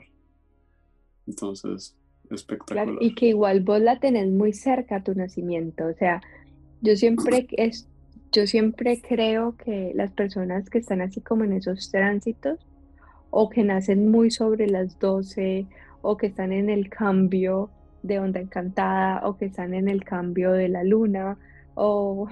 Entonces, 1.25 1.95
espectacular. 2.29 2.85
Claro, 2.85 2.99
y 3.01 3.15
que 3.15 3.27
igual 3.27 3.61
vos 3.61 3.81
la 3.81 3.99
tenés 3.99 4.29
muy 4.29 4.53
cerca 4.53 4.97
a 4.97 5.03
tu 5.03 5.13
nacimiento. 5.13 5.85
O 5.87 5.93
sea, 5.93 6.21
yo 6.81 6.95
siempre 6.95 7.47
es, 7.51 7.87
yo 8.31 8.47
siempre 8.47 9.01
creo 9.01 9.55
que 9.57 9.91
las 9.95 10.11
personas 10.11 10.69
que 10.69 10.79
están 10.79 11.01
así 11.01 11.21
como 11.21 11.43
en 11.43 11.53
esos 11.53 11.91
tránsitos, 11.91 12.59
o 13.29 13.49
que 13.49 13.63
nacen 13.63 14.09
muy 14.09 14.31
sobre 14.31 14.67
las 14.67 14.99
12, 14.99 15.67
o 16.01 16.17
que 16.17 16.27
están 16.27 16.51
en 16.51 16.69
el 16.69 16.89
cambio 16.89 17.69
de 18.03 18.19
onda 18.19 18.39
encantada, 18.39 19.27
o 19.27 19.37
que 19.37 19.45
están 19.45 19.73
en 19.73 19.89
el 19.89 20.03
cambio 20.03 20.53
de 20.53 20.69
la 20.69 20.83
luna, 20.83 21.37
o 21.75 22.29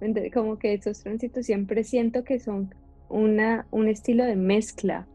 como 0.34 0.58
que 0.58 0.74
esos 0.74 1.02
tránsitos 1.02 1.46
siempre 1.46 1.84
siento 1.84 2.24
que 2.24 2.40
son 2.40 2.74
una, 3.08 3.66
un 3.70 3.88
estilo 3.88 4.24
de 4.24 4.36
mezcla, 4.36 5.06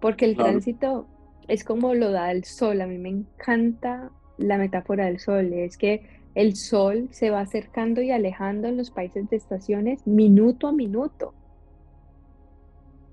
porque 0.00 0.24
el 0.26 0.36
Claro. 0.36 0.50
tránsito 0.50 1.06
es 1.48 1.64
como 1.64 1.94
lo 1.94 2.10
da 2.12 2.30
el 2.32 2.44
sol. 2.44 2.80
A 2.80 2.86
mí 2.86 2.98
me 2.98 3.08
encanta 3.10 4.10
la 4.38 4.58
metáfora 4.58 5.06
del 5.06 5.18
sol. 5.20 5.52
Es 5.52 5.76
que 5.76 6.02
el 6.34 6.56
sol 6.56 7.08
se 7.10 7.30
va 7.30 7.40
acercando 7.40 8.00
y 8.02 8.10
alejando 8.12 8.68
en 8.68 8.76
los 8.76 8.90
países 8.90 9.28
de 9.30 9.36
estaciones 9.36 10.06
minuto 10.06 10.68
a 10.68 10.72
minuto. 10.72 11.34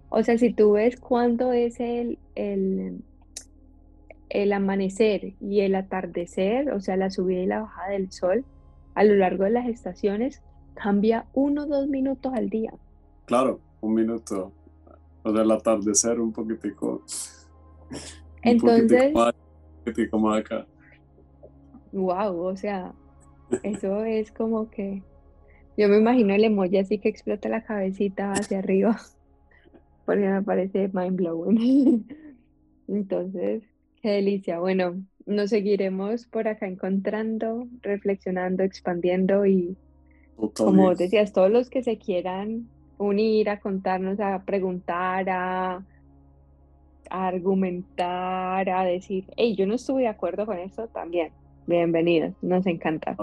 O 0.10 0.24
sea, 0.24 0.38
si 0.38 0.54
tú 0.54 0.74
ves 0.74 1.00
cuándo 1.00 1.52
es 1.54 1.80
el, 1.80 2.20
el, 2.36 3.04
el 4.30 4.54
amanecer 4.54 5.34
y 5.42 5.62
el 5.62 5.76
atardecer, 5.76 6.72
o 6.72 6.80
sea, 6.80 6.96
la 6.98 7.10
subida 7.10 7.42
y 7.42 7.46
la 7.48 7.62
bajada 7.62 7.90
del 7.92 8.12
sol, 8.12 8.46
a 8.96 9.04
lo 9.04 9.16
largo 9.16 9.44
de 9.44 9.52
las 9.52 9.68
estaciones, 9.68 10.42
cambia 10.76 11.28
uno 11.34 11.64
o 11.64 11.68
dos 11.68 11.88
minutos 11.88 12.34
al 12.34 12.50
día. 12.50 12.74
Claro, 13.26 13.60
un 13.82 13.94
minuto. 13.94 14.52
O 15.24 15.32
sea, 15.32 15.42
el 15.42 15.52
atardecer 15.52 16.20
un 16.20 16.32
poquitico. 16.32 17.04
Un 17.90 17.98
Entonces, 18.44 18.88
poquitico 18.88 19.20
más, 19.20 19.34
un 19.34 19.84
poquitico 19.84 20.20
más 20.20 20.40
acá. 20.40 20.68
wow, 21.92 22.40
o 22.40 22.56
sea, 22.56 22.94
eso 23.64 24.04
es 24.04 24.32
como 24.32 24.70
que 24.70 25.04
yo 25.78 25.88
me 25.90 25.98
imagino 25.98 26.34
el 26.34 26.44
emoji 26.44 26.78
así 26.78 26.98
que 26.98 27.10
explota 27.10 27.50
la 27.50 27.64
cabecita 27.64 28.32
hacia 28.32 28.60
arriba, 28.60 29.00
porque 30.06 30.28
me 30.28 30.42
parece 30.42 30.90
mind 30.94 31.16
blowing. 31.16 32.08
Entonces, 32.88 33.64
qué 34.02 34.12
delicia. 34.12 34.60
Bueno, 34.60 35.04
nos 35.26 35.50
seguiremos 35.50 36.26
por 36.26 36.48
acá 36.48 36.68
encontrando, 36.68 37.68
reflexionando, 37.82 38.64
expandiendo 38.64 39.46
y 39.46 39.78
como 40.56 40.94
decías, 40.96 41.34
todos 41.34 41.50
los 41.50 41.70
que 41.70 41.84
se 41.84 41.98
quieran 41.98 42.70
unir 42.98 43.50
a 43.50 43.60
contarnos, 43.60 44.20
a 44.20 44.44
preguntar, 44.44 45.30
a, 45.30 45.76
a 47.10 47.28
argumentar, 47.28 48.70
a 48.70 48.84
decir, 48.84 49.26
hey, 49.38 49.56
yo 49.56 49.66
no 49.68 49.76
estuve 49.76 50.02
de 50.04 50.08
acuerdo 50.08 50.46
con 50.46 50.58
esto, 50.58 50.88
también. 50.88 51.32
Bienvenidos, 51.68 52.34
nos 52.42 52.66
encanta. 52.66 53.16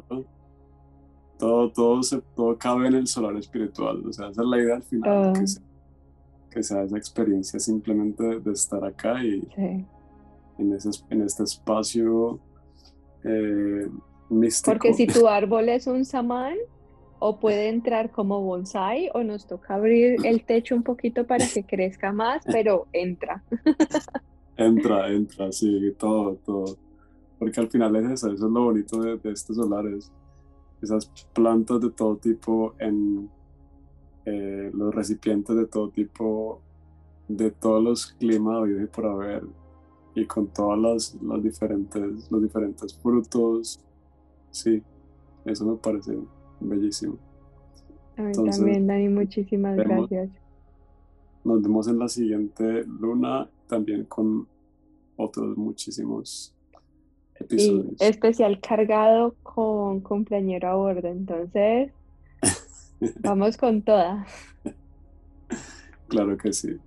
Todo, 1.39 1.71
todo, 1.73 2.03
se, 2.03 2.21
todo 2.37 2.57
cabe 2.59 2.89
en 2.89 2.95
el 2.95 3.07
solar 3.07 3.37
espiritual. 3.37 4.03
O 4.07 4.13
sea, 4.13 4.29
esa 4.29 4.43
es 4.43 4.49
la 4.49 4.59
idea 4.59 4.77
al 4.77 4.83
final, 4.83 5.33
que, 5.33 5.47
se- 5.47 5.61
que 6.51 6.63
sea 6.63 6.83
esa 6.85 6.97
experiencia 6.97 7.59
simplemente 7.59 8.23
de, 8.23 8.41
de 8.41 8.53
estar 8.53 8.85
acá 8.85 9.23
y 9.25 9.41
Sí. 9.57 9.85
en, 10.59 10.73
ese, 10.75 10.91
en 11.11 11.23
este 11.23 11.43
espacio 11.43 12.39
eh, 13.25 13.89
místico. 14.31 14.73
Porque 14.73 14.95
si 14.95 15.07
tu 15.07 15.27
árbol 15.27 15.69
es 15.71 15.87
un 15.87 16.05
samán, 16.05 16.57
o 17.19 17.39
puede 17.39 17.69
entrar 17.69 18.11
como 18.11 18.43
bonsai, 18.43 19.11
o 19.15 19.23
nos 19.23 19.47
toca 19.47 19.75
abrir 19.75 20.25
el 20.25 20.45
techo 20.45 20.75
un 20.75 20.83
poquito 20.83 21.27
para 21.27 21.47
que 21.47 21.65
crezca 21.65 22.13
más, 22.13 22.45
pero 22.45 22.87
entra. 22.93 23.43
Entra, 24.57 25.11
entra, 25.11 25.51
sí, 25.51 25.95
todo, 25.99 26.37
todo. 26.45 26.77
Porque 27.39 27.61
al 27.61 27.69
final 27.69 27.97
es 27.97 28.05
eso, 28.11 28.33
eso 28.33 28.47
es 28.47 28.53
lo 28.53 28.65
bonito 28.65 29.01
de, 29.01 29.17
de 29.19 29.33
estos 29.33 29.57
solares. 29.57 30.13
Esas 30.81 31.11
plantas 31.33 31.81
de 31.81 31.91
todo 31.91 32.17
tipo 32.17 32.75
en 32.79 33.29
eh, 34.27 34.71
los 34.73 34.95
recipientes 34.95 35.55
de 35.57 35.67
todo 35.67 35.91
tipo, 35.91 36.61
de 37.29 37.51
todos 37.51 37.83
los 37.83 38.07
climas 38.13 38.69
por 38.93 39.07
haber, 39.07 39.43
y 40.15 40.25
con 40.27 40.47
todas 40.47 40.79
las, 40.79 41.23
las 41.23 41.43
diferentes, 41.43 42.31
los 42.31 42.43
diferentes 42.43 42.95
frutos. 42.99 43.81
Sí, 44.51 44.83
eso 45.45 45.67
me 45.67 45.77
parece 45.77 46.17
bellísimo. 46.69 47.19
A 48.17 48.23
mí 48.23 48.27
Entonces, 48.29 48.57
también, 48.59 48.87
Dani, 48.87 49.09
muchísimas 49.09 49.77
vemos- 49.77 50.09
gracias. 50.09 50.31
Nos 51.45 51.61
vemos 51.63 51.89
en 51.89 51.99
la 51.99 52.09
siguiente 52.09 52.85
luna, 52.85 53.49
también 53.69 54.05
con 54.05 54.47
otros 55.17 55.57
muchísimos 55.59 56.55
Y 57.39 57.43
episodios. 57.45 58.01
especial 58.01 58.61
cargado 58.61 59.35
con 59.43 60.01
cumpleañero 60.01 60.69
a 60.69 60.75
bordo, 60.77 61.09
entonces 61.09 61.93
vamos 63.21 63.57
con 63.59 63.83
toda, 63.83 64.27
Claro 66.09 66.37
que 66.37 66.53
sí. 66.53 66.79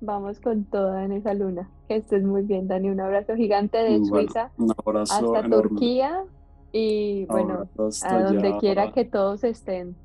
vamos 0.00 0.40
con 0.40 0.64
toda 0.64 1.04
en 1.04 1.12
esa 1.12 1.34
luna. 1.34 1.68
Que 1.88 1.96
estés 1.96 2.22
muy 2.24 2.42
bien, 2.42 2.66
Dani. 2.68 2.88
Un 2.90 3.00
abrazo 3.00 3.34
gigante 3.36 3.78
de 3.78 3.98
Bueno, 3.98 4.06
Suiza 4.06 4.50
un 4.58 4.72
abrazo 4.76 5.12
hasta 5.14 5.46
enorme. 5.46 5.68
Turquía 5.68 6.24
y 6.72 7.26
bueno, 7.26 7.54
Abrazo 7.54 7.88
hasta 7.88 8.16
a 8.16 8.22
donde 8.22 8.58
quiera 8.58 8.92
que 8.92 9.04
todos 9.04 9.44
estén. 9.44 9.96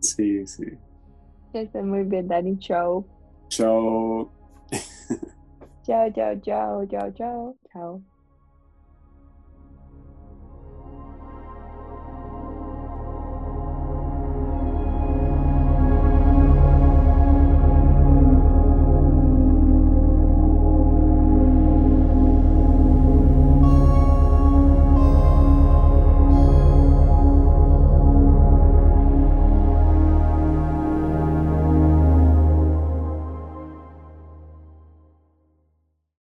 Sí, 0.00 0.46
sí. 0.46 0.64
Que 1.52 1.62
estén 1.62 1.88
muy 1.88 2.04
bien, 2.04 2.28
Dani. 2.28 2.58
Chao. 2.58 3.06
Chao. 3.48 4.30
chao, 5.84 6.10
chao, 6.12 6.40
chao, 6.40 6.86
chao, 6.86 7.12
chao, 7.12 7.56
chao. 7.72 8.02